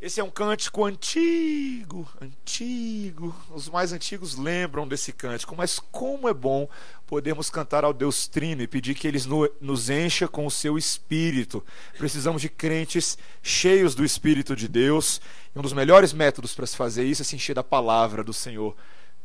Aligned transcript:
Esse 0.00 0.20
é 0.20 0.24
um 0.24 0.30
cântico 0.30 0.84
antigo, 0.84 2.06
antigo. 2.20 3.34
Os 3.48 3.68
mais 3.70 3.92
antigos 3.92 4.36
lembram 4.36 4.86
desse 4.86 5.12
cântico, 5.12 5.56
mas 5.56 5.78
como 5.78 6.28
é 6.28 6.34
bom 6.34 6.68
podermos 7.06 7.48
cantar 7.48 7.84
ao 7.84 7.92
Deus 7.92 8.26
Trino 8.26 8.60
e 8.60 8.66
pedir 8.66 8.94
que 8.94 9.08
Ele 9.08 9.18
nos 9.60 9.88
encha 9.88 10.28
com 10.28 10.44
o 10.44 10.50
seu 10.50 10.76
espírito. 10.76 11.64
Precisamos 11.96 12.42
de 12.42 12.48
crentes 12.48 13.16
cheios 13.42 13.94
do 13.94 14.04
Espírito 14.04 14.54
de 14.54 14.68
Deus. 14.68 15.20
E 15.54 15.58
um 15.58 15.62
dos 15.62 15.72
melhores 15.72 16.12
métodos 16.12 16.54
para 16.54 16.66
se 16.66 16.76
fazer 16.76 17.04
isso 17.04 17.22
é 17.22 17.24
se 17.24 17.36
encher 17.36 17.54
da 17.54 17.64
palavra 17.64 18.22
do 18.22 18.32
Senhor 18.32 18.76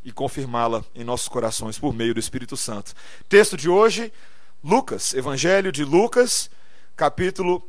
e 0.03 0.13
confirmá-la 0.13 0.85
em 0.95 1.03
nossos 1.03 1.27
corações 1.27 1.77
por 1.77 1.93
meio 1.93 2.13
do 2.13 2.19
Espírito 2.21 2.55
Santo. 2.55 2.93
Texto 3.27 3.57
de 3.57 3.67
hoje, 3.67 4.13
Lucas, 4.63 5.13
Evangelho 5.13 5.73
de 5.73 5.83
Lucas, 5.83 6.49
capítulo 6.95 7.67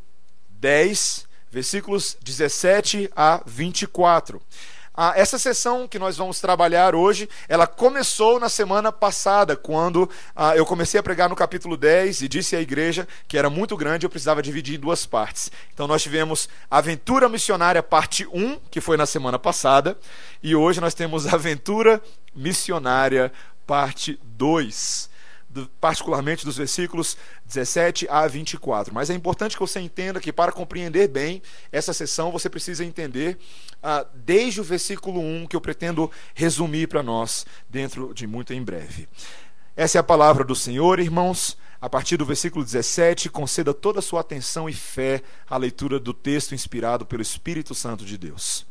10 0.60 1.29
versículos 1.50 2.16
17 2.22 3.10
a 3.14 3.42
24. 3.46 4.40
Ah, 5.02 5.14
essa 5.16 5.38
sessão 5.38 5.88
que 5.88 5.98
nós 5.98 6.16
vamos 6.16 6.40
trabalhar 6.40 6.94
hoje, 6.94 7.28
ela 7.48 7.66
começou 7.66 8.38
na 8.38 8.48
semana 8.48 8.92
passada, 8.92 9.56
quando 9.56 10.10
ah, 10.34 10.54
eu 10.56 10.66
comecei 10.66 11.00
a 11.00 11.02
pregar 11.02 11.28
no 11.28 11.36
capítulo 11.36 11.76
10 11.76 12.22
e 12.22 12.28
disse 12.28 12.54
à 12.54 12.60
igreja 12.60 13.08
que 13.26 13.38
era 13.38 13.48
muito 13.48 13.76
grande 13.76 14.04
e 14.04 14.06
eu 14.06 14.10
precisava 14.10 14.42
dividir 14.42 14.76
em 14.76 14.80
duas 14.80 15.06
partes. 15.06 15.50
Então 15.72 15.86
nós 15.86 16.02
tivemos 16.02 16.48
Aventura 16.70 17.28
Missionária 17.28 17.82
parte 17.82 18.26
1, 18.32 18.58
que 18.70 18.80
foi 18.80 18.96
na 18.96 19.06
semana 19.06 19.38
passada, 19.38 19.96
e 20.42 20.54
hoje 20.54 20.80
nós 20.80 20.92
temos 20.92 21.26
Aventura 21.32 22.02
Missionária 22.34 23.32
parte 23.66 24.20
2 24.22 25.09
particularmente 25.80 26.44
dos 26.44 26.56
versículos 26.56 27.16
17 27.44 28.06
a 28.08 28.26
24. 28.26 28.94
Mas 28.94 29.10
é 29.10 29.14
importante 29.14 29.56
que 29.56 29.60
você 29.60 29.80
entenda 29.80 30.20
que, 30.20 30.32
para 30.32 30.52
compreender 30.52 31.08
bem 31.08 31.42
essa 31.72 31.92
sessão, 31.92 32.30
você 32.30 32.48
precisa 32.48 32.84
entender 32.84 33.38
ah, 33.82 34.06
desde 34.14 34.60
o 34.60 34.64
versículo 34.64 35.20
1, 35.20 35.46
que 35.46 35.56
eu 35.56 35.60
pretendo 35.60 36.10
resumir 36.34 36.86
para 36.86 37.02
nós, 37.02 37.44
dentro 37.68 38.14
de 38.14 38.26
muito 38.26 38.52
em 38.52 38.62
breve. 38.62 39.08
Essa 39.76 39.98
é 39.98 40.00
a 40.00 40.04
palavra 40.04 40.44
do 40.44 40.54
Senhor, 40.54 41.00
irmãos. 41.00 41.56
A 41.80 41.88
partir 41.88 42.18
do 42.18 42.26
versículo 42.26 42.62
17, 42.62 43.30
conceda 43.30 43.72
toda 43.72 44.00
a 44.00 44.02
sua 44.02 44.20
atenção 44.20 44.68
e 44.68 44.72
fé 44.74 45.22
à 45.48 45.56
leitura 45.56 45.98
do 45.98 46.12
texto 46.12 46.54
inspirado 46.54 47.06
pelo 47.06 47.22
Espírito 47.22 47.74
Santo 47.74 48.04
de 48.04 48.18
Deus. 48.18 48.66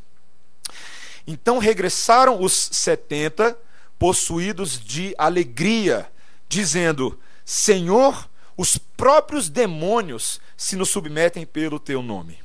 Então 1.25 1.57
regressaram 1.57 2.39
os 2.39 2.69
setenta, 2.71 3.57
possuídos 3.97 4.79
de 4.79 5.15
alegria 5.17 6.07
dizendo: 6.49 7.17
Senhor, 7.45 8.27
os 8.57 8.77
próprios 8.77 9.47
demônios 9.47 10.41
se 10.57 10.75
nos 10.75 10.89
submetem 10.89 11.45
pelo 11.45 11.79
teu 11.79 12.01
nome. 12.01 12.39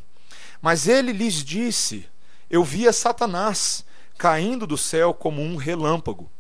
Mas 0.63 0.87
ele 0.87 1.11
lhes 1.11 1.43
disse: 1.43 2.07
Eu 2.49 2.63
via 2.63 2.93
Satanás 2.93 3.85
caindo 4.17 4.67
do 4.67 4.79
céu 4.79 5.13
como 5.13 5.43
um 5.43 5.57
relâmpago. 5.57 6.31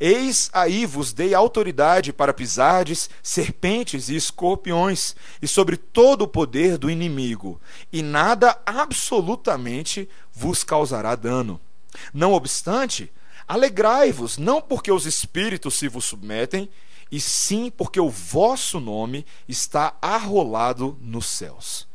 Eis 0.00 0.50
aí 0.52 0.84
vos 0.84 1.12
dei 1.12 1.32
autoridade 1.32 2.12
para 2.12 2.34
pisardes 2.34 3.08
serpentes 3.22 4.08
e 4.08 4.16
escorpiões, 4.16 5.14
e 5.40 5.46
sobre 5.46 5.76
todo 5.76 6.22
o 6.22 6.28
poder 6.28 6.76
do 6.76 6.90
inimigo, 6.90 7.60
e 7.92 8.02
nada 8.02 8.60
absolutamente 8.66 10.08
vos 10.32 10.64
causará 10.64 11.14
dano. 11.14 11.60
Não 12.12 12.32
obstante, 12.32 13.12
alegrai-vos, 13.46 14.38
não 14.38 14.60
porque 14.60 14.90
os 14.90 15.06
espíritos 15.06 15.74
se 15.74 15.86
vos 15.86 16.04
submetem, 16.04 16.68
e 17.12 17.20
sim 17.20 17.70
porque 17.70 18.00
o 18.00 18.08
vosso 18.08 18.80
nome 18.80 19.26
está 19.46 19.94
arrolado 20.00 20.96
nos 20.98 21.26
céus. 21.26 21.86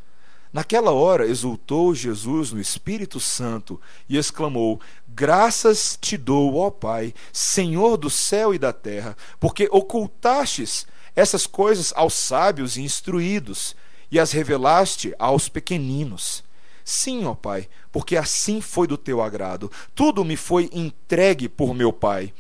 Naquela 0.54 0.92
hora 0.92 1.26
exultou 1.26 1.94
Jesus 1.94 2.52
no 2.52 2.62
Espírito 2.62 3.20
Santo 3.20 3.82
e 4.08 4.16
exclamou: 4.16 4.80
Graças 5.08 5.98
te 6.00 6.16
dou, 6.18 6.56
ó 6.58 6.70
Pai, 6.70 7.16
Senhor 7.34 7.98
do 7.98 8.12
céu 8.12 8.54
e 8.54 8.59
da 8.59 8.72
terra, 8.72 9.18
porque 9.40 9.68
ocultastes 9.72 10.86
essas 11.16 11.47
coisas 11.47 11.91
aos 11.96 12.14
sábios 12.14 12.78
e 12.78 12.84
instruídos 12.84 13.75
e 14.12 14.20
as 14.20 14.31
revelaste 14.31 15.16
aos 15.18 15.50
pequeninos. 15.50 16.44
Sim, 16.86 17.25
ó 17.25 17.34
Pai, 17.34 17.68
porque 17.91 18.16
assim 18.16 18.62
foi 18.62 18.88
do 18.88 18.97
teu 18.97 19.22
agrado. 19.22 19.72
Tudo 19.96 20.24
me 20.24 20.38
foi 20.38 20.70
entregue 20.72 21.50
por 21.50 21.74
meu 21.74 21.91
Pai. 21.91 22.31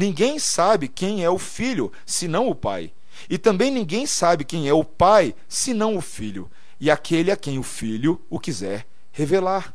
Ninguém 0.00 0.38
sabe 0.38 0.88
quem 0.88 1.22
é 1.22 1.28
o 1.28 1.36
filho, 1.36 1.92
senão 2.06 2.48
o 2.48 2.54
pai. 2.54 2.90
E 3.28 3.36
também 3.36 3.70
ninguém 3.70 4.06
sabe 4.06 4.46
quem 4.46 4.66
é 4.66 4.72
o 4.72 4.82
pai, 4.82 5.34
senão 5.46 5.94
o 5.94 6.00
filho, 6.00 6.50
e 6.80 6.90
aquele 6.90 7.30
a 7.30 7.36
quem 7.36 7.58
o 7.58 7.62
filho 7.62 8.18
o 8.30 8.40
quiser 8.40 8.86
revelar. 9.12 9.74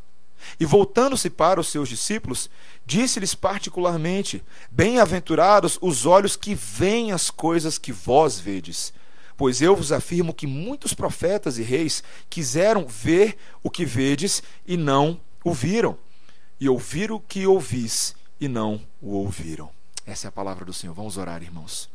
E 0.59 0.66
voltando-se 0.66 1.30
para 1.30 1.59
os 1.59 1.68
seus 1.68 1.88
discípulos, 1.88 2.50
disse-lhes 2.84 3.35
particularmente: 3.35 4.44
Bem-aventurados 4.72 5.78
os 5.80 6.08
olhos 6.08 6.35
que 6.35 6.56
veem 6.56 7.12
as 7.12 7.30
coisas 7.30 7.78
que 7.78 7.91
vós 7.91 8.40
vedes. 8.40 8.91
Pois 9.38 9.62
eu 9.62 9.75
vos 9.75 9.91
afirmo 9.91 10.34
que 10.34 10.47
muitos 10.47 10.96
profetas 10.96 11.59
e 11.59 11.62
reis 11.62 12.03
quiseram 12.31 12.88
ver 12.88 13.38
o 13.62 13.69
que 13.69 13.85
vedes 13.85 14.41
e 14.66 14.75
não 14.75 15.22
o 15.44 15.53
viram, 15.53 15.96
e 16.59 16.68
ouvir 16.68 17.12
o 17.12 17.19
que 17.19 17.46
ouvis 17.46 18.16
e 18.41 18.47
não 18.47 18.81
o 19.00 19.12
ouviram. 19.12 19.75
Essa 20.05 20.27
é 20.27 20.29
a 20.29 20.31
palavra 20.31 20.63
do 20.63 20.73
Senhor. 20.73 20.93
Vamos 20.93 21.17
orar, 21.17 21.41
irmãos. 21.41 21.89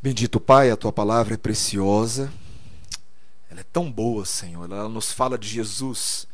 Bendito 0.00 0.38
Pai, 0.38 0.70
a 0.70 0.76
tua 0.76 0.92
palavra 0.92 1.34
é 1.34 1.36
preciosa. 1.36 2.32
Ela 3.50 3.60
é 3.60 3.64
tão 3.64 3.90
boa, 3.90 4.24
Senhor. 4.24 4.64
Ela 4.70 4.88
nos 4.88 5.12
fala 5.12 5.36
de 5.36 5.48
Jesus 5.48 6.26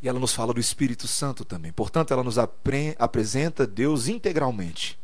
e 0.00 0.08
ela 0.08 0.20
nos 0.20 0.32
fala 0.32 0.54
do 0.54 0.60
Espírito 0.60 1.08
Santo 1.08 1.44
também. 1.44 1.72
Portanto, 1.72 2.12
ela 2.12 2.22
nos 2.22 2.38
apresenta 2.38 3.66
Deus 3.66 4.06
integralmente, 4.06 4.98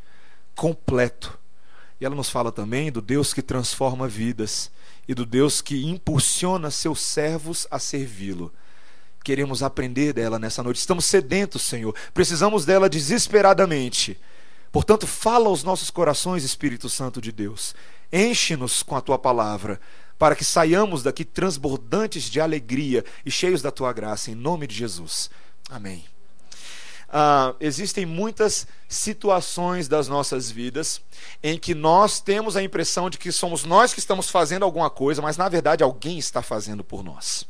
completo. 0.54 1.36
E 2.00 2.04
ela 2.04 2.14
nos 2.14 2.30
fala 2.30 2.52
também 2.52 2.92
do 2.92 3.02
Deus 3.02 3.34
que 3.34 3.42
transforma 3.42 4.06
vidas 4.06 4.70
e 5.08 5.14
do 5.14 5.26
Deus 5.26 5.60
que 5.60 5.84
impulsiona 5.84 6.70
seus 6.70 7.00
servos 7.00 7.66
a 7.70 7.78
servi-lo 7.78 8.52
queremos 9.24 9.62
aprender 9.62 10.12
dela 10.12 10.38
nessa 10.38 10.62
noite. 10.62 10.78
Estamos 10.78 11.04
sedentos, 11.04 11.62
Senhor. 11.62 11.94
Precisamos 12.12 12.64
dela 12.64 12.88
desesperadamente. 12.88 14.18
Portanto, 14.72 15.06
fala 15.06 15.48
aos 15.48 15.62
nossos 15.62 15.90
corações, 15.90 16.44
Espírito 16.44 16.88
Santo 16.88 17.20
de 17.20 17.32
Deus. 17.32 17.74
Enche-nos 18.12 18.82
com 18.82 18.96
a 18.96 19.00
tua 19.00 19.18
palavra, 19.18 19.80
para 20.18 20.36
que 20.36 20.44
saiamos 20.44 21.02
daqui 21.02 21.24
transbordantes 21.24 22.24
de 22.24 22.40
alegria 22.40 23.04
e 23.24 23.30
cheios 23.30 23.62
da 23.62 23.70
tua 23.70 23.92
graça, 23.92 24.30
em 24.30 24.34
nome 24.34 24.66
de 24.66 24.74
Jesus. 24.74 25.30
Amém. 25.68 26.04
Ah, 27.12 27.54
existem 27.58 28.06
muitas 28.06 28.68
situações 28.88 29.88
das 29.88 30.06
nossas 30.06 30.48
vidas 30.48 31.00
em 31.42 31.58
que 31.58 31.74
nós 31.74 32.20
temos 32.20 32.56
a 32.56 32.62
impressão 32.62 33.10
de 33.10 33.18
que 33.18 33.32
somos 33.32 33.64
nós 33.64 33.92
que 33.92 33.98
estamos 33.98 34.30
fazendo 34.30 34.64
alguma 34.64 34.88
coisa, 34.88 35.20
mas 35.20 35.36
na 35.36 35.48
verdade 35.48 35.82
alguém 35.82 36.18
está 36.18 36.40
fazendo 36.40 36.84
por 36.84 37.02
nós. 37.02 37.48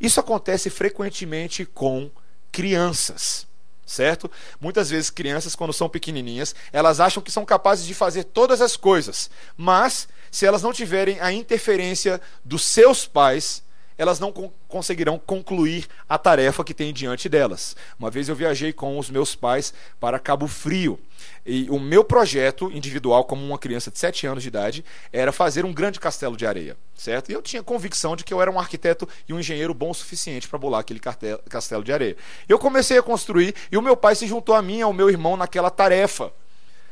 Isso 0.00 0.20
acontece 0.20 0.68
frequentemente 0.70 1.64
com 1.64 2.10
crianças, 2.52 3.46
certo? 3.84 4.30
Muitas 4.60 4.90
vezes 4.90 5.10
crianças, 5.10 5.54
quando 5.54 5.72
são 5.72 5.88
pequenininhas, 5.88 6.54
elas 6.72 7.00
acham 7.00 7.22
que 7.22 7.32
são 7.32 7.44
capazes 7.44 7.86
de 7.86 7.94
fazer 7.94 8.24
todas 8.24 8.60
as 8.60 8.76
coisas, 8.76 9.30
mas 9.56 10.08
se 10.30 10.44
elas 10.44 10.62
não 10.62 10.72
tiverem 10.72 11.20
a 11.20 11.32
interferência 11.32 12.20
dos 12.44 12.64
seus 12.64 13.06
pais, 13.06 13.62
elas 13.98 14.20
não 14.20 14.32
conseguirão 14.68 15.18
concluir 15.18 15.86
a 16.08 16.18
tarefa 16.18 16.62
que 16.62 16.74
tem 16.74 16.92
diante 16.92 17.28
delas. 17.28 17.74
Uma 17.98 18.10
vez 18.10 18.28
eu 18.28 18.34
viajei 18.34 18.72
com 18.72 18.98
os 18.98 19.08
meus 19.08 19.34
pais 19.34 19.72
para 19.98 20.18
Cabo 20.18 20.46
Frio. 20.46 21.00
E 21.46 21.70
o 21.70 21.78
meu 21.78 22.02
projeto 22.02 22.70
individual, 22.72 23.24
como 23.24 23.44
uma 23.44 23.56
criança 23.56 23.88
de 23.88 23.98
7 23.98 24.26
anos 24.26 24.42
de 24.42 24.48
idade, 24.48 24.84
era 25.12 25.30
fazer 25.30 25.64
um 25.64 25.72
grande 25.72 26.00
castelo 26.00 26.36
de 26.36 26.44
areia, 26.44 26.76
certo? 26.96 27.30
E 27.30 27.34
eu 27.34 27.40
tinha 27.40 27.62
convicção 27.62 28.16
de 28.16 28.24
que 28.24 28.34
eu 28.34 28.42
era 28.42 28.50
um 28.50 28.58
arquiteto 28.58 29.08
e 29.28 29.32
um 29.32 29.38
engenheiro 29.38 29.72
bom 29.72 29.90
o 29.90 29.94
suficiente 29.94 30.48
para 30.48 30.58
bolar 30.58 30.80
aquele 30.80 31.00
castelo 31.48 31.84
de 31.84 31.92
areia. 31.92 32.16
Eu 32.48 32.58
comecei 32.58 32.98
a 32.98 33.02
construir 33.02 33.54
e 33.70 33.76
o 33.76 33.82
meu 33.82 33.96
pai 33.96 34.16
se 34.16 34.26
juntou 34.26 34.56
a 34.56 34.60
mim 34.60 34.78
e 34.78 34.82
ao 34.82 34.92
meu 34.92 35.08
irmão 35.08 35.36
naquela 35.36 35.70
tarefa 35.70 36.32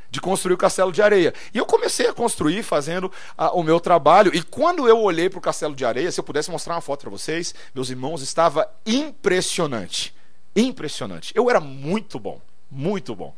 de 0.09 0.21
construir 0.21 0.55
o 0.55 0.59
castelo 0.59 0.93
de 0.93 1.03
areia. 1.03 1.35
E 1.53 1.59
eu 1.59 1.67
comecei 1.67 2.07
a 2.07 2.13
construir 2.13 2.63
fazendo 2.63 3.11
a, 3.37 3.51
o 3.51 3.65
meu 3.65 3.81
trabalho. 3.81 4.33
E 4.33 4.41
quando 4.41 4.89
eu 4.89 5.01
olhei 5.01 5.29
para 5.29 5.39
o 5.39 5.43
castelo 5.43 5.75
de 5.75 5.85
areia, 5.85 6.13
se 6.13 6.21
eu 6.21 6.25
pudesse 6.25 6.53
mostrar 6.53 6.77
uma 6.77 6.81
foto 6.81 7.01
para 7.01 7.11
vocês, 7.11 7.53
meus 7.75 7.91
irmãos, 7.91 8.23
estava 8.23 8.71
impressionante. 8.87 10.15
Impressionante. 10.55 11.33
Eu 11.35 11.51
era 11.51 11.59
muito 11.59 12.21
bom, 12.21 12.41
muito 12.71 13.17
bom. 13.17 13.35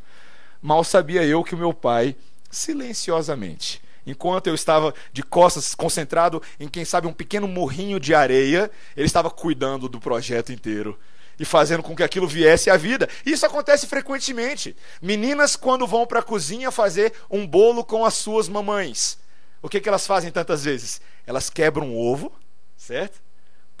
Mal 0.61 0.83
sabia 0.83 1.23
eu 1.23 1.43
que 1.43 1.55
o 1.55 1.57
meu 1.57 1.73
pai, 1.73 2.15
silenciosamente, 2.49 3.81
enquanto 4.05 4.47
eu 4.47 4.55
estava 4.55 4.93
de 5.11 5.21
costas 5.21 5.75
concentrado 5.75 6.41
em, 6.59 6.67
quem 6.67 6.85
sabe, 6.85 7.07
um 7.07 7.13
pequeno 7.13 7.47
morrinho 7.47 7.99
de 7.99 8.15
areia, 8.15 8.71
ele 8.95 9.05
estava 9.05 9.29
cuidando 9.29 9.89
do 9.89 9.99
projeto 9.99 10.51
inteiro 10.51 10.97
e 11.39 11.45
fazendo 11.45 11.83
com 11.83 11.95
que 11.95 12.03
aquilo 12.03 12.27
viesse 12.27 12.69
à 12.69 12.77
vida. 12.77 13.07
Isso 13.25 13.45
acontece 13.45 13.85
frequentemente. 13.85 14.75
Meninas, 15.01 15.55
quando 15.55 15.85
vão 15.85 16.07
para 16.07 16.19
a 16.19 16.23
cozinha 16.23 16.71
fazer 16.71 17.13
um 17.29 17.45
bolo 17.45 17.83
com 17.83 18.03
as 18.03 18.15
suas 18.15 18.49
mamães, 18.49 19.19
o 19.61 19.69
que, 19.69 19.79
que 19.79 19.89
elas 19.89 20.07
fazem 20.07 20.31
tantas 20.31 20.63
vezes? 20.63 21.01
Elas 21.25 21.49
quebram 21.49 21.87
um 21.87 21.97
ovo, 21.97 22.31
certo? 22.75 23.26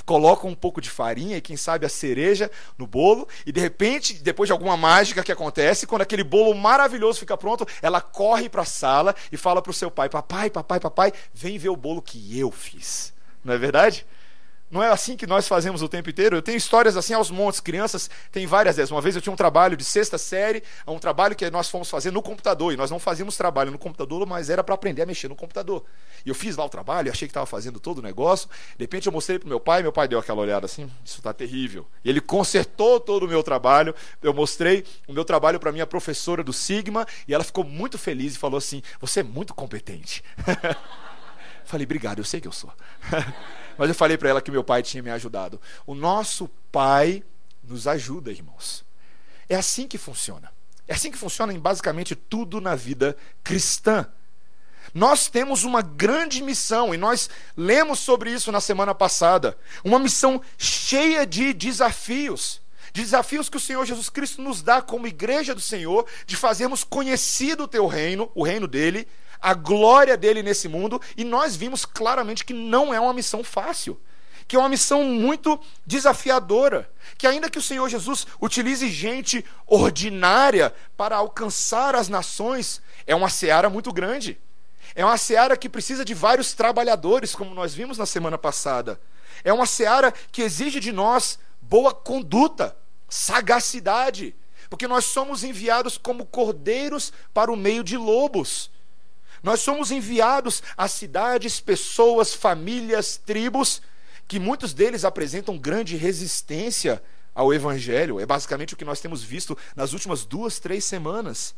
Colocam 0.07 0.49
um 0.49 0.55
pouco 0.55 0.79
de 0.79 0.89
farinha 0.89 1.35
e 1.35 1.41
quem 1.41 1.57
sabe 1.57 1.85
a 1.85 1.89
cereja 1.89 2.49
no 2.77 2.87
bolo, 2.87 3.27
e 3.45 3.51
de 3.51 3.59
repente, 3.59 4.13
depois 4.13 4.47
de 4.47 4.53
alguma 4.53 4.77
mágica 4.77 5.21
que 5.21 5.33
acontece, 5.33 5.85
quando 5.85 6.01
aquele 6.01 6.23
bolo 6.23 6.55
maravilhoso 6.55 7.19
fica 7.19 7.35
pronto, 7.35 7.67
ela 7.81 7.99
corre 7.99 8.47
para 8.47 8.61
a 8.61 8.65
sala 8.65 9.13
e 9.29 9.35
fala 9.35 9.61
para 9.61 9.69
o 9.69 9.73
seu 9.73 9.91
pai: 9.91 10.07
Papai, 10.07 10.49
papai, 10.49 10.79
papai, 10.79 11.13
vem 11.33 11.57
ver 11.57 11.69
o 11.69 11.75
bolo 11.75 12.01
que 12.01 12.39
eu 12.39 12.49
fiz. 12.49 13.13
Não 13.43 13.53
é 13.53 13.57
verdade? 13.57 14.05
Não 14.69 14.83
é 14.83 14.89
assim 14.89 15.15
que 15.15 15.25
nós 15.25 15.47
fazemos 15.47 15.81
o 15.81 15.87
tempo 15.87 16.09
inteiro? 16.09 16.35
Eu 16.35 16.41
tenho 16.41 16.57
histórias 16.57 16.97
assim 16.97 17.13
aos 17.13 17.31
montes. 17.31 17.61
Crianças 17.61 18.09
têm 18.31 18.45
várias 18.45 18.75
dessas. 18.75 18.91
Uma 18.91 18.99
vez 18.99 19.15
eu 19.15 19.21
tinha 19.21 19.31
um 19.31 19.37
trabalho 19.37 19.77
de 19.77 19.83
sexta 19.83 20.17
série, 20.17 20.61
um 20.85 20.99
trabalho 20.99 21.35
que 21.35 21.49
nós 21.49 21.69
fomos 21.69 21.89
fazer 21.89 22.11
no 22.11 22.21
computador. 22.21 22.73
E 22.73 22.77
nós 22.77 22.91
não 22.91 22.99
fazíamos 22.99 23.37
trabalho 23.37 23.71
no 23.71 23.77
computador, 23.77 24.25
mas 24.27 24.49
era 24.49 24.61
para 24.63 24.75
aprender 24.75 25.03
a 25.03 25.05
mexer 25.05 25.29
no 25.29 25.35
computador. 25.35 25.85
E 26.25 26.29
eu 26.29 26.35
fiz 26.35 26.57
lá 26.57 26.65
o 26.65 26.69
trabalho, 26.69 27.09
achei 27.09 27.27
que 27.27 27.31
estava 27.31 27.45
fazendo 27.45 27.79
todo 27.79 27.99
o 27.99 28.01
negócio. 28.01 28.49
De 28.77 28.83
repente 28.83 29.07
eu 29.07 29.13
mostrei 29.13 29.39
para 29.39 29.47
meu 29.47 29.59
pai, 29.59 29.81
meu 29.81 29.93
pai 29.93 30.05
deu 30.05 30.19
aquela 30.19 30.41
olhada 30.41 30.65
assim: 30.65 30.91
Isso 31.03 31.19
está 31.19 31.31
terrível. 31.31 31.87
E 32.03 32.09
ele 32.09 32.19
consertou 32.19 32.99
todo 32.99 33.23
o 33.23 33.27
meu 33.27 33.41
trabalho. 33.41 33.95
Eu 34.21 34.33
mostrei 34.33 34.83
o 35.07 35.13
meu 35.13 35.23
trabalho 35.23 35.61
para 35.61 35.71
minha 35.71 35.87
professora 35.87 36.43
do 36.43 36.51
Sigma 36.51 37.07
e 37.25 37.33
ela 37.33 37.43
ficou 37.43 37.63
muito 37.63 37.97
feliz 37.97 38.35
e 38.35 38.37
falou 38.37 38.57
assim: 38.57 38.83
Você 38.99 39.21
é 39.21 39.23
muito 39.23 39.53
competente. 39.53 40.21
Falei, 41.63 41.83
obrigado, 41.83 42.19
eu 42.19 42.23
sei 42.23 42.39
que 42.39 42.47
eu 42.47 42.51
sou. 42.53 42.71
Mas 43.77 43.89
eu 43.89 43.95
falei 43.95 44.17
para 44.17 44.29
ela 44.29 44.41
que 44.41 44.51
meu 44.51 44.63
pai 44.63 44.81
tinha 44.81 45.03
me 45.03 45.11
ajudado. 45.11 45.61
O 45.85 45.93
nosso 45.93 46.49
pai 46.71 47.23
nos 47.63 47.87
ajuda, 47.87 48.31
irmãos. 48.31 48.83
É 49.47 49.55
assim 49.55 49.87
que 49.87 49.97
funciona. 49.97 50.51
É 50.87 50.93
assim 50.93 51.11
que 51.11 51.17
funciona 51.17 51.53
em 51.53 51.59
basicamente 51.59 52.15
tudo 52.15 52.61
na 52.61 52.75
vida 52.75 53.15
cristã. 53.43 54.07
Nós 54.93 55.27
temos 55.27 55.63
uma 55.63 55.81
grande 55.81 56.41
missão 56.41 56.93
e 56.93 56.97
nós 56.97 57.29
lemos 57.55 57.99
sobre 57.99 58.31
isso 58.31 58.51
na 58.51 58.61
semana 58.61 58.95
passada. 58.95 59.57
Uma 59.83 59.99
missão 59.99 60.41
cheia 60.57 61.25
de 61.25 61.53
desafios. 61.53 62.61
Desafios 62.93 63.49
que 63.49 63.57
o 63.57 63.59
Senhor 63.59 63.85
Jesus 63.85 64.09
Cristo 64.09 64.41
nos 64.41 64.61
dá 64.61 64.81
como 64.81 65.07
igreja 65.07 65.53
do 65.53 65.61
Senhor, 65.61 66.07
de 66.25 66.35
fazermos 66.35 66.83
conhecido 66.83 67.63
o 67.63 67.67
teu 67.67 67.85
reino, 67.85 68.31
o 68.33 68.43
reino 68.43 68.67
dele, 68.67 69.07
a 69.41 69.53
glória 69.53 70.17
dele 70.17 70.43
nesse 70.43 70.67
mundo, 70.67 71.01
e 71.15 71.23
nós 71.23 71.55
vimos 71.55 71.85
claramente 71.85 72.45
que 72.45 72.53
não 72.53 72.93
é 72.93 72.99
uma 72.99 73.13
missão 73.13 73.43
fácil, 73.43 73.99
que 74.47 74.55
é 74.55 74.59
uma 74.59 74.69
missão 74.69 75.03
muito 75.03 75.59
desafiadora, 75.85 76.89
que 77.17 77.27
ainda 77.27 77.49
que 77.49 77.59
o 77.59 77.61
Senhor 77.61 77.89
Jesus 77.89 78.25
utilize 78.41 78.87
gente 78.89 79.43
ordinária 79.65 80.73
para 80.95 81.17
alcançar 81.17 81.95
as 81.95 82.07
nações, 82.07 82.81
é 83.05 83.15
uma 83.15 83.29
seara 83.29 83.69
muito 83.69 83.91
grande. 83.91 84.39
É 84.95 85.03
uma 85.03 85.17
seara 85.17 85.57
que 85.57 85.69
precisa 85.69 86.03
de 86.03 86.13
vários 86.13 86.53
trabalhadores, 86.53 87.35
como 87.35 87.53
nós 87.53 87.73
vimos 87.73 87.97
na 87.97 88.05
semana 88.05 88.37
passada. 88.37 88.99
É 89.43 89.53
uma 89.53 89.65
seara 89.65 90.13
que 90.31 90.41
exige 90.41 90.79
de 90.79 90.91
nós 90.91 91.37
boa 91.61 91.93
conduta, 91.93 92.75
sagacidade, 93.09 94.35
porque 94.69 94.87
nós 94.87 95.05
somos 95.05 95.43
enviados 95.43 95.97
como 95.97 96.25
cordeiros 96.25 97.13
para 97.33 97.51
o 97.51 97.55
meio 97.55 97.83
de 97.83 97.97
lobos. 97.97 98.71
Nós 99.47 99.61
somos 99.61 99.91
enviados 99.91 100.61
a 100.75 100.89
cidades, 100.89 101.61
pessoas, 101.61 102.33
famílias, 102.33 103.15
tribos, 103.15 103.81
que 104.27 104.41
muitos 104.41 104.73
deles 104.73 105.05
apresentam 105.05 105.57
grande 105.57 105.95
resistência 105.95 107.01
ao 107.33 107.53
Evangelho. 107.53 108.19
É 108.19 108.25
basicamente 108.25 108.73
o 108.73 108.77
que 108.77 108.83
nós 108.83 108.99
temos 108.99 109.23
visto 109.23 109.57
nas 109.73 109.93
últimas 109.93 110.25
duas, 110.25 110.59
três 110.59 110.83
semanas. 110.83 111.55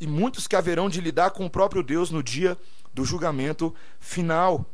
E 0.00 0.06
muitos 0.06 0.46
que 0.46 0.56
haverão 0.56 0.88
de 0.88 0.98
lidar 0.98 1.32
com 1.32 1.44
o 1.44 1.50
próprio 1.50 1.82
Deus 1.82 2.10
no 2.10 2.22
dia 2.22 2.56
do 2.94 3.04
julgamento 3.04 3.74
final. 4.00 4.64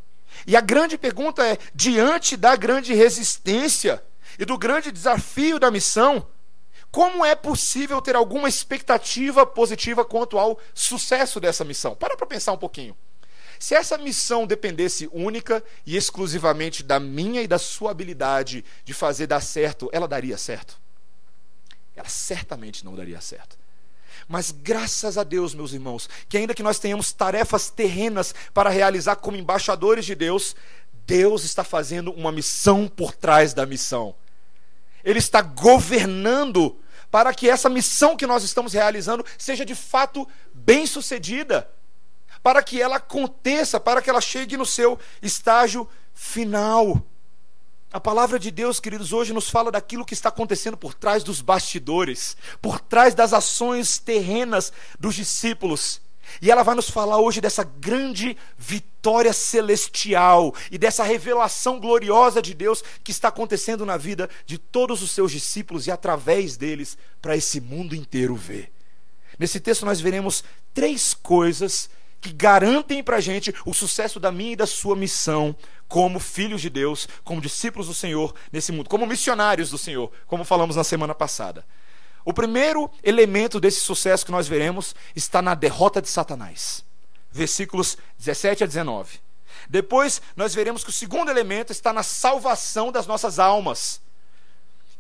E 0.47 0.55
a 0.57 0.61
grande 0.61 0.97
pergunta 0.97 1.45
é: 1.45 1.59
diante 1.75 2.37
da 2.37 2.55
grande 2.55 2.95
resistência 2.95 4.01
e 4.39 4.45
do 4.45 4.57
grande 4.57 4.93
desafio 4.93 5.59
da 5.59 5.69
missão, 5.69 6.25
como 6.97 7.27
é 7.27 7.35
possível 7.35 8.01
ter 8.01 8.17
alguma 8.17 8.49
expectativa 8.49 9.45
positiva 9.45 10.03
quanto 10.03 10.39
ao 10.39 10.59
sucesso 10.73 11.39
dessa 11.39 11.63
missão? 11.63 11.95
Para 11.95 12.17
para 12.17 12.27
pensar 12.27 12.53
um 12.53 12.57
pouquinho. 12.57 12.97
Se 13.59 13.75
essa 13.75 13.99
missão 13.99 14.47
dependesse 14.47 15.07
única 15.13 15.63
e 15.85 15.95
exclusivamente 15.95 16.83
da 16.83 16.99
minha 16.99 17.43
e 17.43 17.47
da 17.47 17.59
sua 17.59 17.91
habilidade 17.91 18.65
de 18.83 18.95
fazer 18.95 19.27
dar 19.27 19.43
certo, 19.43 19.91
ela 19.93 20.09
daria 20.09 20.39
certo? 20.39 20.81
Ela 21.95 22.09
certamente 22.09 22.83
não 22.83 22.95
daria 22.95 23.21
certo. 23.21 23.59
Mas 24.27 24.51
graças 24.51 25.19
a 25.19 25.23
Deus, 25.23 25.55
meus 25.55 25.75
irmãos, 25.75 26.09
que 26.31 26.39
ainda 26.39 26.55
que 26.55 26.63
nós 26.63 26.79
tenhamos 26.79 27.13
tarefas 27.13 27.69
terrenas 27.69 28.35
para 28.55 28.71
realizar 28.71 29.17
como 29.17 29.37
embaixadores 29.37 30.07
de 30.07 30.15
Deus, 30.15 30.57
Deus 31.07 31.45
está 31.45 31.63
fazendo 31.63 32.11
uma 32.11 32.33
missão 32.33 32.89
por 32.89 33.13
trás 33.13 33.53
da 33.53 33.67
missão. 33.67 34.15
Ele 35.05 35.19
está 35.19 35.43
governando 35.43 36.81
para 37.11 37.33
que 37.35 37.49
essa 37.49 37.69
missão 37.69 38.17
que 38.17 38.27
nós 38.27 38.45
estamos 38.45 38.73
realizando 38.73 39.25
seja 39.39 39.65
de 39.65 39.75
fato 39.75 40.27
bem 40.53 40.87
sucedida, 40.87 41.71
para 42.43 42.63
que 42.63 42.81
ela 42.81 42.97
aconteça, 42.97 43.81
para 43.81 44.01
que 44.01 44.11
ela 44.11 44.21
chegue 44.21 44.57
no 44.57 44.67
seu 44.67 44.99
estágio 45.21 45.89
final. 46.15 47.03
A 47.93 48.01
palavra 48.01 48.39
de 48.39 48.51
Deus, 48.51 48.79
queridos, 48.79 49.13
hoje 49.13 49.33
nos 49.33 49.49
fala 49.49 49.71
daquilo 49.71 50.05
que 50.05 50.15
está 50.15 50.29
acontecendo 50.29 50.77
por 50.77 50.93
trás 50.93 51.25
dos 51.25 51.41
bastidores, 51.41 52.37
por 52.61 52.81
trás 52.81 53.15
das 53.15 53.33
ações 53.33 53.99
terrenas 53.99 54.73
dos 54.99 55.15
discípulos. 55.15 56.01
E 56.41 56.51
ela 56.51 56.63
vai 56.63 56.75
nos 56.75 56.91
falar 56.91 57.19
hoje 57.19 57.41
dessa 57.41 57.65
grande 57.65 58.37
vitória 58.57 59.33
celestial 59.33 60.55
e 60.71 60.79
dessa 60.79 61.05
revelação 61.05 61.81
gloriosa 61.81 62.43
de 62.43 62.55
Deus 62.55 62.83
que 63.03 63.11
está 63.11 63.29
acontecendo 63.29 63.87
na 63.87 63.97
vida 63.97 64.29
de 64.45 64.59
todos 64.59 65.03
os 65.03 65.11
seus 65.11 65.33
discípulos 65.33 65.87
e 65.87 65.91
através 65.91 66.57
deles 66.57 66.97
para 67.21 67.37
esse 67.37 67.61
mundo 67.61 67.95
inteiro 67.95 68.35
ver. 68.35 68.73
Nesse 69.39 69.61
texto 69.61 69.85
nós 69.85 70.01
veremos 70.01 70.43
três 70.73 71.15
coisas 71.15 71.91
que 72.21 72.33
garantem 72.33 73.03
para 73.03 73.17
a 73.17 73.21
gente 73.21 73.55
o 73.65 73.73
sucesso 73.73 74.19
da 74.19 74.33
minha 74.33 74.53
e 74.53 74.57
da 74.57 74.67
sua 74.67 74.97
missão 74.97 75.55
como 75.87 76.19
filhos 76.19 76.61
de 76.61 76.69
Deus, 76.69 77.07
como 77.23 77.41
discípulos 77.41 77.87
do 77.87 77.95
Senhor 77.95 78.35
nesse 78.51 78.73
mundo, 78.73 78.89
como 78.89 79.07
missionários 79.07 79.71
do 79.71 79.79
Senhor, 79.79 80.11
como 80.27 80.45
falamos 80.45 80.77
na 80.77 80.85
semana 80.85 81.15
passada. 81.15 81.65
O 82.27 82.33
primeiro 82.33 82.91
elemento 83.05 83.61
desse 83.61 83.79
sucesso 83.79 84.27
que 84.27 84.33
nós 84.33 84.49
veremos 84.49 84.97
está 85.15 85.41
na 85.41 85.55
derrota 85.55 86.03
de 86.03 86.09
Satanás. 86.09 86.85
Versículos 87.31 87.97
17 88.19 88.65
a 88.65 88.67
19. 88.67 89.21
Depois 89.71 90.21
nós 90.35 90.53
veremos 90.53 90.83
que 90.83 90.91
o 90.91 90.93
segundo 90.93 91.31
elemento 91.31 91.71
está 91.71 91.93
na 91.93 92.03
salvação 92.03 92.91
das 92.91 93.07
nossas 93.07 93.39
almas. 93.39 94.01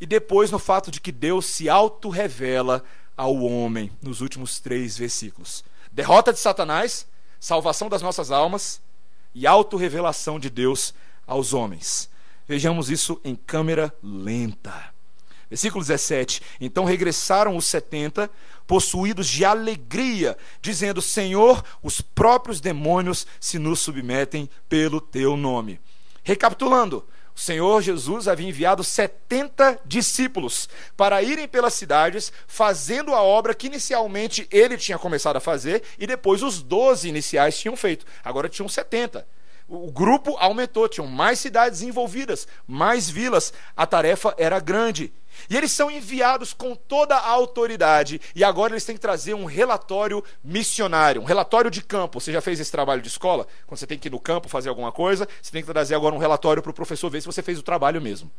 E 0.01 0.07
depois 0.07 0.53
no 0.53 0.59
fato 0.61 0.89
de 0.89 1.01
que 1.01 1.11
Deus 1.11 1.47
se 1.47 1.69
auto-revela 1.69 2.85
ao 3.17 3.35
homem 3.43 3.91
nos 4.01 4.21
últimos 4.21 4.61
três 4.61 4.97
versículos. 4.97 5.65
Derrota 5.91 6.33
de 6.33 6.39
Satanás, 6.39 7.09
salvação 7.41 7.89
das 7.89 8.03
nossas 8.03 8.31
almas 8.31 8.81
e 9.35 9.49
auto-revelação 9.49 10.39
de 10.39 10.49
Deus 10.49 10.95
aos 11.27 11.53
homens. 11.53 12.09
Vejamos 12.47 12.89
isso 12.89 13.21
em 13.25 13.35
câmera 13.35 13.93
lenta. 14.01 14.95
Versículo 15.49 15.85
17: 15.85 16.43
Então 16.61 16.85
regressaram 16.85 17.57
os 17.57 17.67
setenta, 17.67 18.31
possuídos 18.67 19.29
de 19.29 19.45
alegria, 19.45 20.37
dizendo: 20.61 21.01
Senhor, 21.01 21.65
os 21.83 22.01
próprios 22.01 22.61
demônios 22.61 23.27
se 23.41 23.59
nos 23.59 23.81
submetem 23.81 24.51
pelo 24.69 25.01
teu 25.01 25.37
nome. 25.37 25.81
Recapitulando, 26.25 27.07
o 27.35 27.39
Senhor 27.39 27.81
Jesus 27.81 28.27
havia 28.27 28.49
enviado 28.49 28.83
70 28.83 29.81
discípulos 29.85 30.69
para 30.97 31.23
irem 31.23 31.47
pelas 31.47 31.75
cidades, 31.75 32.33
fazendo 32.49 33.15
a 33.15 33.23
obra 33.23 33.55
que 33.55 33.67
inicialmente 33.67 34.49
ele 34.51 34.77
tinha 34.77 34.99
começado 34.99 35.37
a 35.37 35.41
fazer 35.41 35.83
e 35.99 36.07
depois 36.07 36.43
os 36.43 36.63
12 36.63 37.09
iniciais 37.09 37.59
tinham 37.59 37.77
feito. 37.77 38.05
Agora 38.25 38.49
tinham 38.49 38.69
70 38.69 39.25
o 39.69 39.91
grupo 39.91 40.37
aumentou, 40.39 40.89
tinham 40.89 41.09
mais 41.09 41.41
cidades 41.41 41.83
envolvidas, 41.83 42.47
mais 42.67 43.11
vilas, 43.11 43.53
a 43.77 43.85
tarefa 43.87 44.35
era 44.39 44.61
grande. 44.61 45.13
E 45.49 45.57
eles 45.57 45.73
são 45.73 45.91
enviados 45.91 46.53
com 46.53 46.75
toda 46.75 47.17
a 47.17 47.29
autoridade. 47.29 48.21
E 48.35 48.43
agora 48.43 48.73
eles 48.73 48.85
têm 48.85 48.97
que 48.97 49.01
trazer 49.01 49.35
um 49.35 49.45
relatório 49.45 50.23
missionário, 50.43 51.23
um 51.23 51.25
relatório 51.25 51.71
de 51.71 51.83
campo. 51.83 52.21
Você 52.21 52.33
já 52.33 52.41
fez 52.41 52.61
esse 52.61 52.71
trabalho 52.71 53.03
de 53.03 53.09
escola? 53.09 53.47
Quando 53.67 53.79
você 53.79 53.87
tem 53.87 53.99
que 53.99 54.09
ir 54.09 54.11
no 54.11 54.21
campo 54.21 54.49
fazer 54.49 54.69
alguma 54.69 54.93
coisa, 54.93 55.29
você 55.41 55.53
tem 55.53 55.63
que 55.63 55.73
trazer 55.73 55.95
agora 55.95 56.15
um 56.15 56.19
relatório 56.19 56.63
para 56.63 56.71
o 56.71 56.75
professor 56.75 57.11
ver 57.11 57.21
se 57.21 57.27
você 57.27 57.43
fez 57.43 57.59
o 57.59 57.63
trabalho 57.63 58.01
mesmo. 58.01 58.31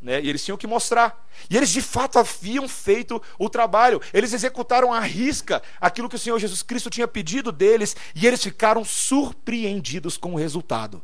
Né? 0.00 0.20
E 0.20 0.28
eles 0.28 0.44
tinham 0.44 0.56
que 0.56 0.66
mostrar. 0.66 1.26
E 1.50 1.56
eles 1.56 1.70
de 1.70 1.82
fato 1.82 2.18
haviam 2.18 2.68
feito 2.68 3.20
o 3.38 3.48
trabalho. 3.48 4.00
Eles 4.12 4.32
executaram 4.32 4.92
à 4.92 5.00
risca 5.00 5.62
aquilo 5.80 6.08
que 6.08 6.16
o 6.16 6.18
Senhor 6.18 6.38
Jesus 6.38 6.62
Cristo 6.62 6.88
tinha 6.88 7.08
pedido 7.08 7.50
deles. 7.50 7.96
E 8.14 8.26
eles 8.26 8.42
ficaram 8.42 8.84
surpreendidos 8.84 10.16
com 10.16 10.34
o 10.34 10.36
resultado. 10.36 11.02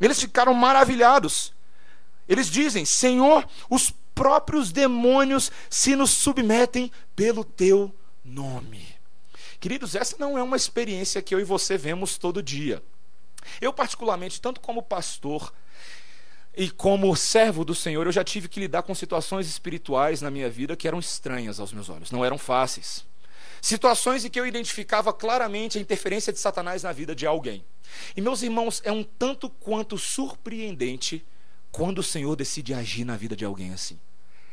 Eles 0.00 0.20
ficaram 0.20 0.54
maravilhados. 0.54 1.52
Eles 2.28 2.48
dizem: 2.48 2.84
Senhor, 2.84 3.46
os 3.68 3.92
próprios 4.14 4.72
demônios 4.72 5.50
se 5.68 5.96
nos 5.96 6.10
submetem 6.10 6.90
pelo 7.14 7.44
teu 7.44 7.94
nome. 8.24 8.86
Queridos, 9.58 9.94
essa 9.94 10.16
não 10.18 10.38
é 10.38 10.42
uma 10.42 10.56
experiência 10.56 11.22
que 11.22 11.34
eu 11.34 11.40
e 11.40 11.44
você 11.44 11.76
vemos 11.76 12.16
todo 12.16 12.42
dia. 12.42 12.82
Eu, 13.60 13.72
particularmente, 13.72 14.40
tanto 14.40 14.60
como 14.60 14.82
pastor, 14.82 15.52
e 16.56 16.70
como 16.70 17.14
servo 17.14 17.64
do 17.64 17.74
Senhor, 17.74 18.06
eu 18.06 18.12
já 18.12 18.24
tive 18.24 18.48
que 18.48 18.60
lidar 18.60 18.82
com 18.82 18.94
situações 18.94 19.46
espirituais 19.46 20.20
na 20.20 20.30
minha 20.30 20.50
vida 20.50 20.76
que 20.76 20.88
eram 20.88 20.98
estranhas 20.98 21.60
aos 21.60 21.72
meus 21.72 21.88
olhos, 21.88 22.10
não 22.10 22.24
eram 22.24 22.38
fáceis. 22.38 23.06
Situações 23.62 24.24
em 24.24 24.30
que 24.30 24.40
eu 24.40 24.46
identificava 24.46 25.12
claramente 25.12 25.78
a 25.78 25.80
interferência 25.80 26.32
de 26.32 26.38
Satanás 26.38 26.82
na 26.82 26.92
vida 26.92 27.14
de 27.14 27.26
alguém. 27.26 27.64
E, 28.16 28.20
meus 28.20 28.42
irmãos, 28.42 28.80
é 28.84 28.90
um 28.90 29.04
tanto 29.04 29.48
quanto 29.48 29.98
surpreendente 29.98 31.24
quando 31.70 31.98
o 31.98 32.02
Senhor 32.02 32.34
decide 32.36 32.74
agir 32.74 33.04
na 33.04 33.16
vida 33.16 33.36
de 33.36 33.44
alguém 33.44 33.72
assim. 33.72 33.98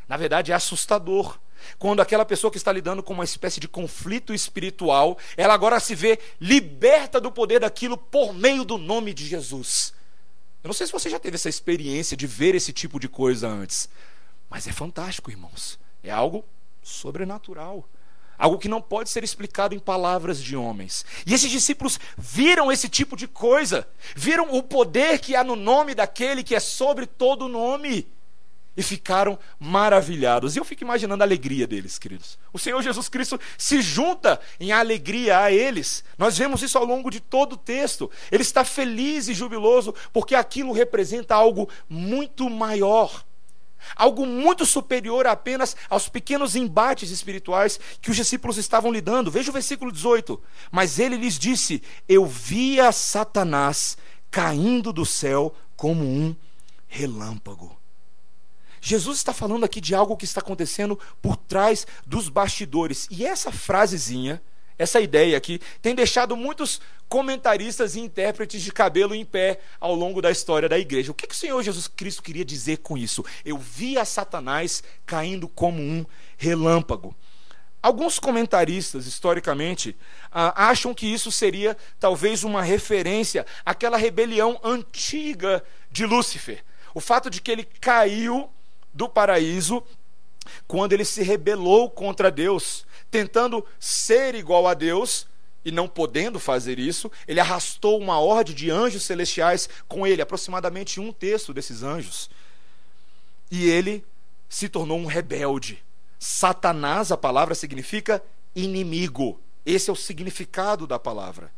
Na 0.08 0.16
verdade, 0.16 0.52
é 0.52 0.54
assustador 0.54 1.38
quando 1.78 2.00
aquela 2.00 2.24
pessoa 2.24 2.50
que 2.50 2.56
está 2.56 2.72
lidando 2.72 3.02
com 3.02 3.12
uma 3.12 3.24
espécie 3.24 3.60
de 3.60 3.68
conflito 3.68 4.32
espiritual, 4.32 5.18
ela 5.36 5.54
agora 5.54 5.80
se 5.80 5.94
vê 5.94 6.18
liberta 6.40 7.20
do 7.20 7.30
poder 7.30 7.60
daquilo 7.60 7.96
por 7.96 8.32
meio 8.32 8.64
do 8.64 8.78
nome 8.78 9.12
de 9.12 9.26
Jesus. 9.26 9.92
Eu 10.62 10.68
não 10.68 10.74
sei 10.74 10.86
se 10.86 10.92
você 10.92 11.08
já 11.08 11.18
teve 11.18 11.36
essa 11.36 11.48
experiência 11.48 12.16
de 12.16 12.26
ver 12.26 12.54
esse 12.54 12.72
tipo 12.72 12.98
de 12.98 13.08
coisa 13.08 13.48
antes, 13.48 13.88
mas 14.48 14.66
é 14.66 14.72
fantástico, 14.72 15.30
irmãos. 15.30 15.78
É 16.02 16.10
algo 16.10 16.44
sobrenatural. 16.82 17.88
Algo 18.38 18.58
que 18.58 18.68
não 18.68 18.80
pode 18.80 19.10
ser 19.10 19.24
explicado 19.24 19.74
em 19.74 19.78
palavras 19.78 20.42
de 20.42 20.56
homens. 20.56 21.04
E 21.26 21.34
esses 21.34 21.50
discípulos 21.50 21.98
viram 22.16 22.70
esse 22.70 22.88
tipo 22.88 23.16
de 23.16 23.26
coisa, 23.26 23.88
viram 24.14 24.54
o 24.54 24.62
poder 24.62 25.18
que 25.18 25.34
há 25.34 25.42
no 25.42 25.56
nome 25.56 25.94
daquele 25.94 26.44
que 26.44 26.54
é 26.54 26.60
sobre 26.60 27.06
todo 27.06 27.48
nome 27.48 28.06
e 28.78 28.82
ficaram 28.82 29.36
maravilhados. 29.58 30.54
E 30.54 30.60
eu 30.60 30.64
fico 30.64 30.84
imaginando 30.84 31.20
a 31.24 31.26
alegria 31.26 31.66
deles, 31.66 31.98
queridos. 31.98 32.38
O 32.52 32.60
Senhor 32.60 32.80
Jesus 32.80 33.08
Cristo 33.08 33.38
se 33.58 33.82
junta 33.82 34.40
em 34.60 34.70
alegria 34.70 35.40
a 35.40 35.50
eles. 35.50 36.04
Nós 36.16 36.38
vemos 36.38 36.62
isso 36.62 36.78
ao 36.78 36.84
longo 36.84 37.10
de 37.10 37.18
todo 37.18 37.54
o 37.54 37.56
texto. 37.56 38.08
Ele 38.30 38.42
está 38.42 38.64
feliz 38.64 39.26
e 39.26 39.34
jubiloso 39.34 39.92
porque 40.12 40.36
aquilo 40.36 40.70
representa 40.70 41.34
algo 41.34 41.68
muito 41.88 42.48
maior. 42.48 43.24
Algo 43.96 44.26
muito 44.26 44.64
superior 44.64 45.26
apenas 45.26 45.76
aos 45.88 46.08
pequenos 46.08 46.56
embates 46.56 47.10
espirituais 47.10 47.78
que 48.00 48.10
os 48.10 48.16
discípulos 48.16 48.56
estavam 48.58 48.92
lidando. 48.92 49.30
Veja 49.30 49.50
o 49.50 49.52
versículo 49.52 49.92
18. 49.92 50.40
Mas 50.70 50.98
ele 50.98 51.16
lhes 51.16 51.38
disse: 51.38 51.82
Eu 52.08 52.26
via 52.26 52.92
Satanás 52.92 53.96
caindo 54.30 54.92
do 54.92 55.06
céu 55.06 55.54
como 55.76 56.04
um 56.04 56.34
relâmpago. 56.86 57.76
Jesus 58.80 59.18
está 59.18 59.32
falando 59.32 59.64
aqui 59.64 59.80
de 59.80 59.94
algo 59.94 60.16
que 60.16 60.24
está 60.24 60.40
acontecendo 60.40 60.98
por 61.20 61.36
trás 61.36 61.86
dos 62.06 62.28
bastidores. 62.28 63.06
E 63.10 63.26
essa 63.26 63.50
frasezinha, 63.50 64.42
essa 64.78 65.00
ideia 65.00 65.36
aqui, 65.36 65.60
tem 65.82 65.94
deixado 65.94 66.36
muitos 66.36 66.80
comentaristas 67.08 67.96
e 67.96 68.00
intérpretes 68.00 68.62
de 68.62 68.70
cabelo 68.70 69.14
em 69.14 69.24
pé 69.24 69.60
ao 69.80 69.94
longo 69.94 70.22
da 70.22 70.30
história 70.30 70.68
da 70.68 70.78
igreja. 70.78 71.10
O 71.10 71.14
que, 71.14 71.26
que 71.26 71.34
o 71.34 71.38
Senhor 71.38 71.62
Jesus 71.62 71.88
Cristo 71.88 72.22
queria 72.22 72.44
dizer 72.44 72.78
com 72.78 72.96
isso? 72.96 73.24
Eu 73.44 73.58
vi 73.58 73.98
a 73.98 74.04
Satanás 74.04 74.82
caindo 75.06 75.48
como 75.48 75.80
um 75.82 76.04
relâmpago. 76.36 77.16
Alguns 77.80 78.18
comentaristas, 78.18 79.06
historicamente, 79.06 79.96
ah, 80.32 80.68
acham 80.68 80.92
que 80.92 81.06
isso 81.06 81.30
seria 81.30 81.76
talvez 81.98 82.42
uma 82.42 82.62
referência 82.62 83.46
àquela 83.64 83.96
rebelião 83.96 84.60
antiga 84.62 85.62
de 85.90 86.04
Lúcifer. 86.04 86.64
O 86.92 87.00
fato 87.00 87.30
de 87.30 87.40
que 87.40 87.50
ele 87.50 87.64
caiu 87.80 88.50
do 88.92 89.08
paraíso 89.08 89.82
quando 90.66 90.92
ele 90.92 91.04
se 91.04 91.22
rebelou 91.22 91.88
contra 91.88 92.30
Deus, 92.30 92.84
tentando 93.10 93.64
ser 93.78 94.34
igual 94.34 94.66
a 94.66 94.74
Deus 94.74 95.26
e 95.64 95.70
não 95.70 95.88
podendo 95.88 96.38
fazer 96.38 96.78
isso, 96.78 97.10
ele 97.26 97.40
arrastou 97.40 97.98
uma 97.98 98.20
horde 98.20 98.54
de 98.54 98.70
anjos 98.70 99.02
celestiais 99.02 99.68
com 99.86 100.06
ele, 100.06 100.22
aproximadamente 100.22 101.00
um 101.00 101.12
terço 101.12 101.52
desses 101.52 101.82
anjos. 101.82 102.30
E 103.50 103.68
ele 103.68 104.04
se 104.48 104.68
tornou 104.68 104.98
um 104.98 105.06
rebelde. 105.06 105.82
Satanás, 106.18 107.12
a 107.12 107.16
palavra 107.16 107.54
significa 107.54 108.22
inimigo. 108.54 109.40
Esse 109.64 109.90
é 109.90 109.92
o 109.92 109.96
significado 109.96 110.86
da 110.86 110.98
palavra. 110.98 111.52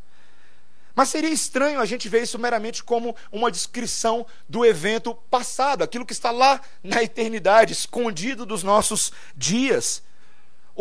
Mas 0.94 1.08
seria 1.08 1.30
estranho 1.30 1.80
a 1.80 1.86
gente 1.86 2.08
ver 2.08 2.22
isso 2.22 2.38
meramente 2.38 2.82
como 2.82 3.14
uma 3.30 3.50
descrição 3.50 4.26
do 4.48 4.64
evento 4.64 5.14
passado, 5.14 5.82
aquilo 5.82 6.04
que 6.04 6.12
está 6.12 6.30
lá 6.30 6.60
na 6.82 7.02
eternidade, 7.02 7.72
escondido 7.72 8.44
dos 8.44 8.62
nossos 8.62 9.12
dias. 9.36 10.02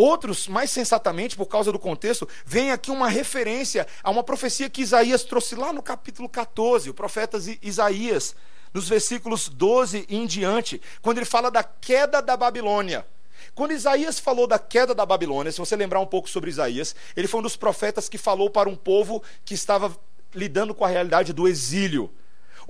Outros, 0.01 0.47
mais 0.47 0.71
sensatamente, 0.71 1.35
por 1.35 1.47
causa 1.47 1.73
do 1.73 1.77
contexto, 1.77 2.25
veem 2.45 2.71
aqui 2.71 2.89
uma 2.89 3.09
referência 3.09 3.85
a 4.01 4.09
uma 4.09 4.23
profecia 4.23 4.69
que 4.69 4.81
Isaías 4.81 5.25
trouxe 5.25 5.55
lá 5.55 5.73
no 5.73 5.83
capítulo 5.83 6.29
14, 6.29 6.89
o 6.89 6.93
profeta 6.93 7.37
Isaías, 7.61 8.33
nos 8.73 8.87
versículos 8.87 9.49
12 9.49 10.05
e 10.07 10.15
em 10.15 10.25
diante, 10.25 10.81
quando 11.01 11.17
ele 11.17 11.25
fala 11.25 11.51
da 11.51 11.65
queda 11.65 12.21
da 12.21 12.37
Babilônia. 12.37 13.05
Quando 13.53 13.73
Isaías 13.73 14.17
falou 14.17 14.47
da 14.47 14.57
queda 14.57 14.95
da 14.95 15.05
Babilônia, 15.05 15.51
se 15.51 15.59
você 15.59 15.75
lembrar 15.75 15.99
um 15.99 16.05
pouco 16.05 16.29
sobre 16.29 16.49
Isaías, 16.49 16.95
ele 17.13 17.27
foi 17.27 17.41
um 17.41 17.43
dos 17.43 17.57
profetas 17.57 18.07
que 18.07 18.17
falou 18.17 18.49
para 18.49 18.69
um 18.69 18.77
povo 18.77 19.21
que 19.43 19.53
estava 19.53 19.93
lidando 20.33 20.73
com 20.73 20.85
a 20.85 20.87
realidade 20.87 21.33
do 21.33 21.45
exílio. 21.45 22.09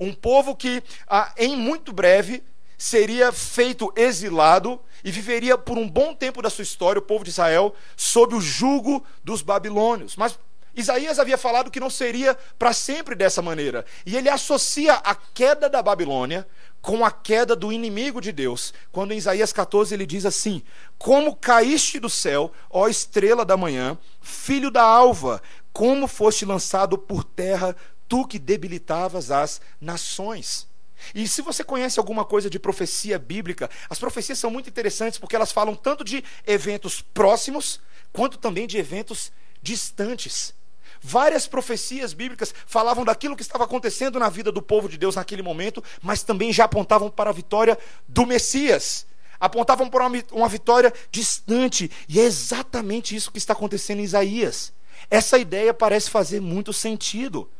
Um 0.00 0.12
povo 0.12 0.56
que, 0.56 0.82
ah, 1.06 1.32
em 1.36 1.56
muito 1.56 1.92
breve, 1.92 2.42
seria 2.80 3.30
feito 3.30 3.92
exilado 3.94 4.80
e 5.04 5.10
viveria 5.10 5.58
por 5.58 5.76
um 5.76 5.86
bom 5.86 6.14
tempo 6.14 6.40
da 6.40 6.48
sua 6.48 6.62
história, 6.62 6.98
o 6.98 7.02
povo 7.02 7.22
de 7.22 7.28
Israel, 7.28 7.74
sob 7.94 8.34
o 8.34 8.40
jugo 8.40 9.04
dos 9.22 9.42
babilônios. 9.42 10.16
Mas 10.16 10.38
Isaías 10.74 11.18
havia 11.18 11.36
falado 11.36 11.70
que 11.70 11.78
não 11.78 11.90
seria 11.90 12.34
para 12.58 12.72
sempre 12.72 13.14
dessa 13.14 13.42
maneira. 13.42 13.84
E 14.06 14.16
ele 14.16 14.30
associa 14.30 14.94
a 14.94 15.14
queda 15.14 15.68
da 15.68 15.82
Babilônia 15.82 16.48
com 16.80 17.04
a 17.04 17.10
queda 17.10 17.54
do 17.54 17.70
inimigo 17.70 18.18
de 18.18 18.32
Deus. 18.32 18.72
Quando 18.90 19.12
em 19.12 19.18
Isaías 19.18 19.52
14 19.52 19.92
ele 19.92 20.06
diz 20.06 20.24
assim: 20.24 20.62
Como 20.96 21.36
caíste 21.36 22.00
do 22.00 22.08
céu, 22.08 22.50
ó 22.70 22.88
estrela 22.88 23.44
da 23.44 23.58
manhã, 23.58 23.98
filho 24.22 24.70
da 24.70 24.82
alva, 24.82 25.42
como 25.70 26.08
foste 26.08 26.46
lançado 26.46 26.96
por 26.96 27.24
terra, 27.24 27.76
tu 28.08 28.26
que 28.26 28.38
debilitavas 28.38 29.30
as 29.30 29.60
nações. 29.78 30.69
E 31.14 31.26
se 31.26 31.42
você 31.42 31.64
conhece 31.64 31.98
alguma 31.98 32.24
coisa 32.24 32.50
de 32.50 32.58
profecia 32.58 33.18
bíblica, 33.18 33.70
as 33.88 33.98
profecias 33.98 34.38
são 34.38 34.50
muito 34.50 34.68
interessantes 34.68 35.18
porque 35.18 35.36
elas 35.36 35.52
falam 35.52 35.74
tanto 35.74 36.04
de 36.04 36.22
eventos 36.46 37.00
próximos, 37.00 37.80
quanto 38.12 38.38
também 38.38 38.66
de 38.66 38.78
eventos 38.78 39.32
distantes. 39.62 40.54
Várias 41.02 41.46
profecias 41.46 42.12
bíblicas 42.12 42.54
falavam 42.66 43.04
daquilo 43.04 43.34
que 43.34 43.42
estava 43.42 43.64
acontecendo 43.64 44.18
na 44.18 44.28
vida 44.28 44.52
do 44.52 44.60
povo 44.60 44.88
de 44.88 44.98
Deus 44.98 45.16
naquele 45.16 45.42
momento, 45.42 45.82
mas 46.02 46.22
também 46.22 46.52
já 46.52 46.64
apontavam 46.64 47.10
para 47.10 47.30
a 47.30 47.32
vitória 47.32 47.78
do 48.06 48.26
Messias. 48.26 49.06
Apontavam 49.38 49.88
para 49.88 50.06
uma 50.32 50.48
vitória 50.48 50.92
distante. 51.10 51.90
E 52.06 52.20
é 52.20 52.24
exatamente 52.24 53.16
isso 53.16 53.32
que 53.32 53.38
está 53.38 53.54
acontecendo 53.54 54.00
em 54.00 54.04
Isaías. 54.04 54.74
Essa 55.10 55.38
ideia 55.38 55.72
parece 55.72 56.10
fazer 56.10 56.40
muito 56.40 56.72
sentido. 56.74 57.50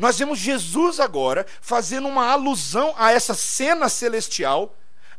Nós 0.00 0.18
vemos 0.18 0.38
Jesus 0.38 0.98
agora 0.98 1.44
fazendo 1.60 2.08
uma 2.08 2.32
alusão 2.32 2.94
a 2.96 3.12
essa 3.12 3.34
cena 3.34 3.86
celestial, 3.86 4.74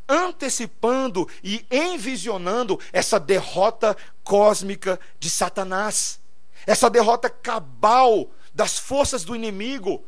antecipando 0.10 1.30
e 1.44 1.64
envisionando 1.70 2.80
essa 2.92 3.20
derrota 3.20 3.96
cósmica 4.24 5.00
de 5.20 5.30
Satanás, 5.30 6.20
essa 6.66 6.90
derrota 6.90 7.30
cabal 7.30 8.32
das 8.56 8.80
forças 8.80 9.24
do 9.24 9.36
inimigo. 9.36 10.04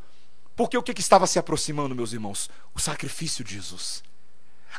Porque 0.55 0.75
o 0.75 0.81
que, 0.81 0.99
estava 0.99 1.27
se 1.27 1.37
aproximando, 1.37 1.93
meus 1.93 2.11
irmãos? 2.11 2.49
O 2.73 2.79
sacrifício 2.79 3.43
de 3.43 3.53
Jesus. 3.53 4.03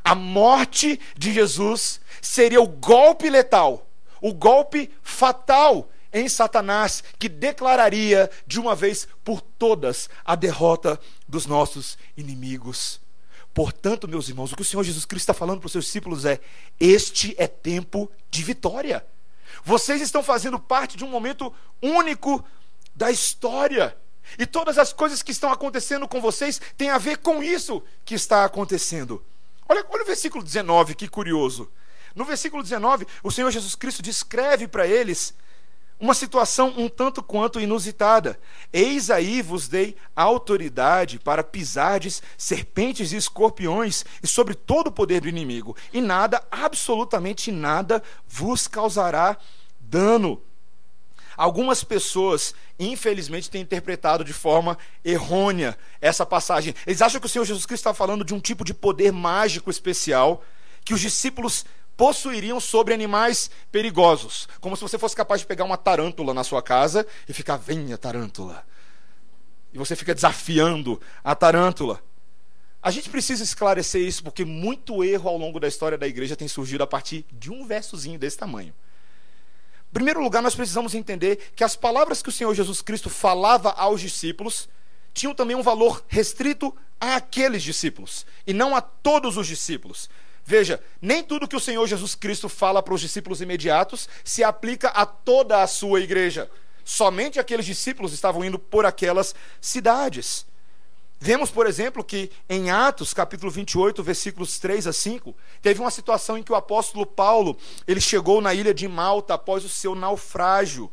A 0.02 0.16
morte 0.16 0.98
de 1.16 1.32
Jesus 1.32 2.00
seria 2.20 2.60
o 2.60 2.66
golpe 2.66 3.30
letal, 3.30 3.88
o 4.20 4.34
golpe 4.34 4.90
fatal 5.04 5.88
em 6.14 6.28
Satanás, 6.28 7.02
que 7.18 7.28
declararia 7.28 8.30
de 8.46 8.60
uma 8.60 8.76
vez 8.76 9.08
por 9.24 9.40
todas 9.40 10.08
a 10.24 10.36
derrota 10.36 10.98
dos 11.28 11.44
nossos 11.44 11.98
inimigos. 12.16 13.00
Portanto, 13.52 14.08
meus 14.08 14.28
irmãos, 14.28 14.52
o 14.52 14.56
que 14.56 14.62
o 14.62 14.64
Senhor 14.64 14.84
Jesus 14.84 15.04
Cristo 15.04 15.24
está 15.24 15.34
falando 15.34 15.58
para 15.58 15.66
os 15.66 15.72
seus 15.72 15.84
discípulos 15.84 16.24
é: 16.24 16.40
este 16.78 17.34
é 17.36 17.48
tempo 17.48 18.10
de 18.30 18.42
vitória. 18.44 19.04
Vocês 19.64 20.00
estão 20.00 20.22
fazendo 20.22 20.58
parte 20.58 20.96
de 20.96 21.04
um 21.04 21.08
momento 21.08 21.52
único 21.82 22.44
da 22.94 23.10
história. 23.10 23.96
E 24.38 24.46
todas 24.46 24.78
as 24.78 24.92
coisas 24.92 25.22
que 25.22 25.32
estão 25.32 25.52
acontecendo 25.52 26.08
com 26.08 26.20
vocês 26.20 26.60
têm 26.76 26.90
a 26.90 26.98
ver 26.98 27.18
com 27.18 27.42
isso 27.42 27.82
que 28.04 28.14
está 28.14 28.44
acontecendo. 28.44 29.22
Olha, 29.68 29.84
olha 29.88 30.02
o 30.02 30.06
versículo 30.06 30.42
19, 30.42 30.94
que 30.94 31.08
curioso. 31.08 31.70
No 32.14 32.24
versículo 32.24 32.62
19, 32.62 33.06
o 33.22 33.30
Senhor 33.30 33.50
Jesus 33.50 33.74
Cristo 33.74 34.02
descreve 34.02 34.66
para 34.68 34.86
eles 34.86 35.34
uma 36.04 36.12
situação 36.12 36.74
um 36.76 36.86
tanto 36.86 37.22
quanto 37.22 37.58
inusitada. 37.58 38.38
Eis 38.70 39.10
aí 39.10 39.40
vos 39.40 39.68
dei 39.68 39.96
autoridade 40.14 41.18
para 41.18 41.42
pisardes 41.42 42.22
serpentes 42.36 43.10
e 43.10 43.16
escorpiões 43.16 44.04
e 44.22 44.26
sobre 44.26 44.54
todo 44.54 44.88
o 44.88 44.92
poder 44.92 45.22
do 45.22 45.30
inimigo, 45.30 45.74
e 45.94 46.02
nada, 46.02 46.44
absolutamente 46.50 47.50
nada, 47.50 48.02
vos 48.28 48.68
causará 48.68 49.38
dano. 49.80 50.42
Algumas 51.38 51.82
pessoas, 51.82 52.54
infelizmente, 52.78 53.50
têm 53.50 53.62
interpretado 53.62 54.22
de 54.22 54.34
forma 54.34 54.76
errônea 55.02 55.76
essa 56.02 56.26
passagem. 56.26 56.74
Eles 56.86 57.00
acham 57.00 57.18
que 57.18 57.26
o 57.26 57.30
Senhor 57.30 57.46
Jesus 57.46 57.64
Cristo 57.64 57.80
está 57.80 57.94
falando 57.94 58.26
de 58.26 58.34
um 58.34 58.40
tipo 58.40 58.62
de 58.62 58.74
poder 58.74 59.10
mágico 59.10 59.70
especial 59.70 60.44
que 60.84 60.92
os 60.92 61.00
discípulos 61.00 61.64
possuiriam 61.96 62.60
sobre 62.60 62.94
animais 62.94 63.50
perigosos. 63.70 64.48
Como 64.60 64.76
se 64.76 64.82
você 64.82 64.98
fosse 64.98 65.14
capaz 65.14 65.40
de 65.40 65.46
pegar 65.46 65.64
uma 65.64 65.76
tarântula 65.76 66.34
na 66.34 66.44
sua 66.44 66.62
casa 66.62 67.06
e 67.28 67.32
ficar, 67.32 67.56
venha 67.56 67.96
tarântula. 67.96 68.64
E 69.72 69.78
você 69.78 69.96
fica 69.96 70.14
desafiando 70.14 71.00
a 71.22 71.34
tarântula. 71.34 72.00
A 72.82 72.90
gente 72.90 73.08
precisa 73.08 73.42
esclarecer 73.42 74.02
isso 74.02 74.22
porque 74.22 74.44
muito 74.44 75.02
erro 75.02 75.28
ao 75.28 75.38
longo 75.38 75.58
da 75.58 75.66
história 75.66 75.96
da 75.96 76.06
igreja 76.06 76.36
tem 76.36 76.46
surgido 76.46 76.84
a 76.84 76.86
partir 76.86 77.24
de 77.32 77.50
um 77.50 77.66
versozinho 77.66 78.18
desse 78.18 78.36
tamanho. 78.36 78.74
Em 79.90 79.94
primeiro 79.94 80.22
lugar, 80.22 80.42
nós 80.42 80.54
precisamos 80.54 80.94
entender 80.94 81.52
que 81.56 81.64
as 81.64 81.76
palavras 81.76 82.20
que 82.20 82.28
o 82.28 82.32
Senhor 82.32 82.52
Jesus 82.54 82.82
Cristo 82.82 83.08
falava 83.08 83.70
aos 83.70 84.00
discípulos 84.00 84.68
tinham 85.14 85.34
também 85.34 85.56
um 85.56 85.62
valor 85.62 86.04
restrito 86.08 86.76
àqueles 87.00 87.62
discípulos 87.62 88.26
e 88.46 88.52
não 88.52 88.74
a 88.76 88.80
todos 88.80 89.36
os 89.36 89.46
discípulos. 89.46 90.10
Veja, 90.44 90.80
nem 91.00 91.22
tudo 91.22 91.48
que 91.48 91.56
o 91.56 91.60
Senhor 91.60 91.86
Jesus 91.86 92.14
Cristo 92.14 92.48
fala 92.48 92.82
para 92.82 92.92
os 92.92 93.00
discípulos 93.00 93.40
imediatos 93.40 94.08
se 94.22 94.44
aplica 94.44 94.88
a 94.88 95.06
toda 95.06 95.62
a 95.62 95.66
sua 95.66 96.00
igreja. 96.00 96.50
Somente 96.84 97.40
aqueles 97.40 97.64
discípulos 97.64 98.12
estavam 98.12 98.44
indo 98.44 98.58
por 98.58 98.84
aquelas 98.84 99.34
cidades. 99.58 100.46
Vemos, 101.18 101.50
por 101.50 101.66
exemplo, 101.66 102.04
que 102.04 102.30
em 102.46 102.70
Atos, 102.70 103.14
capítulo 103.14 103.50
28, 103.50 104.02
versículos 104.02 104.58
3 104.58 104.88
a 104.88 104.92
5, 104.92 105.34
teve 105.62 105.80
uma 105.80 105.90
situação 105.90 106.36
em 106.36 106.42
que 106.42 106.52
o 106.52 106.54
apóstolo 106.54 107.06
Paulo, 107.06 107.56
ele 107.88 108.00
chegou 108.00 108.42
na 108.42 108.52
ilha 108.52 108.74
de 108.74 108.86
Malta 108.86 109.32
após 109.32 109.64
o 109.64 109.68
seu 109.70 109.94
naufrágio. 109.94 110.92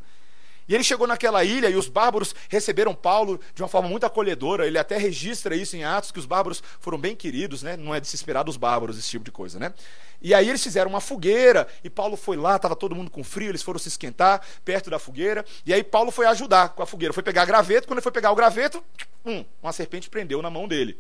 E 0.71 0.73
ele 0.73 0.85
chegou 0.85 1.05
naquela 1.05 1.43
ilha 1.43 1.69
e 1.69 1.75
os 1.75 1.89
bárbaros 1.89 2.33
receberam 2.47 2.95
Paulo 2.95 3.41
de 3.53 3.61
uma 3.61 3.67
forma 3.67 3.89
muito 3.89 4.05
acolhedora. 4.05 4.65
Ele 4.65 4.77
até 4.77 4.97
registra 4.97 5.53
isso 5.53 5.75
em 5.75 5.83
Atos, 5.83 6.13
que 6.13 6.17
os 6.17 6.25
bárbaros 6.25 6.63
foram 6.79 6.97
bem 6.97 7.13
queridos, 7.13 7.61
né? 7.61 7.75
Não 7.75 7.93
é 7.93 7.99
de 7.99 8.07
se 8.07 8.15
esperar 8.15 8.43
dos 8.43 8.55
bárbaros 8.55 8.97
esse 8.97 9.09
tipo 9.09 9.25
de 9.25 9.31
coisa, 9.31 9.59
né? 9.59 9.73
E 10.21 10.33
aí 10.33 10.47
eles 10.47 10.63
fizeram 10.63 10.89
uma 10.89 11.01
fogueira 11.01 11.67
e 11.83 11.89
Paulo 11.89 12.15
foi 12.15 12.37
lá, 12.37 12.55
estava 12.55 12.73
todo 12.73 12.95
mundo 12.95 13.11
com 13.11 13.21
frio, 13.21 13.49
eles 13.49 13.61
foram 13.61 13.77
se 13.79 13.89
esquentar 13.89 14.41
perto 14.63 14.89
da 14.89 14.97
fogueira. 14.97 15.43
E 15.65 15.73
aí 15.73 15.83
Paulo 15.83 16.09
foi 16.09 16.25
ajudar 16.27 16.69
com 16.69 16.81
a 16.81 16.85
fogueira. 16.85 17.13
Foi 17.13 17.21
pegar 17.21 17.43
graveto, 17.43 17.85
quando 17.85 17.97
ele 17.97 18.03
foi 18.03 18.11
pegar 18.13 18.31
o 18.31 18.35
graveto, 18.35 18.81
hum, 19.25 19.43
uma 19.61 19.73
serpente 19.73 20.09
prendeu 20.09 20.41
na 20.41 20.49
mão 20.49 20.69
dele. 20.69 20.97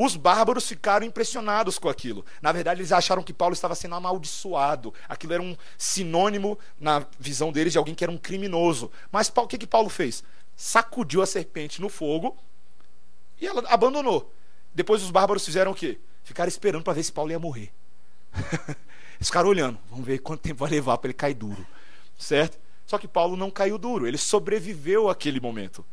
Os 0.00 0.14
bárbaros 0.14 0.68
ficaram 0.68 1.04
impressionados 1.04 1.76
com 1.76 1.88
aquilo. 1.88 2.24
Na 2.40 2.52
verdade, 2.52 2.80
eles 2.80 2.92
acharam 2.92 3.20
que 3.20 3.32
Paulo 3.32 3.52
estava 3.52 3.74
sendo 3.74 3.96
amaldiçoado. 3.96 4.94
Aquilo 5.08 5.32
era 5.32 5.42
um 5.42 5.56
sinônimo, 5.76 6.56
na 6.78 7.04
visão 7.18 7.50
deles, 7.50 7.72
de 7.72 7.78
alguém 7.78 7.96
que 7.96 8.04
era 8.04 8.12
um 8.12 8.16
criminoso. 8.16 8.92
Mas 9.10 9.28
o 9.34 9.46
que, 9.48 9.58
que 9.58 9.66
Paulo 9.66 9.88
fez? 9.88 10.22
Sacudiu 10.54 11.20
a 11.20 11.26
serpente 11.26 11.80
no 11.80 11.88
fogo 11.88 12.38
e 13.40 13.46
ela 13.48 13.64
abandonou. 13.68 14.32
Depois 14.72 15.02
os 15.02 15.10
bárbaros 15.10 15.44
fizeram 15.44 15.72
o 15.72 15.74
quê? 15.74 15.98
Ficaram 16.22 16.48
esperando 16.48 16.84
para 16.84 16.92
ver 16.92 17.02
se 17.02 17.10
Paulo 17.10 17.32
ia 17.32 17.38
morrer. 17.40 17.72
Eles 19.18 19.26
ficaram 19.26 19.48
olhando. 19.48 19.80
Vamos 19.90 20.06
ver 20.06 20.20
quanto 20.20 20.42
tempo 20.42 20.60
vai 20.60 20.70
levar 20.70 20.96
para 20.98 21.08
ele 21.08 21.14
cair 21.14 21.34
duro. 21.34 21.66
Certo? 22.16 22.56
Só 22.86 22.98
que 22.98 23.08
Paulo 23.08 23.36
não 23.36 23.50
caiu 23.50 23.76
duro. 23.76 24.06
Ele 24.06 24.16
sobreviveu 24.16 25.10
àquele 25.10 25.40
momento 25.40 25.84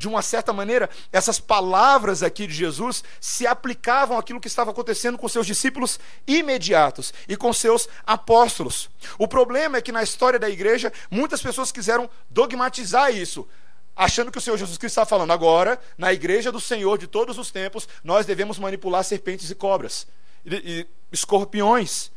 de 0.00 0.08
uma 0.08 0.22
certa 0.22 0.50
maneira, 0.50 0.88
essas 1.12 1.38
palavras 1.38 2.22
aqui 2.22 2.46
de 2.46 2.54
Jesus 2.54 3.04
se 3.20 3.46
aplicavam 3.46 4.16
àquilo 4.16 4.40
que 4.40 4.48
estava 4.48 4.70
acontecendo 4.70 5.18
com 5.18 5.28
seus 5.28 5.46
discípulos 5.46 6.00
imediatos 6.26 7.12
e 7.28 7.36
com 7.36 7.52
seus 7.52 7.86
apóstolos. 8.06 8.88
O 9.18 9.28
problema 9.28 9.76
é 9.76 9.82
que 9.82 9.92
na 9.92 10.02
história 10.02 10.38
da 10.38 10.48
igreja, 10.48 10.90
muitas 11.10 11.42
pessoas 11.42 11.70
quiseram 11.70 12.08
dogmatizar 12.30 13.14
isso, 13.14 13.46
achando 13.94 14.32
que 14.32 14.38
o 14.38 14.40
Senhor 14.40 14.56
Jesus 14.56 14.78
Cristo 14.78 14.94
está 14.94 15.04
falando 15.04 15.34
agora, 15.34 15.78
na 15.98 16.14
igreja 16.14 16.50
do 16.50 16.62
Senhor 16.62 16.96
de 16.96 17.06
todos 17.06 17.36
os 17.36 17.50
tempos, 17.50 17.86
nós 18.02 18.24
devemos 18.24 18.58
manipular 18.58 19.04
serpentes 19.04 19.50
e 19.50 19.54
cobras 19.54 20.06
e, 20.46 20.54
e 20.54 20.86
escorpiões. 21.12 22.10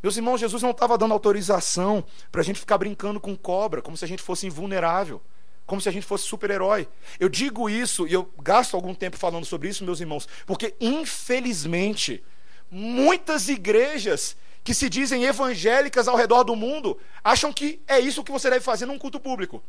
Meus 0.00 0.16
irmãos, 0.16 0.38
Jesus 0.38 0.62
não 0.62 0.70
estava 0.70 0.96
dando 0.96 1.12
autorização 1.12 2.04
para 2.30 2.40
a 2.40 2.44
gente 2.44 2.60
ficar 2.60 2.78
brincando 2.78 3.18
com 3.18 3.36
cobra, 3.36 3.82
como 3.82 3.96
se 3.96 4.04
a 4.04 4.08
gente 4.08 4.22
fosse 4.22 4.46
invulnerável 4.46 5.20
como 5.66 5.80
se 5.80 5.88
a 5.88 5.92
gente 5.92 6.06
fosse 6.06 6.24
super-herói. 6.24 6.88
Eu 7.18 7.28
digo 7.28 7.68
isso 7.68 8.06
e 8.06 8.12
eu 8.12 8.30
gasto 8.40 8.74
algum 8.74 8.94
tempo 8.94 9.16
falando 9.16 9.44
sobre 9.44 9.68
isso, 9.68 9.84
meus 9.84 10.00
irmãos, 10.00 10.28
porque 10.46 10.74
infelizmente 10.80 12.22
muitas 12.70 13.48
igrejas 13.48 14.36
que 14.62 14.72
se 14.72 14.88
dizem 14.88 15.24
evangélicas 15.24 16.08
ao 16.08 16.16
redor 16.16 16.44
do 16.44 16.56
mundo 16.56 16.98
acham 17.22 17.52
que 17.52 17.80
é 17.86 17.98
isso 17.98 18.24
que 18.24 18.32
você 18.32 18.48
deve 18.48 18.64
fazer 18.64 18.86
num 18.86 18.98
culto 18.98 19.20
público. 19.20 19.62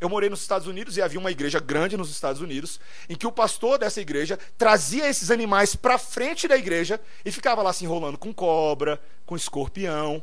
Eu 0.00 0.08
morei 0.08 0.30
nos 0.30 0.40
Estados 0.40 0.66
Unidos 0.66 0.96
e 0.96 1.02
havia 1.02 1.20
uma 1.20 1.30
igreja 1.30 1.60
grande 1.60 1.94
nos 1.94 2.10
Estados 2.10 2.40
Unidos, 2.40 2.80
em 3.06 3.14
que 3.14 3.26
o 3.26 3.32
pastor 3.32 3.78
dessa 3.78 4.00
igreja 4.00 4.38
trazia 4.56 5.06
esses 5.06 5.30
animais 5.30 5.76
para 5.76 5.98
frente 5.98 6.48
da 6.48 6.56
igreja 6.56 6.98
e 7.22 7.30
ficava 7.30 7.62
lá 7.62 7.70
se 7.70 7.84
enrolando 7.84 8.16
com 8.16 8.32
cobra, 8.32 8.98
com 9.26 9.36
escorpião. 9.36 10.22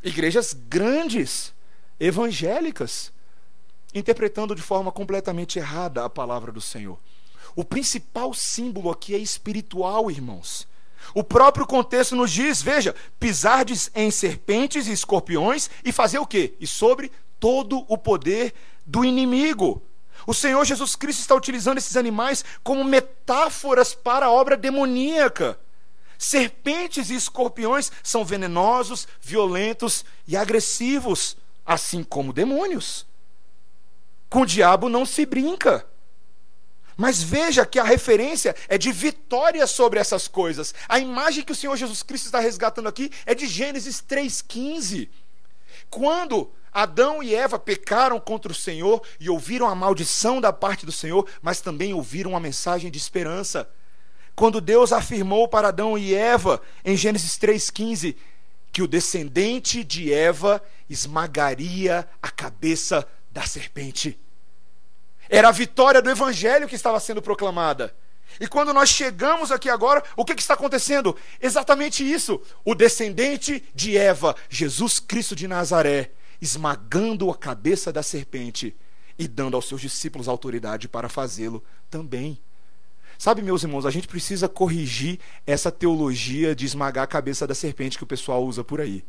Igrejas 0.00 0.52
grandes, 0.52 1.52
evangélicas 1.98 3.12
interpretando 3.98 4.54
de 4.54 4.62
forma 4.62 4.92
completamente 4.92 5.58
errada 5.58 6.04
a 6.04 6.10
palavra 6.10 6.52
do 6.52 6.60
Senhor. 6.60 6.98
O 7.54 7.64
principal 7.64 8.34
símbolo 8.34 8.90
aqui 8.90 9.14
é 9.14 9.18
espiritual, 9.18 10.10
irmãos. 10.10 10.68
O 11.14 11.24
próprio 11.24 11.66
contexto 11.66 12.14
nos 12.14 12.30
diz, 12.30 12.60
veja, 12.60 12.94
pisardes 13.18 13.90
em 13.94 14.10
serpentes 14.10 14.86
e 14.86 14.92
escorpiões 14.92 15.70
e 15.84 15.92
fazer 15.92 16.18
o 16.18 16.26
quê? 16.26 16.54
E 16.60 16.66
sobre 16.66 17.10
todo 17.40 17.84
o 17.88 17.96
poder 17.96 18.52
do 18.84 19.04
inimigo. 19.04 19.82
O 20.26 20.34
Senhor 20.34 20.64
Jesus 20.64 20.96
Cristo 20.96 21.20
está 21.20 21.34
utilizando 21.34 21.78
esses 21.78 21.96
animais 21.96 22.44
como 22.62 22.84
metáforas 22.84 23.94
para 23.94 24.26
a 24.26 24.30
obra 24.30 24.56
demoníaca. 24.56 25.58
Serpentes 26.18 27.10
e 27.10 27.14
escorpiões 27.14 27.92
são 28.02 28.24
venenosos, 28.24 29.06
violentos 29.20 30.04
e 30.26 30.36
agressivos, 30.36 31.36
assim 31.64 32.02
como 32.02 32.32
demônios. 32.32 33.06
Com 34.28 34.40
o 34.40 34.46
diabo 34.46 34.88
não 34.88 35.06
se 35.06 35.24
brinca. 35.24 35.86
Mas 36.96 37.22
veja 37.22 37.66
que 37.66 37.78
a 37.78 37.84
referência 37.84 38.56
é 38.68 38.78
de 38.78 38.90
vitória 38.90 39.66
sobre 39.66 39.98
essas 39.98 40.26
coisas. 40.26 40.74
A 40.88 40.98
imagem 40.98 41.44
que 41.44 41.52
o 41.52 41.54
Senhor 41.54 41.76
Jesus 41.76 42.02
Cristo 42.02 42.26
está 42.26 42.40
resgatando 42.40 42.88
aqui 42.88 43.10
é 43.26 43.34
de 43.34 43.46
Gênesis 43.46 44.02
3,15. 44.02 45.08
Quando 45.90 46.50
Adão 46.72 47.22
e 47.22 47.34
Eva 47.34 47.58
pecaram 47.58 48.18
contra 48.18 48.50
o 48.50 48.54
Senhor 48.54 49.02
e 49.20 49.28
ouviram 49.28 49.68
a 49.68 49.74
maldição 49.74 50.40
da 50.40 50.52
parte 50.52 50.86
do 50.86 50.92
Senhor, 50.92 51.26
mas 51.42 51.60
também 51.60 51.92
ouviram 51.92 52.32
uma 52.32 52.40
mensagem 52.40 52.90
de 52.90 52.98
esperança. 52.98 53.68
Quando 54.34 54.60
Deus 54.60 54.92
afirmou 54.92 55.48
para 55.48 55.68
Adão 55.68 55.96
e 55.96 56.14
Eva, 56.14 56.60
em 56.84 56.96
Gênesis 56.96 57.38
3,15, 57.38 58.14
que 58.70 58.82
o 58.82 58.86
descendente 58.86 59.82
de 59.82 60.12
Eva 60.12 60.62
esmagaria 60.88 62.06
a 62.20 62.30
cabeça 62.30 63.08
da 63.36 63.42
serpente. 63.42 64.18
Era 65.28 65.48
a 65.48 65.52
vitória 65.52 66.00
do 66.00 66.08
evangelho 66.08 66.66
que 66.66 66.74
estava 66.74 66.98
sendo 66.98 67.20
proclamada. 67.20 67.94
E 68.40 68.48
quando 68.48 68.72
nós 68.72 68.88
chegamos 68.88 69.52
aqui 69.52 69.68
agora, 69.68 70.02
o 70.16 70.24
que, 70.24 70.34
que, 70.34 70.40
está 70.40 70.54
acontecendo? 70.54 71.14
Exatamente 71.38 72.02
isso. 72.02 72.40
O 72.64 72.74
descendente 72.74 73.62
de 73.74 73.94
Eva, 73.94 74.34
Jesus 74.48 74.98
Cristo 74.98 75.36
de 75.36 75.46
Nazaré, 75.46 76.12
esmagando 76.40 77.30
a 77.30 77.36
cabeça 77.36 77.92
da 77.92 78.02
serpente 78.02 78.74
e 79.18 79.28
dando 79.28 79.54
aos 79.54 79.68
seus 79.68 79.82
discípulos 79.82 80.28
autoridade 80.28 80.88
para 80.88 81.10
fazê-lo 81.10 81.62
também. 81.90 82.40
Sabe, 83.18 83.42
meus 83.42 83.62
irmãos, 83.62 83.84
a 83.84 83.90
gente 83.90 84.08
precisa 84.08 84.48
corrigir 84.48 85.20
essa 85.46 85.70
teologia 85.70 86.56
de 86.56 86.64
esmagar 86.64 87.04
a 87.04 87.06
cabeça 87.06 87.46
da 87.46 87.54
serpente 87.54 87.98
que 87.98 88.04
o 88.04 88.06
pessoal 88.06 88.42
usa 88.42 88.64
por 88.64 88.80
aí. 88.80 89.04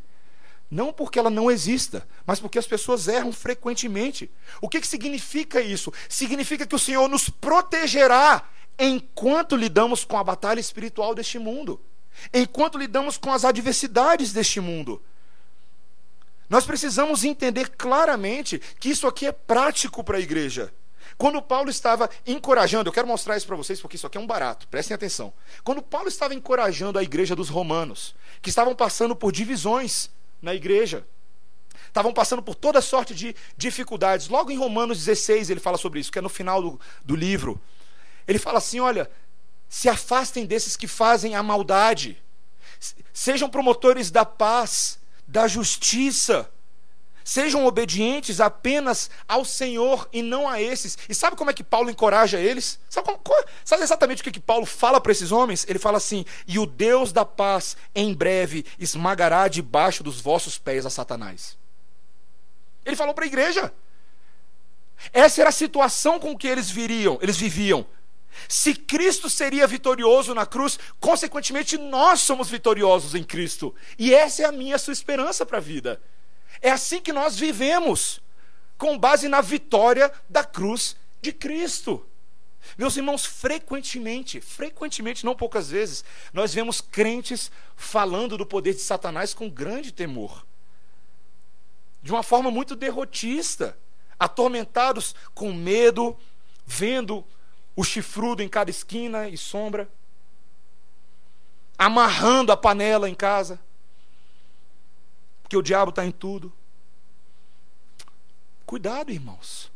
Não 0.70 0.92
porque 0.92 1.18
ela 1.18 1.30
não 1.30 1.50
exista, 1.50 2.06
mas 2.26 2.38
porque 2.38 2.58
as 2.58 2.66
pessoas 2.66 3.08
erram 3.08 3.32
frequentemente. 3.32 4.30
O 4.60 4.68
que, 4.68 4.80
que 4.80 4.86
significa 4.86 5.60
isso? 5.60 5.92
Significa 6.08 6.66
que 6.66 6.74
o 6.74 6.78
Senhor 6.78 7.08
nos 7.08 7.30
protegerá 7.30 8.46
enquanto 8.78 9.56
lidamos 9.56 10.04
com 10.04 10.16
a 10.18 10.24
batalha 10.24 10.60
espiritual 10.60 11.14
deste 11.14 11.38
mundo, 11.38 11.80
enquanto 12.32 12.78
lidamos 12.78 13.16
com 13.16 13.32
as 13.32 13.44
adversidades 13.44 14.32
deste 14.32 14.60
mundo. 14.60 15.02
Nós 16.48 16.64
precisamos 16.64 17.24
entender 17.24 17.70
claramente 17.70 18.58
que 18.78 18.90
isso 18.90 19.06
aqui 19.06 19.26
é 19.26 19.32
prático 19.32 20.04
para 20.04 20.18
a 20.18 20.20
igreja. 20.20 20.72
Quando 21.16 21.42
Paulo 21.42 21.68
estava 21.68 22.08
encorajando, 22.26 22.88
eu 22.88 22.92
quero 22.92 23.08
mostrar 23.08 23.36
isso 23.36 23.46
para 23.46 23.56
vocês 23.56 23.80
porque 23.80 23.96
isso 23.96 24.06
aqui 24.06 24.16
é 24.16 24.20
um 24.20 24.26
barato, 24.26 24.68
prestem 24.68 24.94
atenção. 24.94 25.32
Quando 25.64 25.82
Paulo 25.82 26.08
estava 26.08 26.34
encorajando 26.34 26.98
a 26.98 27.02
igreja 27.02 27.34
dos 27.34 27.48
romanos, 27.48 28.14
que 28.40 28.50
estavam 28.50 28.74
passando 28.74 29.16
por 29.16 29.32
divisões, 29.32 30.10
na 30.40 30.54
igreja. 30.54 31.06
Estavam 31.86 32.12
passando 32.12 32.42
por 32.42 32.54
toda 32.54 32.80
sorte 32.80 33.14
de 33.14 33.34
dificuldades. 33.56 34.28
Logo 34.28 34.50
em 34.50 34.58
Romanos 34.58 34.98
16 34.98 35.50
ele 35.50 35.60
fala 35.60 35.78
sobre 35.78 36.00
isso, 36.00 36.12
que 36.12 36.18
é 36.18 36.22
no 36.22 36.28
final 36.28 36.60
do, 36.60 36.80
do 37.04 37.16
livro. 37.16 37.60
Ele 38.26 38.38
fala 38.38 38.58
assim: 38.58 38.80
olha, 38.80 39.10
se 39.68 39.88
afastem 39.88 40.46
desses 40.46 40.76
que 40.76 40.86
fazem 40.86 41.34
a 41.34 41.42
maldade, 41.42 42.22
sejam 43.12 43.48
promotores 43.48 44.10
da 44.10 44.24
paz, 44.24 44.98
da 45.26 45.48
justiça, 45.48 46.50
Sejam 47.28 47.66
obedientes 47.66 48.40
apenas 48.40 49.10
ao 49.28 49.44
Senhor 49.44 50.08
e 50.10 50.22
não 50.22 50.48
a 50.48 50.62
esses. 50.62 50.96
E 51.10 51.14
sabe 51.14 51.36
como 51.36 51.50
é 51.50 51.52
que 51.52 51.62
Paulo 51.62 51.90
encoraja 51.90 52.40
eles? 52.40 52.80
Sabe, 52.88 53.06
como, 53.06 53.44
sabe 53.66 53.82
exatamente 53.82 54.22
o 54.22 54.24
que, 54.24 54.30
que 54.30 54.40
Paulo 54.40 54.64
fala 54.64 54.98
para 54.98 55.12
esses 55.12 55.30
homens? 55.30 55.66
Ele 55.68 55.78
fala 55.78 55.98
assim: 55.98 56.24
E 56.46 56.58
o 56.58 56.64
Deus 56.64 57.12
da 57.12 57.26
paz 57.26 57.76
em 57.94 58.14
breve 58.14 58.64
esmagará 58.78 59.46
debaixo 59.46 60.02
dos 60.02 60.22
vossos 60.22 60.56
pés 60.56 60.86
a 60.86 60.90
Satanás. 60.90 61.58
Ele 62.82 62.96
falou 62.96 63.12
para 63.12 63.24
a 63.24 63.28
igreja. 63.28 63.74
Essa 65.12 65.42
era 65.42 65.50
a 65.50 65.52
situação 65.52 66.18
com 66.18 66.34
que 66.34 66.48
eles 66.48 66.70
viriam, 66.70 67.18
eles 67.20 67.36
viviam. 67.36 67.84
Se 68.48 68.74
Cristo 68.74 69.28
seria 69.28 69.66
vitorioso 69.66 70.34
na 70.34 70.46
cruz, 70.46 70.78
consequentemente 70.98 71.76
nós 71.76 72.20
somos 72.20 72.48
vitoriosos 72.48 73.14
em 73.14 73.22
Cristo. 73.22 73.74
E 73.98 74.14
essa 74.14 74.44
é 74.44 74.44
a 74.46 74.52
minha 74.52 74.78
sua 74.78 74.94
esperança 74.94 75.44
para 75.44 75.58
a 75.58 75.60
vida. 75.60 76.00
É 76.60 76.70
assim 76.70 77.00
que 77.00 77.12
nós 77.12 77.36
vivemos, 77.36 78.20
com 78.76 78.98
base 78.98 79.28
na 79.28 79.40
vitória 79.40 80.12
da 80.28 80.44
cruz 80.44 80.96
de 81.20 81.32
Cristo. 81.32 82.06
Meus 82.76 82.96
irmãos, 82.96 83.24
frequentemente, 83.24 84.40
frequentemente, 84.40 85.24
não 85.24 85.34
poucas 85.34 85.70
vezes, 85.70 86.04
nós 86.32 86.52
vemos 86.52 86.80
crentes 86.80 87.50
falando 87.76 88.36
do 88.36 88.46
poder 88.46 88.74
de 88.74 88.80
Satanás 88.80 89.32
com 89.32 89.48
grande 89.48 89.92
temor. 89.92 90.46
De 92.02 92.12
uma 92.12 92.22
forma 92.22 92.50
muito 92.50 92.76
derrotista, 92.76 93.76
atormentados 94.18 95.14
com 95.34 95.52
medo, 95.52 96.16
vendo 96.66 97.24
o 97.74 97.84
chifrudo 97.84 98.42
em 98.42 98.48
cada 98.48 98.70
esquina 98.70 99.28
e 99.28 99.36
sombra, 99.36 99.88
amarrando 101.76 102.50
a 102.50 102.56
panela 102.56 103.08
em 103.08 103.14
casa, 103.14 103.60
porque 105.48 105.56
o 105.56 105.62
diabo 105.62 105.88
está 105.88 106.04
em 106.04 106.10
tudo. 106.12 106.52
Cuidado, 108.66 109.10
irmãos. 109.10 109.72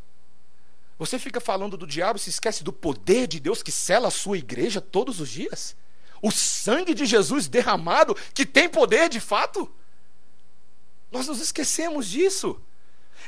Você 0.99 1.17
fica 1.17 1.41
falando 1.41 1.75
do 1.75 1.87
diabo 1.87 2.19
se 2.19 2.29
esquece 2.29 2.63
do 2.63 2.71
poder 2.71 3.25
de 3.25 3.39
Deus 3.39 3.63
que 3.63 3.71
sela 3.71 4.09
a 4.09 4.11
sua 4.11 4.37
igreja 4.37 4.79
todos 4.79 5.19
os 5.19 5.27
dias? 5.27 5.75
O 6.21 6.29
sangue 6.29 6.93
de 6.93 7.07
Jesus 7.07 7.47
derramado, 7.47 8.15
que 8.35 8.45
tem 8.45 8.69
poder 8.69 9.09
de 9.09 9.19
fato? 9.19 9.67
Nós 11.11 11.27
nos 11.27 11.41
esquecemos 11.41 12.07
disso. 12.07 12.61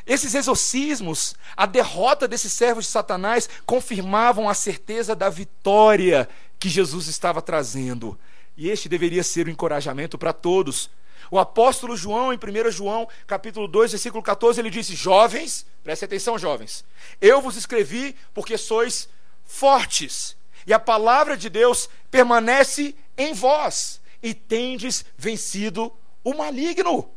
Esses 0.06 0.36
exorcismos, 0.36 1.34
a 1.58 1.66
derrota 1.66 2.28
desses 2.28 2.54
servos 2.54 2.86
de 2.86 2.92
Satanás, 2.92 3.50
confirmavam 3.66 4.48
a 4.48 4.54
certeza 4.54 5.16
da 5.16 5.30
vitória 5.32 6.30
que 6.60 6.70
Jesus 6.70 7.08
estava 7.08 7.42
trazendo. 7.42 8.20
E 8.56 8.70
este 8.70 8.88
deveria 8.88 9.24
ser 9.24 9.48
o 9.48 9.50
encorajamento 9.50 10.16
para 10.16 10.32
todos. 10.32 10.92
O 11.32 11.40
apóstolo 11.40 11.96
João, 11.96 12.32
em 12.34 12.38
1 12.38 12.72
João, 12.72 13.08
capítulo 13.26 13.68
2, 13.68 13.92
versículo 13.92 14.22
14, 14.22 14.60
ele 14.60 14.70
disse: 14.70 14.96
Jovens, 14.96 15.66
preste 15.84 16.06
atenção, 16.06 16.38
jovens, 16.38 16.86
eu 17.22 17.42
vos 17.42 17.56
escrevi 17.56 18.16
porque 18.34 18.58
sois 18.58 19.10
fortes, 19.44 20.36
e 20.66 20.74
a 20.74 20.80
palavra 20.80 21.38
de 21.38 21.50
Deus 21.50 21.90
permanece 22.10 22.96
em 23.18 23.34
vós, 23.34 24.02
e 24.22 24.34
tendes 24.34 25.06
vencido 25.18 25.94
o 26.24 26.34
maligno. 26.34 27.10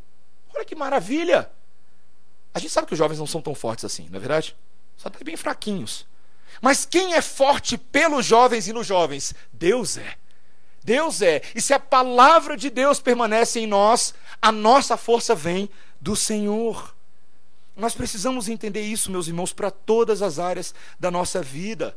Olha 0.54 0.64
que 0.64 0.74
maravilha! 0.74 1.50
A 2.52 2.58
gente 2.58 2.72
sabe 2.72 2.86
que 2.86 2.92
os 2.92 2.98
jovens 2.98 3.18
não 3.18 3.26
são 3.26 3.40
tão 3.40 3.54
fortes 3.54 3.84
assim, 3.84 4.08
não 4.10 4.16
é 4.16 4.20
verdade? 4.20 4.56
Só 4.96 5.08
estão 5.08 5.24
bem 5.24 5.36
fraquinhos. 5.36 6.06
Mas 6.60 6.84
quem 6.84 7.14
é 7.14 7.22
forte 7.22 7.78
pelos 7.78 8.26
jovens 8.26 8.66
e 8.66 8.72
nos 8.72 8.86
jovens? 8.86 9.34
Deus 9.52 9.96
é. 9.96 10.16
Deus 10.88 11.20
é. 11.20 11.42
E 11.54 11.60
se 11.60 11.74
a 11.74 11.78
palavra 11.78 12.56
de 12.56 12.70
Deus 12.70 12.98
permanece 12.98 13.60
em 13.60 13.66
nós, 13.66 14.14
a 14.40 14.50
nossa 14.50 14.96
força 14.96 15.34
vem 15.34 15.68
do 16.00 16.16
Senhor. 16.16 16.96
Nós 17.76 17.94
precisamos 17.94 18.48
entender 18.48 18.80
isso, 18.80 19.10
meus 19.10 19.28
irmãos, 19.28 19.52
para 19.52 19.70
todas 19.70 20.22
as 20.22 20.38
áreas 20.38 20.74
da 20.98 21.10
nossa 21.10 21.42
vida. 21.42 21.94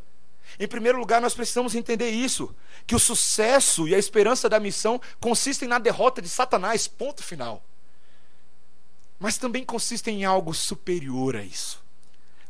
Em 0.59 0.67
primeiro 0.67 0.99
lugar, 0.99 1.21
nós 1.21 1.33
precisamos 1.33 1.73
entender 1.73 2.09
isso: 2.09 2.53
que 2.85 2.93
o 2.93 2.99
sucesso 2.99 3.87
e 3.87 3.95
a 3.95 3.97
esperança 3.97 4.49
da 4.49 4.59
missão 4.59 4.99
consistem 5.19 5.69
na 5.69 5.79
derrota 5.79 6.21
de 6.21 6.27
Satanás, 6.27 6.87
ponto 6.87 7.23
final 7.23 7.63
mas 9.21 9.37
também 9.37 9.63
consistem 9.63 10.21
em 10.21 10.25
algo 10.25 10.51
superior 10.51 11.35
a 11.35 11.43
isso. 11.43 11.79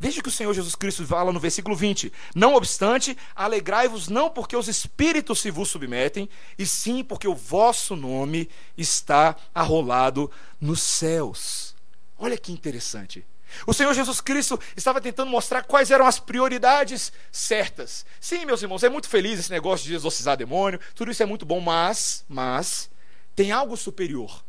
Veja 0.01 0.19
que 0.19 0.29
o 0.29 0.31
Senhor 0.31 0.51
Jesus 0.51 0.73
Cristo 0.73 1.05
fala 1.05 1.31
no 1.31 1.39
versículo 1.39 1.75
20: 1.75 2.11
Não 2.33 2.55
obstante, 2.55 3.15
alegrai-vos 3.35 4.07
não 4.07 4.31
porque 4.31 4.57
os 4.57 4.67
espíritos 4.67 5.39
se 5.39 5.51
vos 5.51 5.69
submetem, 5.69 6.27
e 6.57 6.65
sim 6.65 7.03
porque 7.03 7.27
o 7.27 7.35
vosso 7.35 7.95
nome 7.95 8.49
está 8.75 9.35
arrolado 9.53 10.31
nos 10.59 10.81
céus. 10.81 11.75
Olha 12.17 12.35
que 12.35 12.51
interessante. 12.51 13.23
O 13.67 13.75
Senhor 13.75 13.93
Jesus 13.93 14.19
Cristo 14.19 14.59
estava 14.75 14.99
tentando 14.99 15.29
mostrar 15.29 15.61
quais 15.61 15.91
eram 15.91 16.07
as 16.07 16.17
prioridades 16.17 17.13
certas. 17.31 18.03
Sim, 18.19 18.43
meus 18.43 18.63
irmãos, 18.63 18.81
é 18.81 18.89
muito 18.89 19.07
feliz 19.07 19.39
esse 19.39 19.51
negócio 19.51 19.85
de 19.85 19.93
exorcizar 19.93 20.35
demônio, 20.35 20.79
tudo 20.95 21.11
isso 21.11 21.21
é 21.21 21.27
muito 21.27 21.45
bom, 21.45 21.59
mas, 21.59 22.25
mas, 22.27 22.89
tem 23.35 23.51
algo 23.51 23.77
superior 23.77 24.43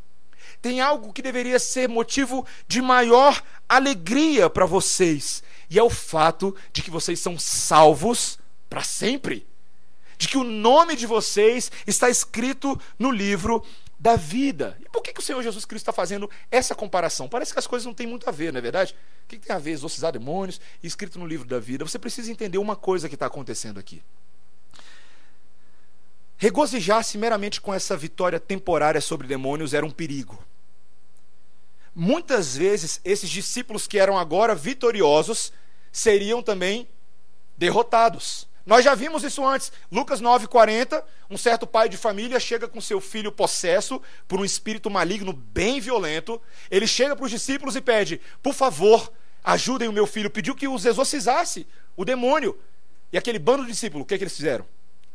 tem 0.62 0.80
algo 0.80 1.12
que 1.12 1.20
deveria 1.20 1.58
ser 1.58 1.88
motivo 1.88 2.46
de 2.68 2.80
maior 2.80 3.42
alegria 3.68 4.48
para 4.48 4.64
vocês, 4.64 5.42
e 5.68 5.78
é 5.78 5.82
o 5.82 5.90
fato 5.90 6.56
de 6.72 6.82
que 6.82 6.90
vocês 6.90 7.18
são 7.18 7.38
salvos 7.38 8.38
para 8.70 8.84
sempre. 8.84 9.46
De 10.16 10.28
que 10.28 10.38
o 10.38 10.44
nome 10.44 10.94
de 10.94 11.04
vocês 11.04 11.72
está 11.84 12.08
escrito 12.08 12.80
no 12.96 13.10
livro 13.10 13.64
da 13.98 14.14
vida. 14.14 14.78
E 14.80 14.88
por 14.88 15.02
que, 15.02 15.12
que 15.12 15.20
o 15.20 15.22
Senhor 15.22 15.42
Jesus 15.42 15.64
Cristo 15.64 15.84
está 15.84 15.92
fazendo 15.92 16.30
essa 16.50 16.74
comparação? 16.74 17.28
Parece 17.28 17.52
que 17.52 17.58
as 17.58 17.66
coisas 17.66 17.86
não 17.86 17.94
têm 17.94 18.06
muito 18.06 18.28
a 18.28 18.32
ver, 18.32 18.52
não 18.52 18.58
é 18.58 18.62
verdade? 18.62 18.94
O 19.24 19.28
que, 19.28 19.38
que 19.38 19.46
tem 19.46 19.56
a 19.56 19.58
ver 19.58 19.72
exorcizar 19.72 20.12
demônios 20.12 20.60
escrito 20.82 21.18
no 21.18 21.26
livro 21.26 21.48
da 21.48 21.58
vida? 21.58 21.84
Você 21.84 21.98
precisa 21.98 22.30
entender 22.30 22.58
uma 22.58 22.76
coisa 22.76 23.08
que 23.08 23.14
está 23.14 23.26
acontecendo 23.26 23.80
aqui. 23.80 24.02
Regozijar-se 26.36 27.16
meramente 27.16 27.60
com 27.60 27.72
essa 27.72 27.96
vitória 27.96 28.38
temporária 28.38 29.00
sobre 29.00 29.26
demônios 29.26 29.72
era 29.72 29.86
um 29.86 29.90
perigo. 29.90 30.38
Muitas 31.94 32.56
vezes, 32.56 33.00
esses 33.04 33.28
discípulos 33.28 33.86
que 33.86 33.98
eram 33.98 34.18
agora 34.18 34.54
vitoriosos 34.54 35.52
seriam 35.90 36.42
também 36.42 36.88
derrotados. 37.56 38.48
Nós 38.64 38.84
já 38.84 38.94
vimos 38.94 39.24
isso 39.24 39.44
antes. 39.44 39.72
Lucas 39.90 40.22
9,40, 40.22 41.02
um 41.28 41.36
certo 41.36 41.66
pai 41.66 41.88
de 41.88 41.96
família 41.96 42.38
chega 42.38 42.68
com 42.68 42.80
seu 42.80 43.00
filho 43.00 43.32
possesso 43.32 44.00
por 44.26 44.40
um 44.40 44.44
espírito 44.44 44.88
maligno 44.88 45.32
bem 45.32 45.80
violento. 45.80 46.40
Ele 46.70 46.86
chega 46.86 47.16
para 47.16 47.24
os 47.24 47.30
discípulos 47.30 47.76
e 47.76 47.80
pede: 47.80 48.20
Por 48.42 48.54
favor, 48.54 49.12
ajudem 49.42 49.88
o 49.88 49.92
meu 49.92 50.06
filho. 50.06 50.30
Pediu 50.30 50.54
que 50.54 50.68
os 50.68 50.86
exorcizasse, 50.86 51.66
o 51.96 52.04
demônio. 52.04 52.58
E 53.12 53.18
aquele 53.18 53.38
bando 53.38 53.64
de 53.64 53.72
discípulos, 53.72 54.04
o 54.04 54.06
que, 54.06 54.14
é 54.14 54.18
que 54.18 54.24
eles 54.24 54.36
fizeram? 54.36 54.64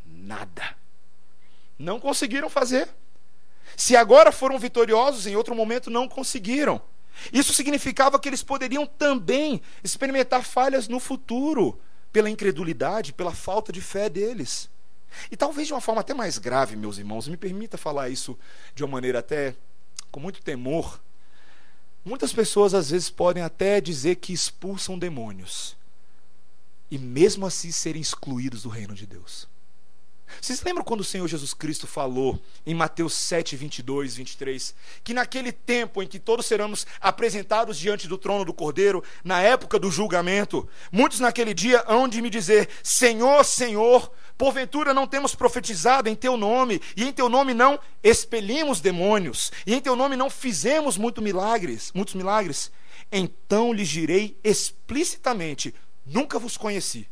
Nada. 0.05 0.75
Não 1.79 1.99
conseguiram 1.99 2.49
fazer. 2.49 2.87
Se 3.77 3.95
agora 3.95 4.31
foram 4.31 4.57
vitoriosos, 4.57 5.27
em 5.27 5.35
outro 5.35 5.53
momento 5.55 5.91
não 5.91 6.09
conseguiram. 6.09 6.81
Isso 7.31 7.53
significava 7.53 8.19
que 8.19 8.27
eles 8.27 8.41
poderiam 8.41 8.87
também 8.87 9.61
experimentar 9.83 10.43
falhas 10.43 10.87
no 10.87 10.99
futuro, 10.99 11.79
pela 12.11 12.27
incredulidade, 12.27 13.13
pela 13.13 13.31
falta 13.31 13.71
de 13.71 13.79
fé 13.79 14.09
deles. 14.09 14.67
E 15.31 15.37
talvez 15.37 15.67
de 15.67 15.73
uma 15.73 15.79
forma 15.79 16.01
até 16.01 16.11
mais 16.11 16.39
grave, 16.39 16.75
meus 16.75 16.97
irmãos, 16.97 17.27
me 17.27 17.37
permita 17.37 17.77
falar 17.77 18.09
isso 18.09 18.37
de 18.73 18.83
uma 18.83 18.93
maneira 18.93 19.19
até 19.19 19.55
com 20.11 20.19
muito 20.19 20.41
temor. 20.41 20.99
Muitas 22.03 22.33
pessoas 22.33 22.73
às 22.73 22.89
vezes 22.89 23.11
podem 23.11 23.43
até 23.43 23.79
dizer 23.79 24.15
que 24.15 24.33
expulsam 24.33 24.97
demônios 24.97 25.77
e 26.89 26.97
mesmo 26.97 27.45
assim 27.45 27.71
serem 27.71 28.01
excluídos 28.01 28.63
do 28.63 28.69
reino 28.69 28.95
de 28.95 29.05
Deus. 29.05 29.47
Vocês 30.41 30.61
lembram 30.61 30.83
quando 30.83 31.01
o 31.01 31.05
Senhor 31.05 31.27
Jesus 31.27 31.53
Cristo 31.53 31.87
falou 31.87 32.39
em 32.65 32.73
Mateus 32.73 33.13
7, 33.13 33.55
22, 33.55 34.15
23, 34.15 34.75
que 35.03 35.13
naquele 35.13 35.51
tempo 35.51 36.03
em 36.03 36.07
que 36.07 36.19
todos 36.19 36.45
seremos 36.45 36.85
apresentados 37.01 37.77
diante 37.77 38.07
do 38.07 38.17
trono 38.17 38.45
do 38.45 38.53
Cordeiro, 38.53 39.03
na 39.23 39.41
época 39.41 39.79
do 39.79 39.89
julgamento, 39.89 40.67
muitos 40.91 41.19
naquele 41.19 41.53
dia 41.53 41.83
hão 41.87 42.07
de 42.07 42.21
me 42.21 42.29
dizer: 42.29 42.69
Senhor, 42.83 43.43
Senhor, 43.43 44.11
porventura 44.37 44.93
não 44.93 45.07
temos 45.07 45.33
profetizado 45.33 46.09
em 46.09 46.15
teu 46.15 46.37
nome, 46.37 46.81
e 46.95 47.03
em 47.03 47.11
teu 47.11 47.29
nome 47.29 47.53
não 47.53 47.79
expelimos 48.03 48.79
demônios, 48.79 49.51
e 49.65 49.73
em 49.73 49.81
teu 49.81 49.95
nome 49.95 50.15
não 50.15 50.29
fizemos 50.29 50.97
muito 50.97 51.21
milagres, 51.21 51.91
muitos 51.93 52.15
milagres. 52.15 52.71
Então 53.11 53.73
lhes 53.73 53.87
direi 53.87 54.37
explicitamente: 54.43 55.73
Nunca 56.05 56.37
vos 56.37 56.57
conheci 56.57 57.07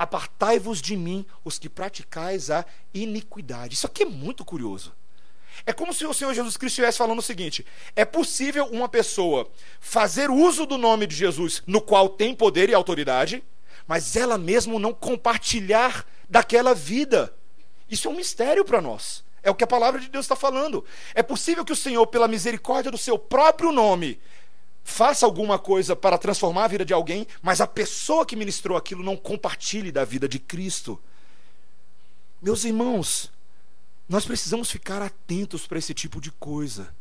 Apartai-vos 0.00 0.80
de 0.80 0.96
mim, 0.96 1.26
os 1.44 1.58
que 1.58 1.68
praticais 1.68 2.50
a 2.50 2.64
iniquidade. 2.94 3.74
Isso 3.74 3.86
aqui 3.86 4.04
é 4.04 4.06
muito 4.06 4.46
curioso. 4.46 4.94
É 5.66 5.74
como 5.74 5.92
se 5.92 6.06
o 6.06 6.14
Senhor 6.14 6.32
Jesus 6.32 6.56
Cristo 6.56 6.72
estivesse 6.72 6.96
falando 6.96 7.18
o 7.18 7.22
seguinte: 7.22 7.66
é 7.94 8.02
possível 8.06 8.64
uma 8.72 8.88
pessoa 8.88 9.46
fazer 9.78 10.30
uso 10.30 10.64
do 10.64 10.78
nome 10.78 11.06
de 11.06 11.14
Jesus, 11.14 11.62
no 11.66 11.82
qual 11.82 12.08
tem 12.08 12.34
poder 12.34 12.70
e 12.70 12.74
autoridade, 12.74 13.44
mas 13.86 14.16
ela 14.16 14.38
mesmo 14.38 14.78
não 14.78 14.94
compartilhar 14.94 16.06
daquela 16.30 16.74
vida. 16.74 17.34
Isso 17.86 18.08
é 18.08 18.10
um 18.10 18.16
mistério 18.16 18.64
para 18.64 18.80
nós. 18.80 19.22
É 19.42 19.50
o 19.50 19.54
que 19.54 19.64
a 19.64 19.66
palavra 19.66 20.00
de 20.00 20.08
Deus 20.08 20.24
está 20.24 20.34
falando. 20.34 20.82
É 21.14 21.22
possível 21.22 21.62
que 21.62 21.74
o 21.74 21.76
Senhor, 21.76 22.06
pela 22.06 22.26
misericórdia 22.26 22.90
do 22.90 22.96
seu 22.96 23.18
próprio 23.18 23.70
nome, 23.70 24.18
faça 24.82 25.26
alguma 25.26 25.58
coisa 25.58 25.94
para 25.94 26.18
transformar 26.18 26.64
a 26.64 26.68
vida 26.68 26.84
de 26.84 26.92
alguém, 26.92 27.26
mas 27.42 27.60
a 27.60 27.66
pessoa 27.66 28.26
que 28.26 28.36
ministrou 28.36 28.76
aquilo 28.76 29.02
não 29.02 29.16
compartilhe 29.16 29.92
da 29.92 30.04
vida 30.04 30.28
de 30.28 30.38
Cristo. 30.38 31.00
Meus 32.40 32.64
irmãos, 32.64 33.30
nós 34.08 34.24
precisamos 34.24 34.70
ficar 34.70 35.02
atentos 35.02 35.66
para 35.66 35.78
esse 35.78 35.94
tipo 35.94 36.20
de 36.20 36.30
coisa. 36.32 36.92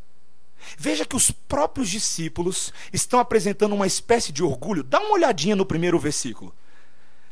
Veja 0.78 1.06
que 1.06 1.16
os 1.16 1.32
próprios 1.32 1.90
discípulos 1.90 2.74
estão 2.92 3.20
apresentando 3.20 3.74
uma 3.74 3.88
espécie 3.88 4.32
de 4.32 4.44
orgulho. 4.44 4.84
Dá 4.84 5.00
uma 5.00 5.14
olhadinha 5.14 5.56
no 5.56 5.66
primeiro 5.66 5.98
versículo. 5.98 6.54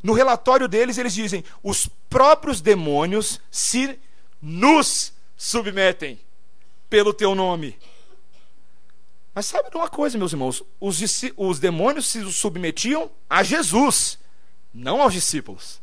No 0.02 0.14
relatório 0.14 0.68
deles, 0.68 0.98
eles 0.98 1.14
dizem: 1.14 1.44
os 1.62 1.90
próprios 2.10 2.62
demônios 2.62 3.42
se 3.52 4.00
nos 4.42 5.14
submetem 5.36 6.20
pelo 6.90 7.14
teu 7.14 7.36
nome. 7.36 7.78
Mas 9.38 9.45
sabe 9.45 9.69
de 9.69 9.78
uma 9.78 9.88
coisa, 9.88 10.17
meus 10.17 10.34
irmãos? 10.34 10.63
Os, 10.80 11.00
os 11.38 11.60
demônios 11.60 12.08
se 12.08 12.34
submetiam 12.34 13.12
a 13.30 13.43
Jesus, 13.43 14.17
não 14.73 15.00
aos 15.00 15.13
discípulos. 15.13 15.80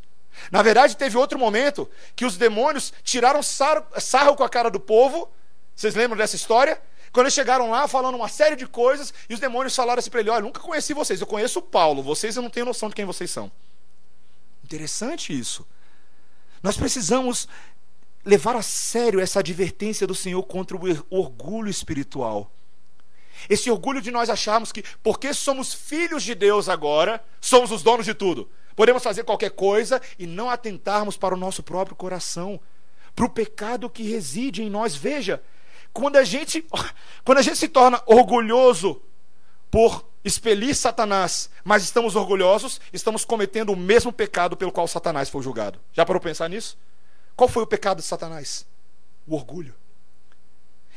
Na 0.50 0.60
verdade, 0.60 0.96
teve 0.96 1.16
outro 1.16 1.38
momento 1.38 1.88
que 2.16 2.24
os 2.24 2.36
demônios 2.36 2.92
tiraram 3.04 3.44
sarro, 3.44 4.34
com 4.34 4.42
a 4.42 4.48
cara 4.48 4.68
do 4.68 4.80
povo. 4.80 5.30
Vocês 5.72 5.94
lembram 5.94 6.18
dessa 6.18 6.34
história? 6.34 6.82
Quando 7.12 7.26
eles 7.26 7.34
chegaram 7.34 7.70
lá 7.70 7.86
falando 7.86 8.16
uma 8.16 8.26
série 8.26 8.56
de 8.56 8.66
coisas, 8.66 9.14
e 9.28 9.34
os 9.34 9.38
demônios 9.38 9.76
falaram 9.76 10.00
assim 10.00 10.10
para 10.10 10.18
ele: 10.18 10.30
Olha, 10.30 10.42
nunca 10.42 10.58
conheci 10.58 10.92
vocês, 10.92 11.20
eu 11.20 11.26
conheço 11.28 11.60
o 11.60 11.62
Paulo, 11.62 12.02
vocês 12.02 12.34
eu 12.34 12.42
não 12.42 12.50
tenho 12.50 12.66
noção 12.66 12.88
de 12.88 12.96
quem 12.96 13.04
vocês 13.04 13.30
são. 13.30 13.52
Interessante 14.64 15.32
isso. 15.32 15.64
Nós 16.60 16.76
precisamos 16.76 17.46
levar 18.24 18.56
a 18.56 18.62
sério 18.62 19.20
essa 19.20 19.38
advertência 19.38 20.08
do 20.08 20.14
Senhor 20.16 20.42
contra 20.42 20.76
o 20.76 20.80
orgulho 21.08 21.70
espiritual. 21.70 22.50
Esse 23.48 23.70
orgulho 23.70 24.00
de 24.00 24.10
nós 24.10 24.30
acharmos 24.30 24.72
que, 24.72 24.84
porque 25.02 25.32
somos 25.34 25.72
filhos 25.74 26.22
de 26.22 26.34
Deus 26.34 26.68
agora, 26.68 27.22
somos 27.40 27.70
os 27.70 27.82
donos 27.82 28.06
de 28.06 28.14
tudo. 28.14 28.48
Podemos 28.76 29.02
fazer 29.02 29.24
qualquer 29.24 29.50
coisa 29.50 30.00
e 30.18 30.26
não 30.26 30.50
atentarmos 30.50 31.16
para 31.16 31.34
o 31.34 31.38
nosso 31.38 31.62
próprio 31.62 31.96
coração, 31.96 32.60
para 33.14 33.24
o 33.24 33.30
pecado 33.30 33.88
que 33.88 34.02
reside 34.02 34.62
em 34.62 34.70
nós. 34.70 34.96
Veja, 34.96 35.42
quando 35.92 36.16
a 36.16 36.24
gente, 36.24 36.66
quando 37.24 37.38
a 37.38 37.42
gente 37.42 37.56
se 37.56 37.68
torna 37.68 38.02
orgulhoso 38.06 39.00
por 39.70 40.04
expelir 40.24 40.74
Satanás, 40.74 41.50
mas 41.62 41.84
estamos 41.84 42.16
orgulhosos, 42.16 42.80
estamos 42.92 43.24
cometendo 43.24 43.72
o 43.72 43.76
mesmo 43.76 44.12
pecado 44.12 44.56
pelo 44.56 44.72
qual 44.72 44.88
Satanás 44.88 45.28
foi 45.28 45.42
julgado. 45.42 45.78
Já 45.92 46.04
parou 46.04 46.20
pensar 46.20 46.48
nisso? 46.48 46.76
Qual 47.36 47.48
foi 47.48 47.62
o 47.62 47.66
pecado 47.66 47.98
de 47.98 48.04
Satanás? 48.04 48.66
O 49.26 49.34
orgulho. 49.34 49.74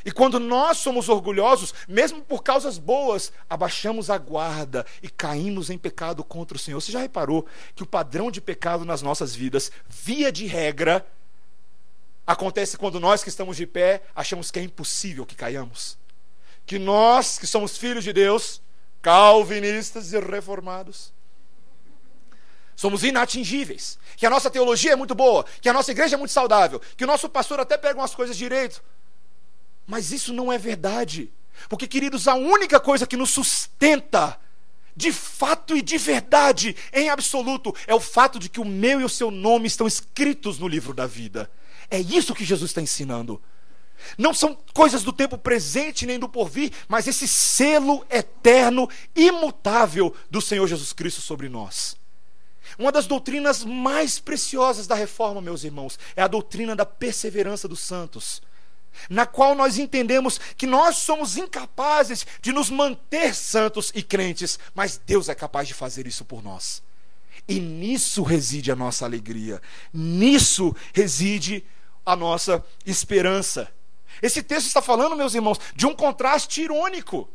E 0.04 0.12
quando 0.12 0.38
nós 0.38 0.78
somos 0.78 1.08
orgulhosos, 1.08 1.74
mesmo 1.88 2.22
por 2.22 2.42
causas 2.42 2.78
boas, 2.78 3.32
abaixamos 3.48 4.10
a 4.10 4.18
guarda 4.18 4.86
e 5.02 5.08
caímos 5.08 5.70
em 5.70 5.78
pecado 5.78 6.22
contra 6.22 6.56
o 6.56 6.60
Senhor. 6.60 6.80
Você 6.80 6.92
já 6.92 7.00
reparou 7.00 7.46
que 7.74 7.82
o 7.82 7.86
padrão 7.86 8.30
de 8.30 8.40
pecado 8.40 8.84
nas 8.84 9.02
nossas 9.02 9.34
vidas, 9.34 9.72
via 9.88 10.30
de 10.30 10.46
regra, 10.46 11.06
acontece 12.26 12.76
quando 12.76 13.00
nós 13.00 13.22
que 13.22 13.28
estamos 13.28 13.56
de 13.56 13.66
pé 13.66 14.02
achamos 14.14 14.50
que 14.50 14.58
é 14.58 14.62
impossível 14.62 15.26
que 15.26 15.34
caiamos? 15.34 15.98
Que 16.64 16.78
nós, 16.78 17.38
que 17.38 17.46
somos 17.46 17.76
filhos 17.76 18.04
de 18.04 18.12
Deus, 18.12 18.62
calvinistas 19.02 20.12
e 20.12 20.20
reformados, 20.20 21.12
somos 22.76 23.02
inatingíveis, 23.02 23.98
que 24.16 24.24
a 24.24 24.30
nossa 24.30 24.48
teologia 24.48 24.92
é 24.92 24.96
muito 24.96 25.14
boa, 25.14 25.44
que 25.60 25.68
a 25.68 25.72
nossa 25.72 25.90
igreja 25.90 26.14
é 26.14 26.18
muito 26.18 26.30
saudável, 26.30 26.80
que 26.96 27.02
o 27.02 27.06
nosso 27.08 27.28
pastor 27.28 27.58
até 27.58 27.76
pega 27.76 27.98
umas 27.98 28.14
coisas 28.14 28.36
direito. 28.36 28.80
Mas 29.88 30.12
isso 30.12 30.34
não 30.34 30.52
é 30.52 30.58
verdade. 30.58 31.32
Porque, 31.66 31.88
queridos, 31.88 32.28
a 32.28 32.34
única 32.34 32.78
coisa 32.78 33.06
que 33.06 33.16
nos 33.16 33.30
sustenta, 33.30 34.38
de 34.94 35.10
fato 35.10 35.74
e 35.74 35.80
de 35.80 35.96
verdade, 35.96 36.76
em 36.92 37.08
absoluto, 37.08 37.74
é 37.86 37.94
o 37.94 38.00
fato 38.00 38.38
de 38.38 38.50
que 38.50 38.60
o 38.60 38.66
meu 38.66 39.00
e 39.00 39.04
o 39.04 39.08
seu 39.08 39.30
nome 39.30 39.66
estão 39.66 39.86
escritos 39.86 40.58
no 40.58 40.68
livro 40.68 40.92
da 40.92 41.06
vida. 41.06 41.50
É 41.90 41.98
isso 41.98 42.34
que 42.34 42.44
Jesus 42.44 42.70
está 42.70 42.82
ensinando. 42.82 43.42
Não 44.18 44.34
são 44.34 44.56
coisas 44.74 45.02
do 45.02 45.12
tempo 45.12 45.38
presente 45.38 46.04
nem 46.04 46.18
do 46.18 46.28
porvir, 46.28 46.70
mas 46.86 47.08
esse 47.08 47.26
selo 47.26 48.04
eterno, 48.10 48.88
imutável 49.16 50.14
do 50.30 50.42
Senhor 50.42 50.66
Jesus 50.66 50.92
Cristo 50.92 51.22
sobre 51.22 51.48
nós. 51.48 51.96
Uma 52.78 52.92
das 52.92 53.06
doutrinas 53.06 53.64
mais 53.64 54.18
preciosas 54.18 54.86
da 54.86 54.94
reforma, 54.94 55.40
meus 55.40 55.64
irmãos, 55.64 55.98
é 56.14 56.20
a 56.20 56.28
doutrina 56.28 56.76
da 56.76 56.84
perseverança 56.84 57.66
dos 57.66 57.80
santos 57.80 58.42
na 59.08 59.26
qual 59.26 59.54
nós 59.54 59.78
entendemos 59.78 60.38
que 60.56 60.66
nós 60.66 60.96
somos 60.96 61.36
incapazes 61.36 62.26
de 62.40 62.52
nos 62.52 62.70
manter 62.70 63.34
santos 63.34 63.92
e 63.94 64.02
crentes, 64.02 64.58
mas 64.74 65.00
Deus 65.04 65.28
é 65.28 65.34
capaz 65.34 65.68
de 65.68 65.74
fazer 65.74 66.06
isso 66.06 66.24
por 66.24 66.42
nós. 66.42 66.82
E 67.46 67.60
nisso 67.60 68.22
reside 68.22 68.70
a 68.70 68.76
nossa 68.76 69.04
alegria, 69.04 69.60
nisso 69.92 70.74
reside 70.92 71.64
a 72.04 72.16
nossa 72.16 72.64
esperança. 72.84 73.72
Esse 74.20 74.42
texto 74.42 74.66
está 74.66 74.82
falando, 74.82 75.16
meus 75.16 75.34
irmãos, 75.34 75.58
de 75.74 75.86
um 75.86 75.94
contraste 75.94 76.62
irônico, 76.62 77.28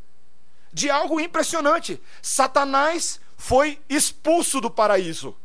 de 0.71 0.89
algo 0.89 1.19
impressionante. 1.19 2.01
Satanás 2.21 3.19
foi 3.37 3.79
expulso 3.89 4.59
do 4.59 4.69
paraíso. 4.69 5.35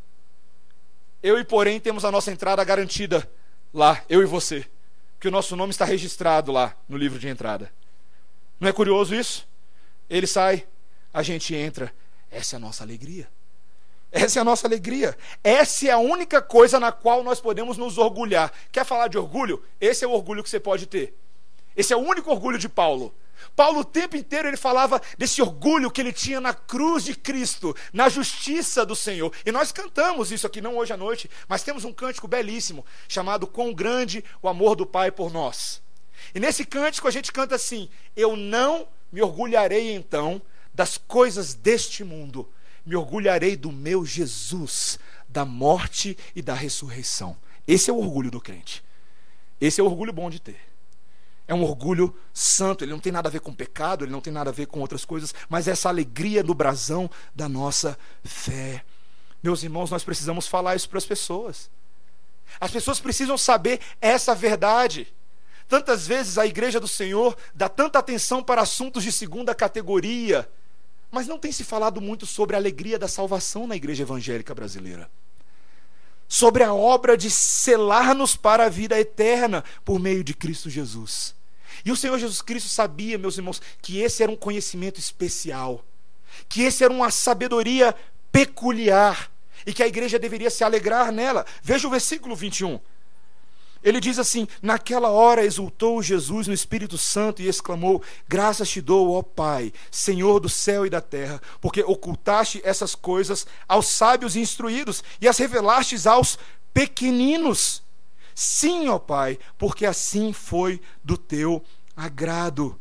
Eu 1.22 1.38
e 1.38 1.44
porém 1.44 1.81
temos 1.81 2.04
a 2.04 2.11
nossa 2.11 2.31
entrada 2.31 2.62
garantida 2.64 3.28
lá, 3.72 4.02
eu 4.09 4.22
e 4.22 4.26
você 4.26 4.66
que 5.18 5.28
o 5.28 5.31
nosso 5.31 5.57
nome 5.57 5.70
está 5.70 5.85
registrado 5.85 6.52
lá 6.52 6.76
no 6.88 6.96
livro 6.96 7.18
de 7.18 7.28
entrada. 7.28 7.72
Não 8.61 8.68
é 8.68 8.72
curioso 8.72 9.14
isso? 9.14 9.46
Ele 10.09 10.26
sai, 10.26 10.66
a 11.12 11.22
gente 11.22 11.54
entra. 11.54 11.92
Essa 12.31 12.57
é 12.57 12.59
a 12.59 12.61
nossa 12.61 12.85
alegria. 12.85 13.28
Essa 14.11 14.38
é 14.38 14.42
a 14.42 14.44
nossa 14.44 14.66
alegria. 14.66 15.16
Essa 15.44 15.88
é 15.88 15.90
a 15.90 15.98
única 15.98 16.40
coisa 16.40 16.81
na 16.81 16.90
qual 16.90 17.22
nós 17.22 17.40
podemos 17.40 17.76
nos 17.76 17.98
orgulhar. 17.98 18.52
Quer 18.72 18.85
falar 18.85 19.09
de 19.09 19.18
orgulho? 19.18 19.62
Esse 19.81 20.04
é 20.04 20.09
o 20.09 20.12
orgulho 20.12 20.42
que 20.42 20.50
você 20.50 20.61
pode 20.61 20.87
ter. 20.87 21.14
Esse 21.76 21.92
é 21.92 21.96
o 21.96 22.00
único 22.00 22.31
orgulho 22.31 22.59
de 22.59 22.68
Paulo. 22.68 23.14
Paulo 23.55 23.81
o 23.81 23.85
tempo 23.85 24.16
inteiro 24.16 24.48
ele 24.48 24.57
falava 24.57 25.01
desse 25.16 25.40
orgulho 25.42 25.90
que 25.90 26.01
ele 26.01 26.12
tinha 26.12 26.40
na 26.40 26.55
cruz 26.55 27.05
de 27.05 27.14
Cristo, 27.14 27.74
na 27.92 28.09
justiça 28.09 28.85
do 28.85 28.96
Senhor. 28.96 29.33
E 29.44 29.53
nós 29.53 29.72
cantamos 29.72 30.33
isso 30.33 30.46
aqui 30.46 30.61
não 30.61 30.77
hoje 30.77 30.92
à 30.92 30.96
noite, 30.96 31.31
mas 31.48 31.62
temos 31.62 31.85
um 31.85 31.92
cântico 31.92 32.29
belíssimo 32.29 32.85
chamado 33.09 33.46
Quão 33.46 33.72
grande 33.72 34.24
o 34.42 34.48
amor 34.48 34.77
do 34.77 34.87
Pai 34.87 35.11
por 35.11 35.33
nós. 35.33 35.83
E 36.35 36.40
nesse 36.40 36.64
cântico 36.64 37.09
a 37.09 37.11
gente 37.11 37.33
canta 37.33 37.55
assim: 37.55 37.88
Eu 38.16 38.37
não 38.37 38.88
me 39.11 39.22
orgulharei 39.22 39.94
então 39.94 40.40
das 40.74 40.98
coisas 40.98 41.55
deste 41.55 42.05
mundo, 42.05 42.48
me 42.85 42.94
orgulharei 42.94 43.57
do 43.57 43.72
meu 43.72 44.05
Jesus, 44.05 44.98
da 45.29 45.44
morte 45.44 46.16
e 46.35 46.42
da 46.42 46.55
ressurreição. 46.55 47.37
Esse 47.66 47.90
é 47.90 47.92
o 47.92 47.98
orgulho 47.98 48.31
do 48.31 48.40
crente. 48.40 48.85
Esse 49.61 49.81
é 49.81 49.85
o 49.85 49.87
orgulho 49.87 50.12
bom 50.12 50.31
de 50.31 50.40
ter. 50.40 50.67
É 51.48 51.54
um 51.54 51.64
orgulho 51.64 52.14
santo, 52.32 52.84
ele 52.84 52.92
não 52.92 53.00
tem 53.00 53.11
nada 53.11 53.30
a 53.30 53.32
ver 53.32 53.40
com 53.40 53.54
pecado, 53.54 54.04
ele 54.04 54.12
não 54.12 54.20
tem 54.20 54.30
nada 54.30 54.50
a 54.50 54.52
ver 54.52 54.66
com 54.66 54.80
outras 54.80 55.06
coisas, 55.06 55.34
mas 55.48 55.66
é 55.66 55.70
essa 55.70 55.88
alegria 55.88 56.44
do 56.44 56.52
brasão 56.52 57.11
da 57.34 57.48
nossa 57.48 57.98
fé. 58.22 58.84
Meus 59.42 59.62
irmãos, 59.62 59.90
nós 59.90 60.04
precisamos 60.04 60.46
falar 60.46 60.76
isso 60.76 60.90
para 60.90 60.98
as 60.98 61.06
pessoas. 61.06 61.70
As 62.61 62.70
pessoas 62.70 63.00
precisam 63.00 63.38
saber 63.38 63.80
essa 63.98 64.34
verdade. 64.34 65.11
Tantas 65.66 66.06
vezes 66.06 66.37
a 66.37 66.46
igreja 66.46 66.78
do 66.78 66.88
Senhor 66.88 67.34
dá 67.54 67.66
tanta 67.68 67.98
atenção 67.98 68.42
para 68.42 68.61
assuntos 68.61 69.02
de 69.02 69.11
segunda 69.11 69.54
categoria, 69.54 70.46
mas 71.11 71.26
não 71.26 71.38
tem 71.38 71.50
se 71.50 71.64
falado 71.64 71.98
muito 71.98 72.26
sobre 72.26 72.56
a 72.56 72.58
alegria 72.58 72.98
da 72.98 73.08
salvação 73.08 73.66
na 73.66 73.74
igreja 73.74 74.02
evangélica 74.02 74.54
brasileira. 74.54 75.11
Sobre 76.26 76.62
a 76.62 76.74
obra 76.74 77.16
de 77.16 77.30
selar-nos 77.30 78.37
para 78.37 78.66
a 78.66 78.68
vida 78.68 79.00
eterna 79.00 79.64
por 79.82 79.98
meio 79.98 80.22
de 80.22 80.34
Cristo 80.34 80.68
Jesus. 80.68 81.38
E 81.88 81.90
o 81.90 81.96
Senhor 81.96 82.18
Jesus 82.18 82.42
Cristo 82.42 82.68
sabia, 82.68 83.16
meus 83.16 83.38
irmãos, 83.38 83.62
que 83.81 83.98
esse 83.98 84.22
era 84.22 84.31
um 84.31 84.37
conhecimento 84.37 85.01
especial, 85.01 85.83
que 86.46 86.61
esse 86.61 86.85
era 86.85 86.92
uma 86.92 87.11
sabedoria 87.11 87.94
peculiar 88.31 89.33
e 89.64 89.72
que 89.72 89.83
a 89.83 89.87
igreja 89.87 90.18
deveria 90.18 90.51
se 90.51 90.62
alegrar 90.62 91.11
nela. 91.11 91.46
Veja 91.62 91.88
o 91.88 91.90
versículo 91.90 92.37
21. 92.37 92.79
Ele 93.83 94.01
diz 94.01 94.18
assim: 94.18 94.46
Naquela 94.61 95.09
hora 95.09 95.42
exultou 95.42 96.03
Jesus 96.03 96.46
no 96.46 96.53
Espírito 96.53 96.98
Santo 96.98 97.40
e 97.40 97.48
exclamou: 97.48 98.03
Graças 98.29 98.68
te 98.68 98.83
dou, 98.83 99.12
ó 99.12 99.22
Pai, 99.22 99.72
Senhor 99.90 100.40
do 100.40 100.48
céu 100.51 100.85
e 100.85 100.90
da 100.90 101.01
terra, 101.01 101.40
porque 101.59 101.81
ocultaste 101.83 102.61
essas 102.64 102.94
coisas 102.94 103.46
aos 103.66 103.87
sábios 103.87 104.37
e 104.37 104.40
instruídos 104.40 105.03
e 105.22 105.27
as 105.27 105.38
revelastes 105.38 106.07
aos 106.07 106.38
pequeninos. 106.74 107.83
Sim, 108.35 108.88
ó 108.88 108.98
Pai, 108.98 109.37
porque 109.57 109.87
assim 109.87 110.35
foi 110.35 110.81
do 111.03 111.16
teu 111.16 111.64
agrado. 111.98 112.78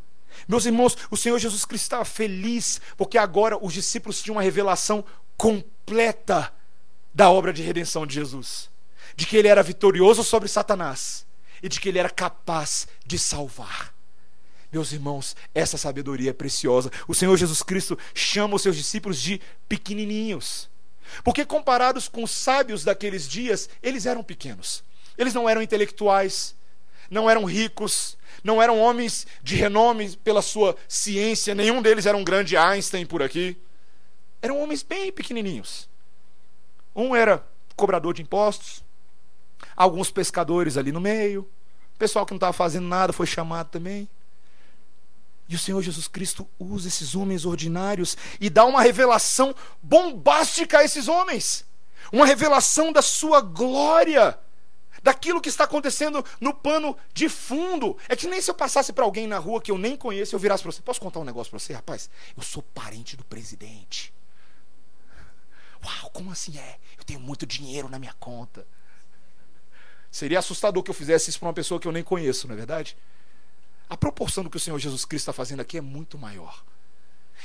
Meus 0.48 0.66
irmãos, 0.66 0.96
o 1.10 1.18
Senhor 1.18 1.40
Jesus 1.40 1.66
Cristo 1.66 1.86
estava 1.86 2.06
feliz, 2.06 2.80
porque 2.96 3.18
agora 3.18 3.58
os 3.60 3.74
discípulos 3.74 4.22
tinham 4.22 4.36
uma 4.36 4.44
revelação 4.44 5.04
completa 5.36 6.54
da 7.14 7.30
obra 7.32 7.52
de 7.52 7.64
redenção 7.64 8.06
de 8.06 8.14
Jesus. 8.14 8.70
De 9.16 9.26
que 9.26 9.36
ele 9.36 9.48
era 9.48 9.64
vitorioso 9.64 10.24
sobre 10.24 10.48
Satanás 10.48 11.26
e 11.64 11.68
de 11.68 11.80
que 11.80 11.90
ele 11.90 11.98
era 11.98 12.10
capaz 12.10 12.88
de 13.04 13.18
salvar. 13.18 13.94
Meus 14.72 14.92
irmãos, 14.92 15.36
essa 15.56 15.78
sabedoria 15.78 16.30
é 16.30 16.34
preciosa. 16.34 16.92
O 17.08 17.16
Senhor 17.16 17.36
Jesus 17.36 17.64
Cristo 17.64 17.98
chama 18.14 18.56
os 18.56 18.62
seus 18.62 18.76
discípulos 18.76 19.20
de 19.20 19.42
pequenininhos. 19.68 20.70
Porque 21.24 21.46
comparados 21.46 22.08
com 22.08 22.24
os 22.24 22.32
sábios 22.32 22.84
daqueles 22.84 23.28
dias, 23.28 23.70
eles 23.82 24.06
eram 24.06 24.24
pequenos. 24.24 24.84
Eles 25.18 25.34
não 25.34 25.50
eram 25.50 25.62
intelectuais, 25.62 26.56
não 27.10 27.30
eram 27.30 27.46
ricos, 27.46 28.18
não 28.44 28.62
eram 28.62 28.80
homens 28.80 29.26
de 29.42 29.56
renome 29.56 30.16
pela 30.18 30.42
sua 30.42 30.76
ciência, 30.88 31.56
nenhum 31.56 31.82
deles 31.82 32.06
era 32.06 32.18
um 32.18 32.24
grande 32.24 32.56
Einstein 32.56 33.06
por 33.06 33.22
aqui. 33.22 33.58
Eram 34.42 34.62
homens 34.62 34.84
bem 34.84 35.12
pequenininhos. 35.12 35.90
Um 36.96 37.16
era 37.16 37.46
cobrador 37.76 38.14
de 38.14 38.22
impostos, 38.22 38.84
alguns 39.76 40.10
pescadores 40.10 40.78
ali 40.78 40.92
no 40.92 41.02
meio, 41.02 41.48
pessoal 41.98 42.26
que 42.26 42.32
não 42.32 42.38
estava 42.38 42.54
fazendo 42.54 42.88
nada 42.88 43.12
foi 43.12 43.26
chamado 43.26 43.70
também. 43.70 44.08
E 45.50 45.56
o 45.56 45.60
Senhor 45.60 45.82
Jesus 45.82 46.08
Cristo 46.08 46.48
usa 46.60 46.88
esses 46.88 47.16
homens 47.16 47.46
ordinários 47.46 48.18
e 48.40 48.50
dá 48.50 48.66
uma 48.66 48.82
revelação 48.82 49.56
bombástica 49.82 50.80
a 50.80 50.84
esses 50.84 51.08
homens. 51.08 51.66
Uma 52.12 52.26
revelação 52.26 52.92
da 52.92 53.02
sua 53.02 53.42
glória, 53.42 54.38
daquilo 55.02 55.42
que 55.42 55.50
está 55.50 55.64
acontecendo 55.64 56.24
no 56.40 56.54
pano 56.54 56.98
de 57.14 57.30
fundo. 57.30 57.98
É 58.08 58.16
que 58.16 58.28
nem 58.28 58.42
se 58.42 58.50
eu 58.50 58.56
passasse 58.56 58.94
para 58.94 59.04
alguém 59.04 59.28
na 59.28 59.38
rua 59.38 59.62
que 59.62 59.72
eu 59.72 59.78
nem 59.78 59.96
conheço, 59.96 60.36
eu 60.36 60.40
virasse 60.40 60.64
para 60.64 60.72
você: 60.72 60.82
Posso 60.82 61.02
contar 61.02 61.20
um 61.20 61.24
negócio 61.24 61.50
para 61.50 61.60
você, 61.60 61.74
rapaz? 61.74 62.10
Eu 62.36 62.44
sou 62.44 62.62
parente 62.62 63.16
do 63.16 63.24
presidente. 63.24 64.14
Uau, 65.84 66.10
como 66.12 66.32
assim 66.32 66.58
é? 66.58 66.78
Eu 66.98 67.04
tenho 67.04 67.20
muito 67.20 67.46
dinheiro 67.46 67.90
na 67.90 68.00
minha 68.00 68.14
conta. 68.14 68.66
Seria 70.12 70.40
assustador 70.40 70.82
que 70.84 70.90
eu 70.90 70.96
fizesse 70.96 71.30
isso 71.30 71.40
para 71.40 71.48
uma 71.48 71.54
pessoa 71.54 71.80
que 71.80 71.88
eu 71.88 71.92
nem 71.92 72.04
conheço, 72.04 72.48
não 72.48 72.54
é 72.54 72.58
verdade? 72.58 72.98
A 73.90 73.96
proporção 73.96 74.44
do 74.44 74.50
que 74.50 74.58
o 74.58 74.60
Senhor 74.60 74.78
Jesus 74.80 75.06
Cristo 75.06 75.24
está 75.24 75.34
fazendo 75.34 75.62
aqui 75.62 75.78
é 75.78 75.82
muito 75.82 76.18
maior. 76.18 76.64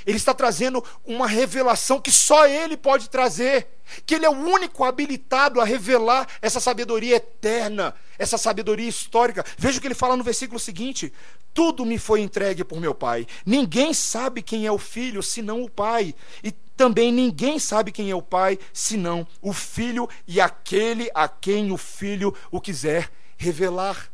Ele 0.06 0.16
está 0.16 0.34
trazendo 0.34 0.84
uma 1.04 1.26
revelação 1.26 2.00
que 2.00 2.10
só 2.10 2.46
Ele 2.46 2.76
pode 2.76 3.08
trazer. 3.08 3.68
Que 4.06 4.14
Ele 4.14 4.24
é 4.26 4.30
o 4.30 4.32
único 4.32 4.84
habilitado 4.84 5.60
a 5.60 5.64
revelar 5.64 6.26
essa 6.40 6.60
sabedoria 6.60 7.16
eterna, 7.16 7.94
essa 8.18 8.38
sabedoria 8.38 8.88
histórica. 8.88 9.44
Veja 9.58 9.78
o 9.78 9.80
que 9.80 9.86
ele 9.86 9.94
fala 9.94 10.16
no 10.16 10.24
versículo 10.24 10.58
seguinte: 10.58 11.12
Tudo 11.52 11.84
me 11.84 11.98
foi 11.98 12.20
entregue 12.20 12.64
por 12.64 12.80
meu 12.80 12.94
Pai. 12.94 13.26
Ninguém 13.44 13.92
sabe 13.92 14.42
quem 14.42 14.66
é 14.66 14.72
o 14.72 14.78
Filho 14.78 15.22
senão 15.22 15.62
o 15.62 15.70
Pai. 15.70 16.14
E 16.42 16.52
também 16.76 17.12
ninguém 17.12 17.58
sabe 17.58 17.92
quem 17.92 18.10
é 18.10 18.14
o 18.14 18.22
Pai 18.22 18.58
senão 18.72 19.26
o 19.40 19.52
Filho 19.52 20.08
e 20.26 20.40
aquele 20.40 21.10
a 21.14 21.28
quem 21.28 21.70
o 21.70 21.76
Filho 21.76 22.34
o 22.50 22.60
quiser 22.60 23.10
revelar. 23.36 24.12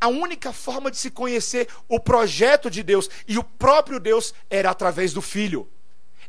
A 0.00 0.08
única 0.08 0.52
forma 0.52 0.90
de 0.90 0.96
se 0.96 1.10
conhecer 1.10 1.68
o 1.88 1.98
projeto 2.00 2.70
de 2.70 2.82
Deus 2.82 3.08
e 3.26 3.38
o 3.38 3.44
próprio 3.44 4.00
Deus 4.00 4.34
era 4.50 4.70
através 4.70 5.12
do 5.12 5.22
Filho. 5.22 5.68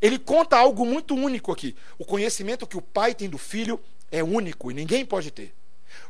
Ele 0.01 0.19
conta 0.19 0.57
algo 0.57 0.85
muito 0.85 1.15
único 1.15 1.51
aqui. 1.51 1.75
O 1.97 2.05
conhecimento 2.05 2.67
que 2.67 2.77
o 2.77 2.81
pai 2.81 3.15
tem 3.15 3.29
do 3.29 3.37
filho 3.37 3.79
é 4.11 4.23
único 4.23 4.71
e 4.71 4.73
ninguém 4.73 5.05
pode 5.05 5.31
ter. 5.31 5.53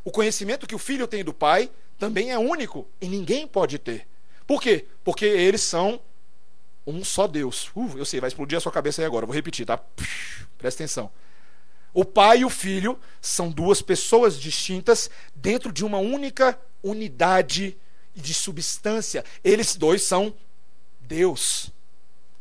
O 0.04 0.10
conhecimento 0.10 0.66
que 0.66 0.74
o 0.74 0.78
filho 0.78 1.06
tem 1.06 1.24
do 1.24 1.32
pai 1.32 1.70
também 1.98 2.30
é 2.30 2.38
único 2.38 2.86
e 3.00 3.08
ninguém 3.08 3.46
pode 3.46 3.78
ter. 3.78 4.06
Por 4.46 4.60
quê? 4.60 4.86
Porque 5.02 5.24
eles 5.24 5.62
são 5.62 6.00
um 6.86 7.04
só 7.04 7.26
Deus. 7.26 7.70
Uh, 7.74 7.98
eu 7.98 8.04
sei, 8.04 8.20
vai 8.20 8.28
explodir 8.28 8.56
a 8.56 8.60
sua 8.60 8.72
cabeça 8.72 9.02
aí 9.02 9.06
agora. 9.06 9.26
Vou 9.26 9.34
repetir, 9.34 9.66
tá? 9.66 9.78
Presta 10.58 10.82
atenção. 10.82 11.10
O 11.92 12.04
pai 12.04 12.40
e 12.40 12.44
o 12.44 12.50
filho 12.50 12.98
são 13.20 13.50
duas 13.50 13.82
pessoas 13.82 14.38
distintas 14.38 15.10
dentro 15.34 15.72
de 15.72 15.84
uma 15.84 15.98
única 15.98 16.58
unidade 16.82 17.76
de 18.14 18.34
substância. 18.34 19.24
Eles 19.42 19.76
dois 19.76 20.02
são 20.02 20.34
Deus. 21.00 21.70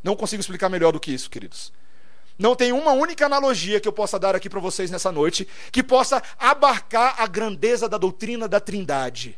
Não 0.03 0.15
consigo 0.15 0.39
explicar 0.39 0.69
melhor 0.69 0.91
do 0.91 0.99
que 0.99 1.11
isso, 1.11 1.29
queridos. 1.29 1.71
Não 2.37 2.55
tem 2.55 2.71
uma 2.71 2.91
única 2.91 3.25
analogia 3.25 3.79
que 3.79 3.87
eu 3.87 3.93
possa 3.93 4.19
dar 4.19 4.35
aqui 4.35 4.49
para 4.49 4.59
vocês 4.59 4.91
nessa 4.91 5.11
noite 5.11 5.47
que 5.71 5.81
possa 5.81 6.21
abarcar 6.37 7.15
a 7.19 7.25
grandeza 7.25 7.89
da 7.89 7.97
doutrina 7.97 8.47
da 8.47 8.59
Trindade. 8.59 9.37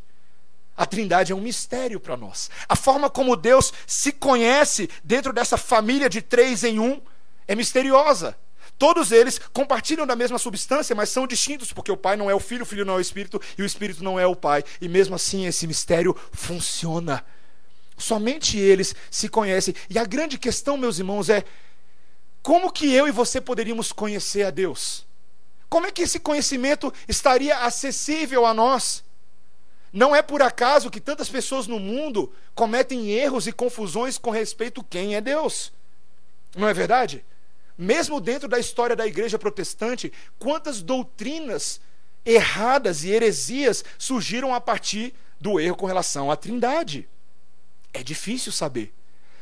A 0.75 0.85
Trindade 0.85 1.31
é 1.31 1.35
um 1.35 1.41
mistério 1.41 1.99
para 1.99 2.17
nós. 2.17 2.49
A 2.67 2.75
forma 2.75 3.09
como 3.09 3.35
Deus 3.35 3.73
se 3.87 4.11
conhece 4.11 4.89
dentro 5.03 5.31
dessa 5.31 5.57
família 5.57 6.09
de 6.09 6.21
três 6.21 6.63
em 6.63 6.79
um 6.79 7.01
é 7.47 7.55
misteriosa. 7.55 8.37
Todos 8.79 9.11
eles 9.11 9.39
compartilham 9.51 10.07
da 10.07 10.15
mesma 10.15 10.39
substância, 10.39 10.95
mas 10.95 11.09
são 11.09 11.27
distintos, 11.27 11.73
porque 11.73 11.91
o 11.91 11.97
Pai 11.97 12.15
não 12.15 12.29
é 12.29 12.33
o 12.33 12.39
Filho, 12.39 12.63
o 12.63 12.65
Filho 12.65 12.85
não 12.85 12.93
é 12.93 12.97
o 12.97 13.01
Espírito 13.01 13.39
e 13.57 13.61
o 13.61 13.65
Espírito 13.65 14.01
não 14.01 14.17
é 14.17 14.25
o 14.25 14.37
Pai. 14.37 14.63
E 14.79 14.87
mesmo 14.87 15.13
assim 15.15 15.45
esse 15.45 15.67
mistério 15.67 16.15
funciona. 16.31 17.25
Somente 17.97 18.57
eles 18.57 18.95
se 19.11 19.27
conhecem. 19.27 19.75
E 19.89 19.99
a 19.99 20.05
grande 20.05 20.37
questão, 20.37 20.77
meus 20.77 20.97
irmãos, 20.97 21.29
é 21.29 21.43
como 22.41 22.71
que 22.71 22.93
eu 22.93 23.05
e 23.05 23.11
você 23.11 23.41
poderíamos 23.41 23.91
conhecer 23.91 24.43
a 24.43 24.49
Deus? 24.49 25.05
Como 25.67 25.85
é 25.85 25.91
que 25.91 26.03
esse 26.03 26.17
conhecimento 26.17 26.91
estaria 27.05 27.57
acessível 27.57 28.45
a 28.45 28.53
nós? 28.53 29.03
Não 29.91 30.15
é 30.15 30.21
por 30.21 30.41
acaso 30.41 30.89
que 30.89 31.01
tantas 31.01 31.27
pessoas 31.27 31.67
no 31.67 31.81
mundo 31.81 32.31
cometem 32.55 33.09
erros 33.09 33.45
e 33.45 33.51
confusões 33.51 34.17
com 34.17 34.29
respeito 34.29 34.79
a 34.79 34.85
quem 34.89 35.15
é 35.15 35.21
Deus. 35.21 35.73
Não 36.55 36.67
é 36.67 36.73
verdade? 36.73 37.25
Mesmo 37.79 38.19
dentro 38.19 38.49
da 38.49 38.59
história 38.59 38.93
da 38.93 39.07
igreja 39.07 39.39
protestante, 39.39 40.11
quantas 40.37 40.81
doutrinas 40.81 41.79
erradas 42.25 43.05
e 43.05 43.09
heresias 43.09 43.85
surgiram 43.97 44.53
a 44.53 44.59
partir 44.59 45.13
do 45.39 45.61
erro 45.61 45.77
com 45.77 45.85
relação 45.85 46.29
à 46.29 46.35
Trindade. 46.35 47.07
É 47.93 48.03
difícil 48.03 48.51
saber. 48.51 48.93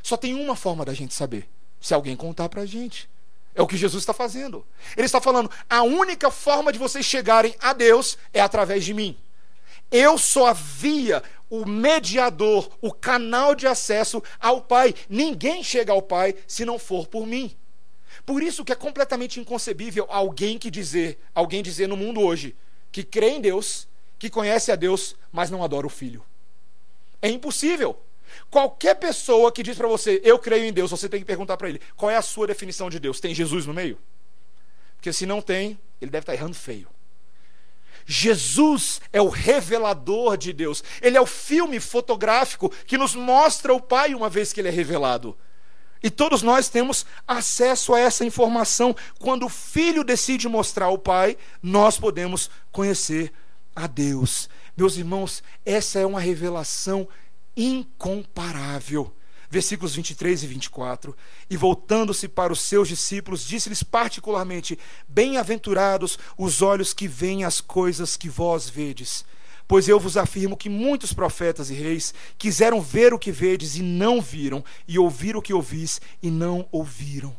Só 0.03 0.15
tem 0.15 0.35
uma 0.35 0.55
forma 0.55 0.85
da 0.85 0.93
gente 0.93 1.15
saber: 1.15 1.49
se 1.81 1.95
alguém 1.95 2.15
contar 2.15 2.47
para 2.47 2.61
a 2.61 2.65
gente. 2.65 3.09
É 3.55 3.61
o 3.61 3.65
que 3.65 3.75
Jesus 3.75 4.03
está 4.03 4.13
fazendo. 4.13 4.63
Ele 4.95 5.07
está 5.07 5.19
falando: 5.19 5.49
a 5.67 5.81
única 5.81 6.29
forma 6.29 6.71
de 6.71 6.77
vocês 6.77 7.03
chegarem 7.03 7.55
a 7.59 7.73
Deus 7.73 8.19
é 8.31 8.39
através 8.39 8.85
de 8.85 8.93
mim. 8.93 9.17
Eu 9.89 10.15
sou 10.19 10.45
a 10.45 10.53
via, 10.53 11.23
o 11.49 11.65
mediador, 11.65 12.69
o 12.79 12.93
canal 12.93 13.55
de 13.55 13.65
acesso 13.65 14.21
ao 14.39 14.61
Pai. 14.61 14.93
Ninguém 15.09 15.63
chega 15.63 15.91
ao 15.91 16.03
Pai 16.03 16.35
se 16.45 16.63
não 16.65 16.77
for 16.77 17.07
por 17.07 17.25
mim. 17.25 17.57
Por 18.27 18.43
isso 18.43 18.65
que 18.65 18.73
é 18.73 18.75
completamente 18.75 19.39
inconcebível 19.39 20.05
alguém 20.09 20.57
que 20.59 20.69
dizer, 20.69 21.17
alguém 21.33 21.63
dizer 21.63 21.87
no 21.87 21.95
mundo 21.95 22.19
hoje 22.19 22.53
que 22.91 23.01
crê 23.01 23.29
em 23.29 23.39
Deus, 23.39 23.87
que 24.19 24.29
conhece 24.29 24.69
a 24.69 24.75
Deus, 24.75 25.15
mas 25.31 25.49
não 25.49 25.63
adora 25.63 25.87
o 25.87 25.89
filho. 25.89 26.21
É 27.21 27.29
impossível. 27.29 27.97
Qualquer 28.51 28.95
pessoa 28.95 29.49
que 29.49 29.63
diz 29.63 29.77
para 29.77 29.87
você, 29.87 30.19
eu 30.25 30.37
creio 30.37 30.65
em 30.65 30.73
Deus, 30.73 30.91
você 30.91 31.07
tem 31.07 31.21
que 31.21 31.25
perguntar 31.25 31.55
para 31.55 31.69
ele, 31.69 31.79
qual 31.95 32.11
é 32.11 32.17
a 32.17 32.21
sua 32.21 32.45
definição 32.45 32.89
de 32.89 32.99
Deus? 32.99 33.21
Tem 33.21 33.33
Jesus 33.33 33.65
no 33.65 33.73
meio? 33.73 33.97
Porque 34.97 35.13
se 35.13 35.25
não 35.25 35.41
tem, 35.41 35.79
ele 36.01 36.11
deve 36.11 36.23
estar 36.23 36.33
errando 36.33 36.53
feio. 36.53 36.89
Jesus 38.05 38.99
é 39.13 39.21
o 39.21 39.29
revelador 39.29 40.35
de 40.35 40.51
Deus. 40.51 40.83
Ele 41.01 41.15
é 41.15 41.21
o 41.21 41.25
filme 41.25 41.79
fotográfico 41.79 42.69
que 42.85 42.97
nos 42.97 43.15
mostra 43.15 43.73
o 43.73 43.79
Pai 43.79 44.13
uma 44.13 44.29
vez 44.29 44.51
que 44.51 44.59
ele 44.59 44.67
é 44.67 44.71
revelado. 44.71 45.37
E 46.01 46.09
todos 46.09 46.41
nós 46.41 46.69
temos 46.69 47.05
acesso 47.27 47.93
a 47.93 47.99
essa 47.99 48.25
informação. 48.25 48.95
Quando 49.19 49.45
o 49.45 49.49
filho 49.49 50.03
decide 50.03 50.47
mostrar 50.47 50.85
ao 50.87 50.97
pai, 50.97 51.37
nós 51.61 51.97
podemos 51.97 52.49
conhecer 52.71 53.33
a 53.75 53.87
Deus. 53.87 54.49
Meus 54.75 54.97
irmãos, 54.97 55.43
essa 55.65 55.99
é 55.99 56.05
uma 56.05 56.19
revelação 56.19 57.07
incomparável. 57.55 59.13
Versículos 59.49 59.95
23 59.95 60.43
e 60.43 60.47
24. 60.47 61.15
E 61.49 61.55
voltando-se 61.55 62.27
para 62.27 62.51
os 62.51 62.61
seus 62.61 62.87
discípulos, 62.87 63.45
disse-lhes 63.45 63.81
particularmente: 63.81 64.77
Bem-aventurados 65.07 66.19
os 66.37 66.61
olhos 66.61 66.93
que 66.93 67.07
veem 67.07 67.45
as 67.45 67.61
coisas 67.61 68.17
que 68.17 68.29
vós 68.29 68.69
vedes 68.69 69.25
Pois 69.67 69.89
eu 69.89 69.99
vos 69.99 70.15
afirmo 70.15 70.55
que 70.55 70.69
muitos 70.69 71.11
profetas 71.11 71.69
e 71.69 71.73
reis 71.73 72.13
quiseram 72.37 72.79
ver 72.81 73.13
o 73.13 73.19
que 73.19 73.31
vedes 73.31 73.75
e 73.75 73.81
não 73.81 74.21
viram, 74.21 74.63
e 74.87 74.97
ouvir 74.97 75.35
o 75.35 75.41
que 75.41 75.53
ouvis 75.53 75.99
e 76.23 76.31
não 76.31 76.67
ouviram. 76.71 77.35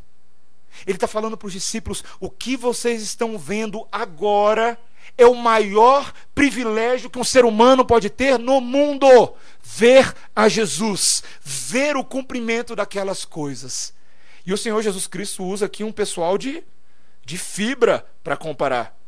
Ele 0.85 0.95
está 0.95 1.07
falando 1.07 1.35
para 1.35 1.47
os 1.47 1.53
discípulos: 1.53 2.03
o 2.19 2.29
que 2.29 2.55
vocês 2.55 3.01
estão 3.01 3.37
vendo 3.37 3.87
agora 3.91 4.79
é 5.17 5.25
o 5.25 5.35
maior 5.35 6.13
privilégio 6.35 7.09
que 7.09 7.19
um 7.19 7.23
ser 7.23 7.45
humano 7.45 7.83
pode 7.83 8.09
ter 8.09 8.37
no 8.37 8.61
mundo. 8.61 9.33
Ver 9.61 10.13
a 10.35 10.47
Jesus, 10.47 11.23
ver 11.41 11.97
o 11.97 12.03
cumprimento 12.03 12.75
daquelas 12.75 13.25
coisas. 13.25 13.93
E 14.45 14.53
o 14.53 14.57
Senhor 14.57 14.81
Jesus 14.81 15.07
Cristo 15.07 15.43
usa 15.43 15.65
aqui 15.65 15.83
um 15.83 15.91
pessoal 15.91 16.37
de, 16.37 16.63
de 17.25 17.37
fibra 17.37 18.05
para 18.23 18.37
comparar. 18.37 18.98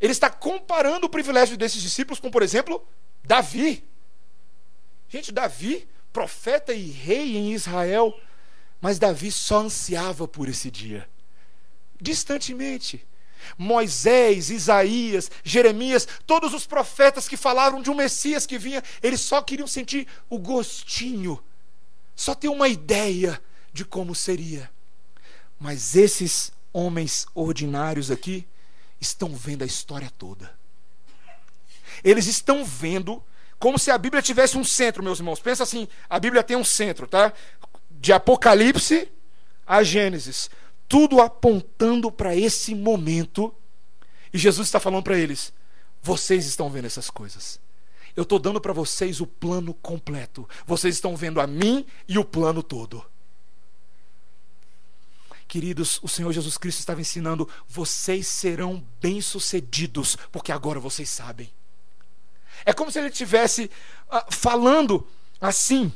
Ele 0.00 0.12
está 0.12 0.30
comparando 0.30 1.06
o 1.06 1.10
privilégio 1.10 1.56
desses 1.56 1.82
discípulos 1.82 2.18
com, 2.18 2.30
por 2.30 2.42
exemplo, 2.42 2.86
Davi. 3.22 3.84
Gente, 5.08 5.32
Davi, 5.32 5.86
profeta 6.12 6.72
e 6.72 6.90
rei 6.90 7.36
em 7.36 7.52
Israel, 7.52 8.18
mas 8.80 8.98
Davi 8.98 9.30
só 9.30 9.60
ansiava 9.60 10.26
por 10.26 10.48
esse 10.48 10.70
dia. 10.70 11.08
Distantemente. 12.00 13.06
Moisés, 13.56 14.50
Isaías, 14.50 15.30
Jeremias, 15.42 16.06
todos 16.26 16.52
os 16.52 16.66
profetas 16.66 17.26
que 17.26 17.36
falaram 17.36 17.80
de 17.80 17.90
um 17.90 17.94
Messias 17.94 18.44
que 18.46 18.58
vinha, 18.58 18.82
eles 19.02 19.20
só 19.20 19.40
queriam 19.40 19.66
sentir 19.66 20.06
o 20.28 20.38
gostinho 20.38 21.42
só 22.20 22.34
ter 22.34 22.48
uma 22.48 22.68
ideia 22.68 23.40
de 23.72 23.82
como 23.82 24.14
seria. 24.14 24.70
Mas 25.58 25.96
esses 25.96 26.52
homens 26.70 27.26
ordinários 27.34 28.10
aqui 28.10 28.46
estão 29.00 29.34
vendo 29.34 29.62
a 29.62 29.66
história 29.66 30.10
toda. 30.18 30.52
Eles 32.04 32.26
estão 32.26 32.64
vendo 32.64 33.22
como 33.58 33.78
se 33.78 33.90
a 33.90 33.98
Bíblia 33.98 34.22
tivesse 34.22 34.56
um 34.56 34.64
centro, 34.64 35.02
meus 35.02 35.18
irmãos. 35.18 35.40
Pensa 35.40 35.62
assim, 35.62 35.86
a 36.08 36.18
Bíblia 36.18 36.42
tem 36.42 36.56
um 36.56 36.64
centro, 36.64 37.06
tá? 37.06 37.32
De 37.90 38.12
Apocalipse 38.12 39.08
a 39.66 39.82
Gênesis, 39.82 40.50
tudo 40.88 41.20
apontando 41.20 42.10
para 42.10 42.34
esse 42.34 42.74
momento. 42.74 43.54
E 44.32 44.38
Jesus 44.38 44.66
está 44.68 44.80
falando 44.80 45.04
para 45.04 45.18
eles: 45.18 45.52
vocês 46.02 46.46
estão 46.46 46.70
vendo 46.70 46.86
essas 46.86 47.10
coisas. 47.10 47.60
Eu 48.16 48.24
estou 48.24 48.38
dando 48.38 48.60
para 48.60 48.72
vocês 48.72 49.20
o 49.20 49.26
plano 49.26 49.72
completo. 49.74 50.48
Vocês 50.66 50.96
estão 50.96 51.16
vendo 51.16 51.40
a 51.40 51.46
mim 51.46 51.86
e 52.08 52.18
o 52.18 52.24
plano 52.24 52.62
todo. 52.62 53.04
Queridos, 55.50 55.98
o 56.00 56.06
Senhor 56.06 56.30
Jesus 56.30 56.56
Cristo 56.56 56.78
estava 56.78 57.00
ensinando: 57.00 57.48
vocês 57.66 58.28
serão 58.28 58.86
bem-sucedidos, 59.00 60.16
porque 60.30 60.52
agora 60.52 60.78
vocês 60.78 61.10
sabem. 61.10 61.52
É 62.64 62.72
como 62.72 62.88
se 62.88 63.00
ele 63.00 63.08
estivesse 63.08 63.68
uh, 64.12 64.32
falando 64.32 65.04
assim: 65.40 65.92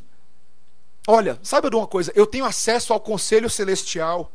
olha, 1.06 1.38
saiba 1.40 1.70
de 1.70 1.76
uma 1.76 1.86
coisa, 1.86 2.10
eu 2.16 2.26
tenho 2.26 2.44
acesso 2.44 2.92
ao 2.92 2.98
conselho 2.98 3.48
celestial. 3.48 4.32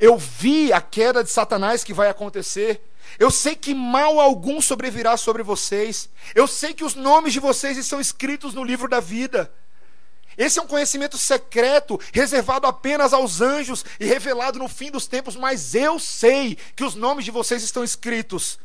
Eu 0.00 0.16
vi 0.16 0.72
a 0.72 0.80
queda 0.80 1.22
de 1.22 1.28
Satanás 1.28 1.84
que 1.84 1.92
vai 1.92 2.08
acontecer. 2.08 2.80
Eu 3.18 3.30
sei 3.30 3.54
que 3.54 3.74
mal 3.74 4.18
algum 4.18 4.62
sobrevirá 4.62 5.18
sobre 5.18 5.42
vocês. 5.42 6.08
Eu 6.34 6.46
sei 6.46 6.72
que 6.72 6.84
os 6.84 6.94
nomes 6.94 7.34
de 7.34 7.40
vocês 7.40 7.76
estão 7.76 8.00
escritos 8.00 8.54
no 8.54 8.64
livro 8.64 8.88
da 8.88 8.98
vida. 8.98 9.52
Esse 10.38 10.60
é 10.60 10.62
um 10.62 10.68
conhecimento 10.68 11.18
secreto, 11.18 12.00
reservado 12.12 12.64
apenas 12.64 13.12
aos 13.12 13.40
anjos 13.40 13.84
e 13.98 14.06
revelado 14.06 14.56
no 14.56 14.68
fim 14.68 14.88
dos 14.88 15.08
tempos, 15.08 15.34
mas 15.34 15.74
eu 15.74 15.98
sei 15.98 16.56
que 16.76 16.84
os 16.84 16.94
nomes 16.94 17.24
de 17.24 17.32
vocês 17.32 17.64
estão 17.64 17.82
escritos. 17.82 18.56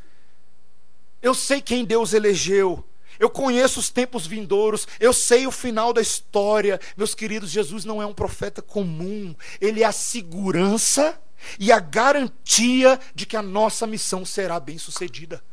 Eu 1.19 1.33
sei 1.33 1.59
quem 1.59 1.83
Deus 1.83 2.13
elegeu. 2.13 2.87
Eu 3.19 3.27
conheço 3.27 3.79
os 3.79 3.89
tempos 3.89 4.27
vindouros, 4.27 4.87
eu 4.99 5.11
sei 5.11 5.47
o 5.47 5.51
final 5.51 5.91
da 5.91 6.01
história. 6.01 6.79
Meus 6.95 7.15
queridos, 7.15 7.49
Jesus 7.49 7.85
não 7.85 7.99
é 7.99 8.05
um 8.05 8.13
profeta 8.13 8.61
comum, 8.61 9.35
ele 9.59 9.81
é 9.81 9.85
a 9.85 9.91
segurança 9.91 11.19
e 11.59 11.71
a 11.71 11.79
garantia 11.79 12.99
de 13.15 13.25
que 13.25 13.35
a 13.35 13.41
nossa 13.41 13.87
missão 13.87 14.23
será 14.23 14.59
bem 14.59 14.77
sucedida. 14.77 15.43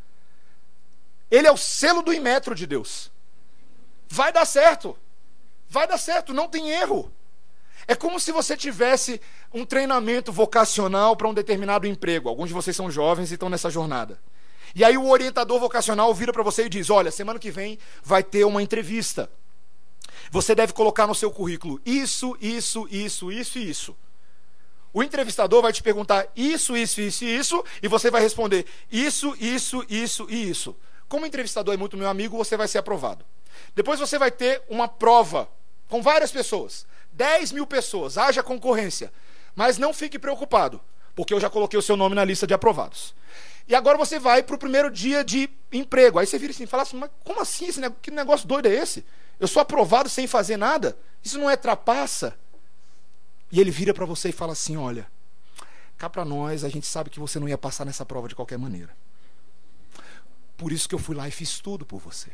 Ele 1.30 1.46
é 1.46 1.52
o 1.52 1.56
selo 1.56 2.02
do 2.02 2.12
imetro 2.12 2.54
de 2.54 2.66
Deus. 2.66 3.10
Vai 4.08 4.32
dar 4.32 4.44
certo. 4.44 4.98
Vai 5.70 5.86
dar 5.86 5.98
certo, 5.98 6.34
não 6.34 6.48
tem 6.48 6.68
erro. 6.70 7.12
É 7.86 7.94
como 7.94 8.18
se 8.18 8.32
você 8.32 8.56
tivesse 8.56 9.20
um 9.54 9.64
treinamento 9.64 10.32
vocacional 10.32 11.16
para 11.16 11.28
um 11.28 11.34
determinado 11.34 11.86
emprego. 11.86 12.28
Alguns 12.28 12.48
de 12.48 12.54
vocês 12.54 12.76
são 12.76 12.90
jovens 12.90 13.30
e 13.30 13.34
estão 13.34 13.48
nessa 13.48 13.70
jornada. 13.70 14.20
E 14.74 14.84
aí 14.84 14.98
o 14.98 15.08
orientador 15.08 15.60
vocacional 15.60 16.12
vira 16.12 16.32
para 16.32 16.42
você 16.42 16.64
e 16.64 16.68
diz: 16.68 16.90
Olha, 16.90 17.12
semana 17.12 17.38
que 17.38 17.52
vem 17.52 17.78
vai 18.02 18.22
ter 18.22 18.44
uma 18.44 18.60
entrevista. 18.60 19.30
Você 20.30 20.54
deve 20.54 20.72
colocar 20.72 21.06
no 21.06 21.14
seu 21.14 21.30
currículo 21.30 21.80
isso, 21.86 22.36
isso, 22.40 22.86
isso, 22.90 23.30
isso 23.30 23.58
e 23.58 23.70
isso. 23.70 23.96
O 24.92 25.04
entrevistador 25.04 25.62
vai 25.62 25.72
te 25.72 25.84
perguntar 25.84 26.26
isso, 26.34 26.76
isso, 26.76 27.00
isso 27.00 27.24
e 27.24 27.36
isso, 27.36 27.64
e 27.80 27.86
você 27.86 28.10
vai 28.10 28.20
responder 28.20 28.66
isso, 28.90 29.36
isso, 29.38 29.84
isso 29.88 30.26
e 30.28 30.50
isso. 30.50 30.76
Como 31.08 31.24
o 31.24 31.26
entrevistador 31.28 31.74
é 31.74 31.76
muito 31.76 31.96
meu 31.96 32.08
amigo, 32.08 32.36
você 32.36 32.56
vai 32.56 32.66
ser 32.66 32.78
aprovado. 32.78 33.24
Depois 33.74 34.00
você 34.00 34.18
vai 34.18 34.32
ter 34.32 34.62
uma 34.68 34.88
prova 34.88 35.48
com 35.90 36.00
várias 36.00 36.32
pessoas. 36.32 36.86
10 37.12 37.52
mil 37.52 37.66
pessoas, 37.66 38.16
haja 38.16 38.42
concorrência. 38.42 39.12
Mas 39.54 39.76
não 39.76 39.92
fique 39.92 40.18
preocupado, 40.18 40.80
porque 41.14 41.34
eu 41.34 41.40
já 41.40 41.50
coloquei 41.50 41.78
o 41.78 41.82
seu 41.82 41.96
nome 41.96 42.14
na 42.14 42.24
lista 42.24 42.46
de 42.46 42.54
aprovados. 42.54 43.14
E 43.68 43.74
agora 43.74 43.98
você 43.98 44.18
vai 44.18 44.42
para 44.42 44.54
o 44.54 44.58
primeiro 44.58 44.90
dia 44.90 45.22
de 45.22 45.50
emprego. 45.72 46.18
Aí 46.18 46.26
você 46.26 46.38
vira 46.38 46.52
assim 46.52 46.64
e 46.64 46.66
fala 46.66 46.84
assim: 46.84 46.96
mas 46.96 47.10
como 47.24 47.40
assim? 47.40 47.66
Esse 47.66 47.80
negócio, 47.80 48.00
que 48.00 48.10
negócio 48.10 48.48
doido 48.48 48.66
é 48.66 48.74
esse? 48.74 49.04
Eu 49.38 49.46
sou 49.46 49.60
aprovado 49.60 50.08
sem 50.08 50.26
fazer 50.26 50.56
nada? 50.56 50.96
Isso 51.22 51.38
não 51.38 51.50
é 51.50 51.56
trapaça? 51.56 52.36
E 53.52 53.60
ele 53.60 53.70
vira 53.70 53.92
para 53.92 54.06
você 54.06 54.30
e 54.30 54.32
fala 54.32 54.52
assim: 54.52 54.76
olha, 54.76 55.06
cá 55.98 56.08
para 56.08 56.24
nós, 56.24 56.64
a 56.64 56.68
gente 56.68 56.86
sabe 56.86 57.10
que 57.10 57.20
você 57.20 57.38
não 57.38 57.48
ia 57.48 57.58
passar 57.58 57.84
nessa 57.84 58.06
prova 58.06 58.28
de 58.28 58.34
qualquer 58.34 58.58
maneira. 58.58 58.90
Por 60.56 60.72
isso 60.72 60.88
que 60.88 60.94
eu 60.94 60.98
fui 60.98 61.14
lá 61.14 61.26
e 61.26 61.30
fiz 61.30 61.58
tudo 61.58 61.84
por 61.84 61.98
você. 61.98 62.30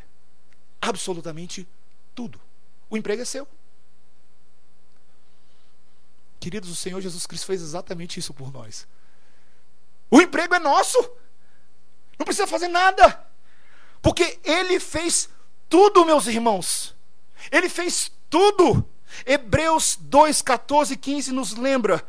Absolutamente 0.81 1.67
tudo. 2.15 2.41
O 2.89 2.97
emprego 2.97 3.23
é 3.23 3.25
seu. 3.25 3.47
Queridos, 6.39 6.71
o 6.71 6.77
Senhor 6.77 7.01
Jesus 7.01 7.27
Cristo 7.27 7.47
fez 7.47 7.61
exatamente 7.61 8.21
isso 8.21 8.33
por 8.33 8.53
nós. 8.53 8.87
O 10.11 10.21
emprego 10.21 10.55
é 10.55 10.59
nosso. 10.59 10.99
Não 12.19 12.25
precisa 12.25 12.47
fazer 12.47 12.69
nada. 12.69 13.27
Porque 14.01 14.39
Ele 14.45 14.79
fez 14.79 15.29
tudo, 15.69 16.05
meus 16.05 16.27
irmãos. 16.27 16.95
Ele 17.51 17.69
fez 17.69 18.13
tudo. 18.31 18.89
Hebreus 19.25 19.97
2, 20.01 20.43
14 20.43 20.95
e 20.95 20.97
15 20.97 21.33
nos 21.33 21.55
lembra 21.55 22.07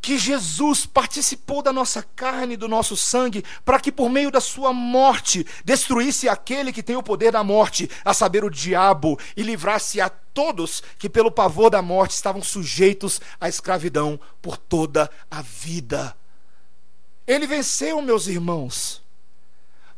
que 0.00 0.16
Jesus 0.16 0.86
participou 0.86 1.62
da 1.62 1.72
nossa 1.72 2.02
carne, 2.02 2.56
do 2.56 2.68
nosso 2.68 2.96
sangue, 2.96 3.44
para 3.64 3.80
que 3.80 3.90
por 3.90 4.08
meio 4.08 4.30
da 4.30 4.40
sua 4.40 4.72
morte 4.72 5.46
destruísse 5.64 6.28
aquele 6.28 6.72
que 6.72 6.82
tem 6.82 6.96
o 6.96 7.02
poder 7.02 7.32
da 7.32 7.42
morte, 7.42 7.90
a 8.04 8.14
saber, 8.14 8.44
o 8.44 8.50
diabo, 8.50 9.18
e 9.36 9.42
livrasse 9.42 10.00
a 10.00 10.08
todos 10.08 10.82
que 10.98 11.08
pelo 11.08 11.30
pavor 11.30 11.68
da 11.68 11.82
morte 11.82 12.12
estavam 12.12 12.42
sujeitos 12.42 13.20
à 13.40 13.48
escravidão 13.48 14.18
por 14.40 14.56
toda 14.56 15.10
a 15.30 15.42
vida. 15.42 16.16
Ele 17.26 17.46
venceu, 17.46 18.00
meus 18.00 18.26
irmãos. 18.26 19.02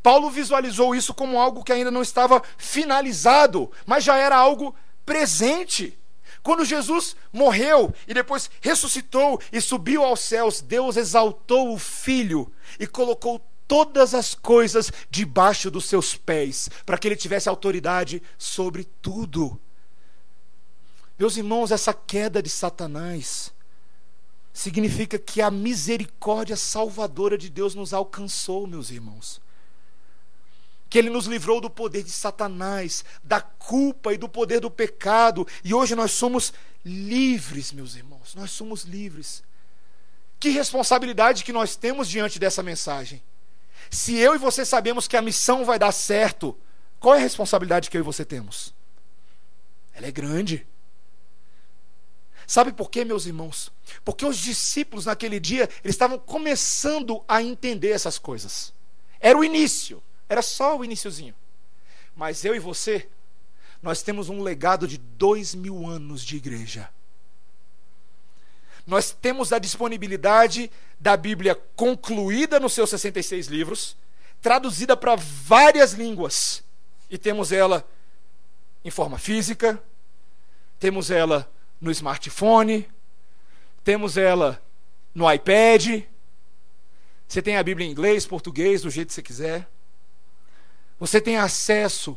Paulo 0.02 0.30
visualizou 0.30 0.94
isso 0.94 1.12
como 1.12 1.38
algo 1.38 1.62
que 1.62 1.72
ainda 1.72 1.90
não 1.90 2.00
estava 2.00 2.42
finalizado, 2.56 3.70
mas 3.84 4.02
já 4.02 4.16
era 4.16 4.36
algo 4.36 4.74
presente. 5.04 5.96
Quando 6.42 6.64
Jesus 6.64 7.16
morreu 7.32 7.92
e 8.08 8.14
depois 8.14 8.50
ressuscitou 8.60 9.40
e 9.52 9.60
subiu 9.60 10.04
aos 10.04 10.20
céus, 10.20 10.60
Deus 10.60 10.96
exaltou 10.96 11.74
o 11.74 11.78
Filho 11.78 12.50
e 12.78 12.86
colocou 12.86 13.44
todas 13.68 14.14
as 14.14 14.34
coisas 14.34 14.90
debaixo 15.10 15.70
dos 15.70 15.84
seus 15.84 16.16
pés, 16.16 16.68
para 16.84 16.98
que 16.98 17.06
ele 17.06 17.16
tivesse 17.16 17.48
autoridade 17.48 18.22
sobre 18.36 18.84
tudo. 18.84 19.60
Meus 21.18 21.36
irmãos, 21.36 21.70
essa 21.70 21.92
queda 21.92 22.42
de 22.42 22.48
Satanás 22.48 23.52
significa 24.52 25.18
que 25.18 25.40
a 25.40 25.50
misericórdia 25.50 26.56
salvadora 26.56 27.36
de 27.36 27.48
Deus 27.48 27.74
nos 27.74 27.92
alcançou, 27.92 28.66
meus 28.66 28.90
irmãos 28.90 29.40
que 30.90 30.98
ele 30.98 31.08
nos 31.08 31.26
livrou 31.26 31.60
do 31.60 31.70
poder 31.70 32.02
de 32.02 32.10
Satanás, 32.10 33.04
da 33.22 33.40
culpa 33.40 34.12
e 34.12 34.18
do 34.18 34.28
poder 34.28 34.58
do 34.58 34.70
pecado, 34.70 35.46
e 35.62 35.72
hoje 35.72 35.94
nós 35.94 36.10
somos 36.10 36.52
livres, 36.84 37.70
meus 37.72 37.94
irmãos, 37.94 38.34
nós 38.34 38.50
somos 38.50 38.82
livres. 38.82 39.44
Que 40.40 40.48
responsabilidade 40.48 41.44
que 41.44 41.52
nós 41.52 41.76
temos 41.76 42.08
diante 42.08 42.40
dessa 42.40 42.60
mensagem. 42.60 43.22
Se 43.88 44.16
eu 44.16 44.34
e 44.34 44.38
você 44.38 44.64
sabemos 44.64 45.06
que 45.06 45.16
a 45.16 45.22
missão 45.22 45.64
vai 45.64 45.78
dar 45.78 45.92
certo, 45.92 46.58
qual 46.98 47.14
é 47.14 47.18
a 47.18 47.22
responsabilidade 47.22 47.88
que 47.88 47.96
eu 47.96 48.00
e 48.00 48.04
você 48.04 48.24
temos? 48.24 48.74
Ela 49.94 50.08
é 50.08 50.10
grande. 50.10 50.66
Sabe 52.48 52.72
por 52.72 52.90
quê, 52.90 53.04
meus 53.04 53.26
irmãos? 53.26 53.70
Porque 54.04 54.26
os 54.26 54.36
discípulos 54.36 55.06
naquele 55.06 55.38
dia, 55.38 55.68
eles 55.84 55.94
estavam 55.94 56.18
começando 56.18 57.22
a 57.28 57.40
entender 57.40 57.90
essas 57.90 58.18
coisas. 58.18 58.72
Era 59.20 59.38
o 59.38 59.44
início. 59.44 60.02
Era 60.30 60.42
só 60.42 60.78
o 60.78 60.84
iníciozinho. 60.84 61.34
Mas 62.14 62.44
eu 62.44 62.54
e 62.54 62.60
você, 62.60 63.08
nós 63.82 64.00
temos 64.00 64.28
um 64.28 64.40
legado 64.40 64.86
de 64.86 64.96
dois 64.96 65.56
mil 65.56 65.88
anos 65.88 66.24
de 66.24 66.36
igreja. 66.36 66.88
Nós 68.86 69.10
temos 69.10 69.52
a 69.52 69.58
disponibilidade 69.58 70.70
da 71.00 71.16
Bíblia 71.16 71.56
concluída 71.74 72.60
nos 72.60 72.72
seus 72.72 72.90
66 72.90 73.48
livros, 73.48 73.96
traduzida 74.40 74.96
para 74.96 75.16
várias 75.16 75.94
línguas. 75.94 76.62
E 77.10 77.18
temos 77.18 77.50
ela 77.50 77.84
em 78.84 78.90
forma 78.90 79.18
física, 79.18 79.82
temos 80.78 81.10
ela 81.10 81.50
no 81.80 81.90
smartphone, 81.90 82.88
temos 83.82 84.16
ela 84.16 84.62
no 85.12 85.30
iPad. 85.30 86.04
Você 87.26 87.42
tem 87.42 87.56
a 87.56 87.62
Bíblia 87.64 87.88
em 87.88 87.90
inglês, 87.90 88.26
português, 88.26 88.82
do 88.82 88.90
jeito 88.90 89.08
que 89.08 89.14
você 89.14 89.22
quiser. 89.22 89.68
Você 91.00 91.18
tem 91.18 91.38
acesso 91.38 92.16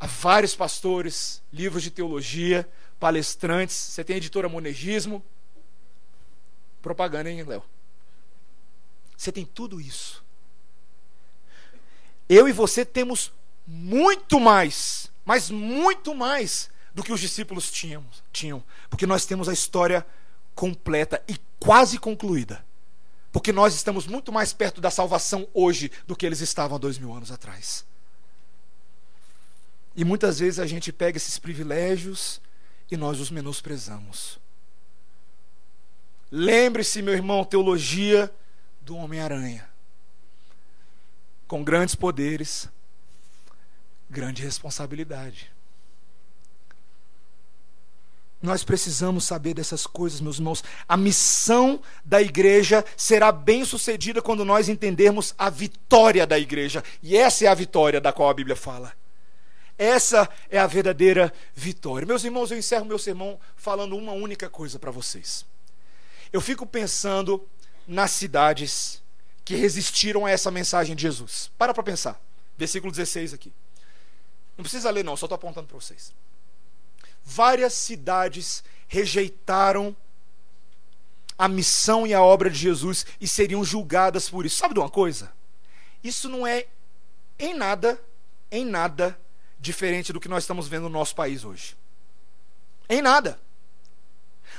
a 0.00 0.06
vários 0.08 0.52
pastores, 0.52 1.40
livros 1.52 1.84
de 1.84 1.92
teologia, 1.92 2.68
palestrantes. 2.98 3.76
Você 3.76 4.02
tem 4.02 4.14
a 4.14 4.16
editora 4.16 4.48
Monegismo. 4.48 5.24
Propaganda, 6.82 7.30
hein, 7.30 7.44
Léo? 7.44 7.62
Você 9.16 9.30
tem 9.30 9.44
tudo 9.44 9.80
isso. 9.80 10.24
Eu 12.28 12.48
e 12.48 12.52
você 12.52 12.84
temos 12.84 13.32
muito 13.64 14.40
mais, 14.40 15.08
mas 15.24 15.48
muito 15.48 16.12
mais 16.16 16.68
do 16.92 17.04
que 17.04 17.12
os 17.12 17.20
discípulos 17.20 17.70
tinham, 17.70 18.04
tinham, 18.32 18.62
porque 18.90 19.06
nós 19.06 19.24
temos 19.24 19.48
a 19.48 19.52
história 19.52 20.04
completa 20.54 21.22
e 21.28 21.36
quase 21.60 21.96
concluída. 21.96 22.64
Porque 23.32 23.50
nós 23.50 23.74
estamos 23.74 24.06
muito 24.06 24.30
mais 24.30 24.52
perto 24.52 24.80
da 24.80 24.90
salvação 24.90 25.48
hoje 25.54 25.90
do 26.06 26.14
que 26.14 26.26
eles 26.26 26.40
estavam 26.40 26.76
há 26.76 26.78
dois 26.78 26.98
mil 26.98 27.12
anos 27.12 27.32
atrás. 27.32 27.84
E 29.96 30.04
muitas 30.04 30.38
vezes 30.38 30.58
a 30.58 30.66
gente 30.66 30.92
pega 30.92 31.16
esses 31.16 31.38
privilégios 31.38 32.40
e 32.90 32.96
nós 32.96 33.18
os 33.18 33.30
menosprezamos. 33.30 34.38
Lembre-se, 36.30 37.02
meu 37.02 37.14
irmão, 37.14 37.44
teologia 37.44 38.32
do 38.82 38.96
Homem-Aranha. 38.96 39.68
Com 41.46 41.62
grandes 41.62 41.94
poderes, 41.94 42.68
grande 44.08 44.42
responsabilidade. 44.42 45.50
Nós 48.42 48.64
precisamos 48.64 49.22
saber 49.22 49.54
dessas 49.54 49.86
coisas, 49.86 50.20
meus 50.20 50.36
irmãos. 50.36 50.64
A 50.88 50.96
missão 50.96 51.80
da 52.04 52.20
igreja 52.20 52.84
será 52.96 53.30
bem 53.30 53.64
sucedida 53.64 54.20
quando 54.20 54.44
nós 54.44 54.68
entendermos 54.68 55.32
a 55.38 55.48
vitória 55.48 56.26
da 56.26 56.36
igreja. 56.36 56.82
E 57.00 57.16
essa 57.16 57.44
é 57.44 57.48
a 57.48 57.54
vitória 57.54 58.00
da 58.00 58.12
qual 58.12 58.28
a 58.28 58.34
Bíblia 58.34 58.56
fala. 58.56 58.92
Essa 59.78 60.28
é 60.50 60.58
a 60.58 60.66
verdadeira 60.66 61.32
vitória. 61.54 62.04
Meus 62.04 62.24
irmãos, 62.24 62.50
eu 62.50 62.58
encerro 62.58 62.84
meu 62.84 62.98
sermão 62.98 63.38
falando 63.54 63.96
uma 63.96 64.12
única 64.12 64.50
coisa 64.50 64.76
para 64.76 64.90
vocês. 64.90 65.46
Eu 66.32 66.40
fico 66.40 66.66
pensando 66.66 67.46
nas 67.86 68.10
cidades 68.10 69.00
que 69.44 69.54
resistiram 69.54 70.26
a 70.26 70.30
essa 70.30 70.50
mensagem 70.50 70.96
de 70.96 71.02
Jesus. 71.02 71.48
Para 71.56 71.72
para 71.72 71.82
pensar. 71.84 72.20
Versículo 72.58 72.90
16 72.90 73.34
aqui. 73.34 73.52
Não 74.58 74.64
precisa 74.64 74.90
ler, 74.90 75.04
não, 75.04 75.16
só 75.16 75.26
estou 75.26 75.36
apontando 75.36 75.68
para 75.68 75.78
vocês 75.78 76.12
várias 77.24 77.72
cidades 77.72 78.62
rejeitaram 78.88 79.96
a 81.38 81.48
missão 81.48 82.06
e 82.06 82.14
a 82.14 82.22
obra 82.22 82.50
de 82.50 82.58
Jesus 82.58 83.06
e 83.20 83.26
seriam 83.26 83.64
julgadas 83.64 84.28
por 84.28 84.46
isso. 84.46 84.56
Sabe 84.56 84.74
de 84.74 84.80
uma 84.80 84.90
coisa? 84.90 85.32
Isso 86.02 86.28
não 86.28 86.46
é 86.46 86.66
em 87.38 87.54
nada, 87.54 88.00
em 88.50 88.64
nada 88.64 89.18
diferente 89.58 90.12
do 90.12 90.20
que 90.20 90.28
nós 90.28 90.44
estamos 90.44 90.68
vendo 90.68 90.84
no 90.84 90.90
nosso 90.90 91.14
país 91.14 91.44
hoje. 91.44 91.76
Em 92.88 93.00
nada. 93.00 93.40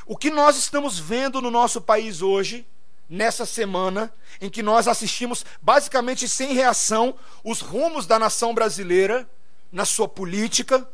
O 0.06 0.18
que 0.18 0.30
nós 0.30 0.58
estamos 0.58 0.98
vendo 1.00 1.42
no 1.42 1.52
nosso 1.52 1.80
país 1.80 2.22
hoje, 2.22 2.66
nessa 3.08 3.46
semana, 3.46 4.14
em 4.42 4.50
que 4.50 4.64
nós 4.64 4.88
assistimos 4.88 5.46
basicamente 5.62 6.28
sem 6.28 6.54
reação 6.54 7.16
os 7.44 7.62
rumos 7.62 8.06
da 8.06 8.18
nação 8.18 8.54
brasileira 8.54 9.30
na 9.72 9.86
sua 9.86 10.08
política, 10.08 10.88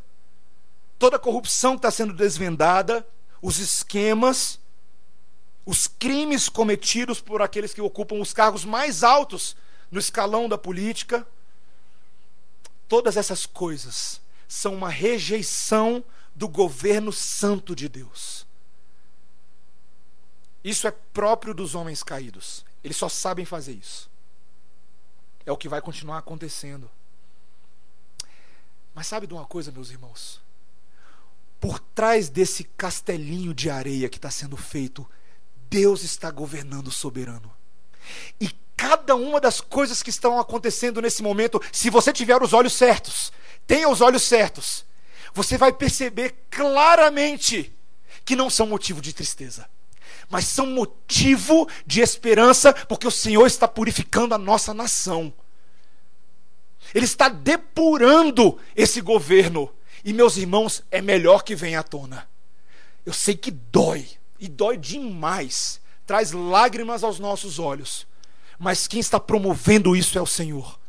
toda 0.99 1.15
a 1.15 1.19
corrupção 1.19 1.71
que 1.71 1.79
está 1.79 1.89
sendo 1.89 2.13
desvendada, 2.13 3.07
os 3.41 3.57
esquemas, 3.57 4.59
os 5.65 5.87
crimes 5.87 6.49
cometidos 6.49 7.21
por 7.21 7.41
aqueles 7.41 7.73
que 7.73 7.81
ocupam 7.81 8.19
os 8.19 8.33
cargos 8.33 8.65
mais 8.65 9.01
altos 9.01 9.55
no 9.89 9.99
escalão 9.99 10.49
da 10.49 10.57
política. 10.57 11.25
Todas 12.87 13.15
essas 13.15 13.45
coisas 13.45 14.19
são 14.47 14.75
uma 14.75 14.89
rejeição 14.89 16.03
do 16.35 16.49
governo 16.49 17.13
santo 17.13 17.75
de 17.75 17.87
Deus. 17.87 18.45
Isso 20.63 20.85
é 20.85 20.91
próprio 20.91 21.53
dos 21.53 21.75
homens 21.75 22.03
caídos. 22.03 22.65
Eles 22.83 22.97
só 22.97 23.07
sabem 23.07 23.45
fazer 23.45 23.73
isso. 23.73 24.09
É 25.45 25.51
o 25.51 25.57
que 25.57 25.69
vai 25.69 25.81
continuar 25.81 26.17
acontecendo. 26.17 26.89
Mas 28.93 29.07
sabe 29.07 29.27
de 29.27 29.33
uma 29.33 29.45
coisa, 29.45 29.71
meus 29.71 29.89
irmãos? 29.89 30.41
Por 31.59 31.79
trás 31.79 32.29
desse 32.29 32.63
castelinho 32.63 33.53
de 33.53 33.69
areia 33.69 34.09
que 34.09 34.17
está 34.17 34.31
sendo 34.31 34.55
feito, 34.55 35.07
Deus 35.69 36.03
está 36.03 36.31
governando 36.31 36.89
soberano. 36.89 37.51
E 38.39 38.49
cada 38.77 39.15
uma 39.15 39.41
das 39.41 39.59
coisas 39.59 40.01
que 40.01 40.09
estão 40.09 40.39
acontecendo 40.39 41.01
nesse 41.01 41.21
momento, 41.21 41.61
se 41.71 41.89
você 41.89 42.13
tiver 42.13 42.41
os 42.41 42.53
olhos 42.53 42.73
certos, 42.73 43.31
tenha 43.67 43.89
os 43.89 43.99
olhos 43.99 44.23
certos, 44.23 44.85
você 45.33 45.57
vai 45.57 45.73
perceber 45.73 46.35
claramente 46.49 47.75
que 48.23 48.35
não 48.35 48.49
são 48.49 48.65
motivo 48.65 49.01
de 49.01 49.13
tristeza, 49.13 49.69
mas 50.29 50.45
são 50.45 50.65
motivo 50.65 51.67
de 51.85 52.01
esperança, 52.01 52.73
porque 52.73 53.07
o 53.07 53.11
Senhor 53.11 53.45
está 53.45 53.67
purificando 53.67 54.33
a 54.33 54.37
nossa 54.37 54.73
nação. 54.73 55.33
Ele 56.95 57.05
está 57.05 57.27
depurando 57.27 58.57
esse 58.75 59.01
governo 59.01 59.69
e 60.03 60.13
meus 60.13 60.37
irmãos, 60.37 60.83
é 60.89 61.01
melhor 61.01 61.43
que 61.43 61.55
venha 61.55 61.79
à 61.79 61.83
tona. 61.83 62.27
Eu 63.05 63.13
sei 63.13 63.35
que 63.35 63.51
dói, 63.51 64.07
e 64.39 64.47
dói 64.47 64.77
demais, 64.77 65.81
traz 66.05 66.31
lágrimas 66.31 67.03
aos 67.03 67.19
nossos 67.19 67.59
olhos, 67.59 68.07
mas 68.57 68.87
quem 68.87 68.99
está 68.99 69.19
promovendo 69.19 69.95
isso 69.95 70.17
é 70.17 70.21
o 70.21 70.27
Senhor. 70.27 70.79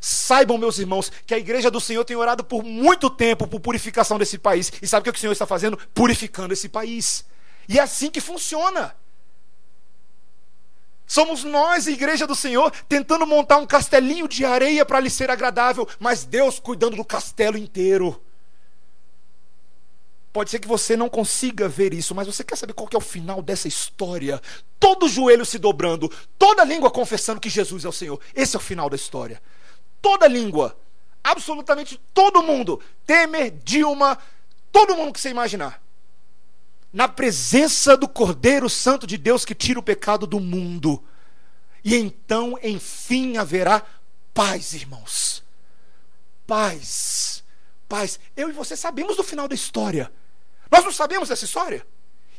Saibam, 0.00 0.58
meus 0.58 0.78
irmãos, 0.78 1.10
que 1.26 1.34
a 1.34 1.38
igreja 1.38 1.70
do 1.70 1.80
Senhor 1.80 2.04
tem 2.04 2.16
orado 2.16 2.44
por 2.44 2.62
muito 2.62 3.10
tempo 3.10 3.48
por 3.48 3.60
purificação 3.60 4.18
desse 4.18 4.38
país. 4.38 4.72
E 4.80 4.86
sabe 4.86 5.08
o 5.08 5.12
que 5.12 5.18
o 5.18 5.20
Senhor 5.20 5.32
está 5.32 5.46
fazendo? 5.46 5.76
Purificando 5.92 6.52
esse 6.52 6.68
país. 6.68 7.24
E 7.68 7.78
é 7.78 7.82
assim 7.82 8.10
que 8.10 8.20
funciona. 8.20 8.94
Somos 11.06 11.42
nós, 11.42 11.86
igreja 11.86 12.26
do 12.26 12.34
Senhor, 12.34 12.70
tentando 12.88 13.26
montar 13.26 13.56
um 13.56 13.66
castelinho 13.66 14.28
de 14.28 14.44
areia 14.44 14.84
para 14.84 15.00
lhe 15.00 15.08
ser 15.08 15.30
agradável, 15.30 15.88
mas 15.98 16.24
Deus 16.24 16.60
cuidando 16.60 16.96
do 16.96 17.04
castelo 17.04 17.56
inteiro. 17.56 18.22
Pode 20.38 20.50
ser 20.50 20.60
que 20.60 20.68
você 20.68 20.96
não 20.96 21.08
consiga 21.08 21.68
ver 21.68 21.92
isso, 21.92 22.14
mas 22.14 22.28
você 22.28 22.44
quer 22.44 22.54
saber 22.54 22.72
qual 22.72 22.86
que 22.86 22.94
é 22.94 22.98
o 22.98 23.02
final 23.02 23.42
dessa 23.42 23.66
história? 23.66 24.40
Todo 24.78 25.08
joelho 25.08 25.44
se 25.44 25.58
dobrando, 25.58 26.08
toda 26.38 26.62
língua 26.62 26.92
confessando 26.92 27.40
que 27.40 27.50
Jesus 27.50 27.84
é 27.84 27.88
o 27.88 27.92
Senhor. 27.92 28.20
Esse 28.36 28.54
é 28.54 28.60
o 28.60 28.62
final 28.62 28.88
da 28.88 28.94
história. 28.94 29.42
Toda 30.00 30.28
língua, 30.28 30.78
absolutamente 31.24 32.00
todo 32.14 32.40
mundo, 32.40 32.80
Temer, 33.04 33.50
Dilma, 33.64 34.16
todo 34.70 34.94
mundo 34.94 35.12
que 35.12 35.20
você 35.20 35.28
imaginar. 35.28 35.82
Na 36.92 37.08
presença 37.08 37.96
do 37.96 38.06
Cordeiro 38.06 38.70
Santo 38.70 39.08
de 39.08 39.18
Deus 39.18 39.44
que 39.44 39.56
tira 39.56 39.80
o 39.80 39.82
pecado 39.82 40.24
do 40.24 40.38
mundo. 40.38 41.02
E 41.82 41.96
então, 41.96 42.56
enfim, 42.62 43.38
haverá 43.38 43.82
paz, 44.32 44.72
irmãos. 44.72 45.42
Paz. 46.46 47.42
Paz. 47.88 48.20
Eu 48.36 48.48
e 48.48 48.52
você 48.52 48.76
sabemos 48.76 49.16
do 49.16 49.24
final 49.24 49.48
da 49.48 49.54
história. 49.56 50.12
Nós 50.70 50.84
não 50.84 50.92
sabemos 50.92 51.30
essa 51.30 51.44
história? 51.44 51.86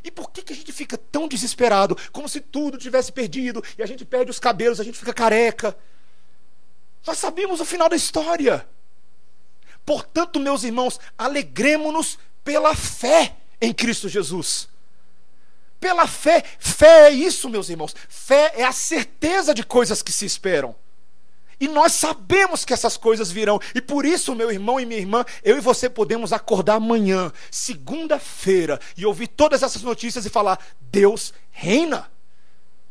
E 0.04 0.10
por 0.10 0.32
que, 0.32 0.42
que 0.42 0.54
a 0.54 0.56
gente 0.56 0.72
fica 0.72 0.98
tão 0.98 1.28
desesperado, 1.28 1.98
como 2.12 2.30
se 2.30 2.40
tudo 2.40 2.78
tivesse 2.78 3.12
perdido, 3.12 3.64
e 3.78 3.84
a 3.84 3.86
gente 3.86 4.06
perde 4.06 4.32
os 4.32 4.40
cabelos, 4.40 4.80
a 4.80 4.84
gente 4.84 4.98
fica 4.98 5.14
careca? 5.14 5.78
Nós 7.06 7.18
sabemos 7.18 7.60
o 7.60 7.66
final 7.66 7.90
da 7.90 7.96
história. 7.96 8.68
Portanto, 9.86 10.40
meus 10.40 10.64
irmãos, 10.64 11.00
alegremos-nos 11.18 12.20
pela 12.44 12.76
fé 12.76 13.36
em 13.60 13.74
Cristo 13.74 14.08
Jesus. 14.08 14.70
Pela 15.80 16.08
fé, 16.08 16.44
fé 16.60 17.08
é 17.08 17.12
isso, 17.12 17.50
meus 17.50 17.70
irmãos. 17.70 17.96
Fé 18.08 18.54
é 18.56 18.64
a 18.64 18.72
certeza 18.72 19.54
de 19.54 19.64
coisas 19.64 20.02
que 20.02 20.12
se 20.12 20.26
esperam. 20.26 20.76
E 21.60 21.68
nós 21.68 21.94
sabemos 21.94 22.64
que 22.64 22.74
essas 22.74 22.96
coisas 22.96 23.30
virão. 23.30 23.60
E 23.76 23.82
por 23.82 24.06
isso, 24.06 24.34
meu 24.34 24.52
irmão 24.52 24.80
e 24.80 24.86
minha 24.86 25.00
irmã, 25.00 25.26
eu 25.44 25.58
e 25.58 25.62
você 25.62 25.90
podemos 25.90 26.32
acordar 26.32 26.76
amanhã, 26.76 27.32
segunda-feira, 27.52 28.80
e 28.96 29.06
ouvir 29.06 29.28
todas 29.28 29.62
essas 29.62 29.82
notícias 29.82 30.26
e 30.26 30.30
falar: 30.30 30.60
Deus 30.80 31.34
reina. 31.52 32.10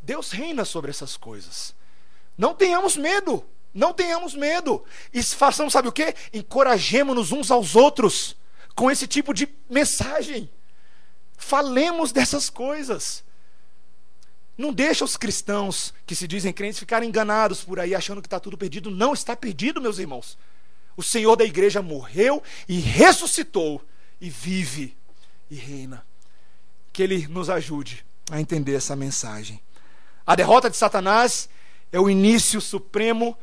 Deus 0.02 0.30
reina 0.30 0.64
sobre 0.64 0.90
essas 0.90 1.16
coisas. 1.16 1.74
Não 2.36 2.54
tenhamos 2.54 2.96
medo. 2.96 3.44
Não 3.74 3.92
tenhamos 3.92 4.34
medo. 4.34 4.84
E 5.12 5.22
façamos, 5.22 5.72
sabe 5.72 5.88
o 5.88 5.92
que? 5.92 6.14
Encorajemos-nos 6.32 7.32
uns 7.32 7.50
aos 7.50 7.76
outros 7.76 8.36
com 8.74 8.90
esse 8.90 9.06
tipo 9.06 9.34
de 9.34 9.48
mensagem. 9.68 10.50
Falemos 11.36 12.12
dessas 12.12 12.48
coisas. 12.50 13.24
Não 14.58 14.72
deixa 14.72 15.04
os 15.04 15.16
cristãos 15.16 15.94
que 16.04 16.16
se 16.16 16.26
dizem 16.26 16.52
crentes 16.52 16.80
ficarem 16.80 17.08
enganados 17.08 17.62
por 17.62 17.78
aí, 17.78 17.94
achando 17.94 18.20
que 18.20 18.26
está 18.26 18.40
tudo 18.40 18.58
perdido. 18.58 18.90
Não 18.90 19.14
está 19.14 19.36
perdido, 19.36 19.80
meus 19.80 20.00
irmãos. 20.00 20.36
O 20.96 21.02
Senhor 21.02 21.36
da 21.36 21.44
igreja 21.44 21.80
morreu 21.80 22.42
e 22.68 22.80
ressuscitou 22.80 23.80
e 24.20 24.28
vive 24.28 24.96
e 25.48 25.54
reina. 25.54 26.04
Que 26.92 27.04
Ele 27.04 27.28
nos 27.28 27.48
ajude 27.48 28.04
a 28.32 28.40
entender 28.40 28.74
essa 28.74 28.96
mensagem. 28.96 29.60
A 30.26 30.34
derrota 30.34 30.68
de 30.68 30.76
Satanás 30.76 31.48
é 31.92 32.00
o 32.00 32.10
início 32.10 32.60
supremo 32.60 33.38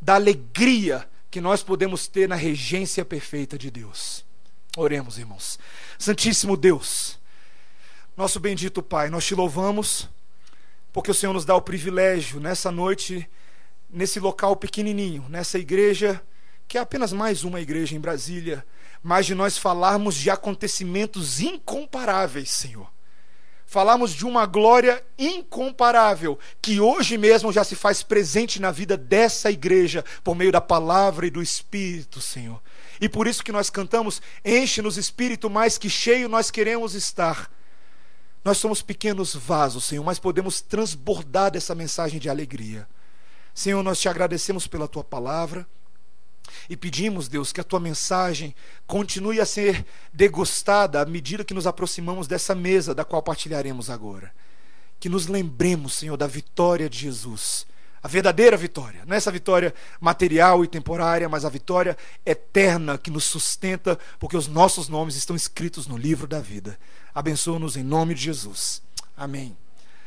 da 0.00 0.14
alegria 0.14 1.08
que 1.32 1.40
nós 1.40 1.64
podemos 1.64 2.06
ter 2.06 2.28
na 2.28 2.36
regência 2.36 3.04
perfeita 3.04 3.58
de 3.58 3.72
Deus. 3.72 4.24
Oremos, 4.76 5.18
irmãos. 5.18 5.58
Santíssimo 5.98 6.56
Deus, 6.56 7.18
nosso 8.16 8.38
bendito 8.38 8.80
Pai, 8.84 9.10
nós 9.10 9.26
te 9.26 9.34
louvamos 9.34 10.08
porque 10.92 11.10
o 11.10 11.14
Senhor 11.14 11.32
nos 11.32 11.44
dá 11.44 11.54
o 11.54 11.62
privilégio 11.62 12.40
nessa 12.40 12.70
noite, 12.70 13.28
nesse 13.88 14.18
local 14.18 14.56
pequenininho, 14.56 15.24
nessa 15.28 15.58
igreja, 15.58 16.22
que 16.66 16.78
é 16.78 16.80
apenas 16.80 17.12
mais 17.12 17.44
uma 17.44 17.60
igreja 17.60 17.96
em 17.96 18.00
Brasília, 18.00 18.64
mas 19.02 19.26
de 19.26 19.34
nós 19.34 19.56
falarmos 19.56 20.14
de 20.14 20.30
acontecimentos 20.30 21.40
incomparáveis, 21.40 22.50
Senhor. 22.50 22.88
Falarmos 23.66 24.12
de 24.12 24.26
uma 24.26 24.46
glória 24.46 25.02
incomparável, 25.16 26.36
que 26.60 26.80
hoje 26.80 27.16
mesmo 27.16 27.52
já 27.52 27.62
se 27.62 27.76
faz 27.76 28.02
presente 28.02 28.60
na 28.60 28.72
vida 28.72 28.96
dessa 28.96 29.48
igreja, 29.48 30.04
por 30.24 30.34
meio 30.34 30.50
da 30.50 30.60
palavra 30.60 31.26
e 31.26 31.30
do 31.30 31.40
Espírito, 31.40 32.20
Senhor. 32.20 32.60
E 33.00 33.08
por 33.08 33.28
isso 33.28 33.44
que 33.44 33.52
nós 33.52 33.70
cantamos: 33.70 34.20
enche-nos 34.44 34.96
Espírito, 34.96 35.48
mais 35.48 35.78
que 35.78 35.88
cheio 35.88 36.28
nós 36.28 36.50
queremos 36.50 36.94
estar. 36.94 37.48
Nós 38.44 38.58
somos 38.58 38.80
pequenos 38.80 39.34
vasos, 39.34 39.84
Senhor, 39.84 40.02
mas 40.02 40.18
podemos 40.18 40.60
transbordar 40.60 41.50
dessa 41.50 41.74
mensagem 41.74 42.18
de 42.18 42.28
alegria. 42.28 42.88
Senhor, 43.54 43.82
nós 43.82 44.00
te 44.00 44.08
agradecemos 44.08 44.66
pela 44.66 44.88
tua 44.88 45.04
palavra. 45.04 45.66
E 46.68 46.76
pedimos, 46.76 47.28
Deus, 47.28 47.52
que 47.52 47.60
a 47.60 47.64
tua 47.64 47.78
mensagem 47.78 48.54
continue 48.86 49.40
a 49.40 49.46
ser 49.46 49.84
degustada 50.12 51.00
à 51.00 51.06
medida 51.06 51.44
que 51.44 51.54
nos 51.54 51.66
aproximamos 51.66 52.26
dessa 52.26 52.54
mesa 52.54 52.94
da 52.94 53.04
qual 53.04 53.22
partilharemos 53.22 53.90
agora. 53.90 54.32
Que 54.98 55.08
nos 55.08 55.26
lembremos, 55.26 55.94
Senhor, 55.94 56.16
da 56.16 56.26
vitória 56.26 56.88
de 56.88 56.98
Jesus. 56.98 57.66
A 58.02 58.08
verdadeira 58.08 58.56
vitória, 58.56 59.04
não 59.06 59.14
é 59.14 59.18
essa 59.18 59.30
vitória 59.30 59.74
material 60.00 60.64
e 60.64 60.68
temporária, 60.68 61.28
mas 61.28 61.44
a 61.44 61.50
vitória 61.50 61.96
eterna 62.24 62.96
que 62.96 63.10
nos 63.10 63.24
sustenta, 63.24 63.98
porque 64.18 64.36
os 64.36 64.48
nossos 64.48 64.88
nomes 64.88 65.16
estão 65.16 65.36
escritos 65.36 65.86
no 65.86 65.98
livro 65.98 66.26
da 66.26 66.40
vida. 66.40 66.78
Abençoa-nos 67.20 67.76
em 67.76 67.82
nome 67.82 68.14
de 68.14 68.22
Jesus. 68.22 68.80
Amém. 69.14 69.54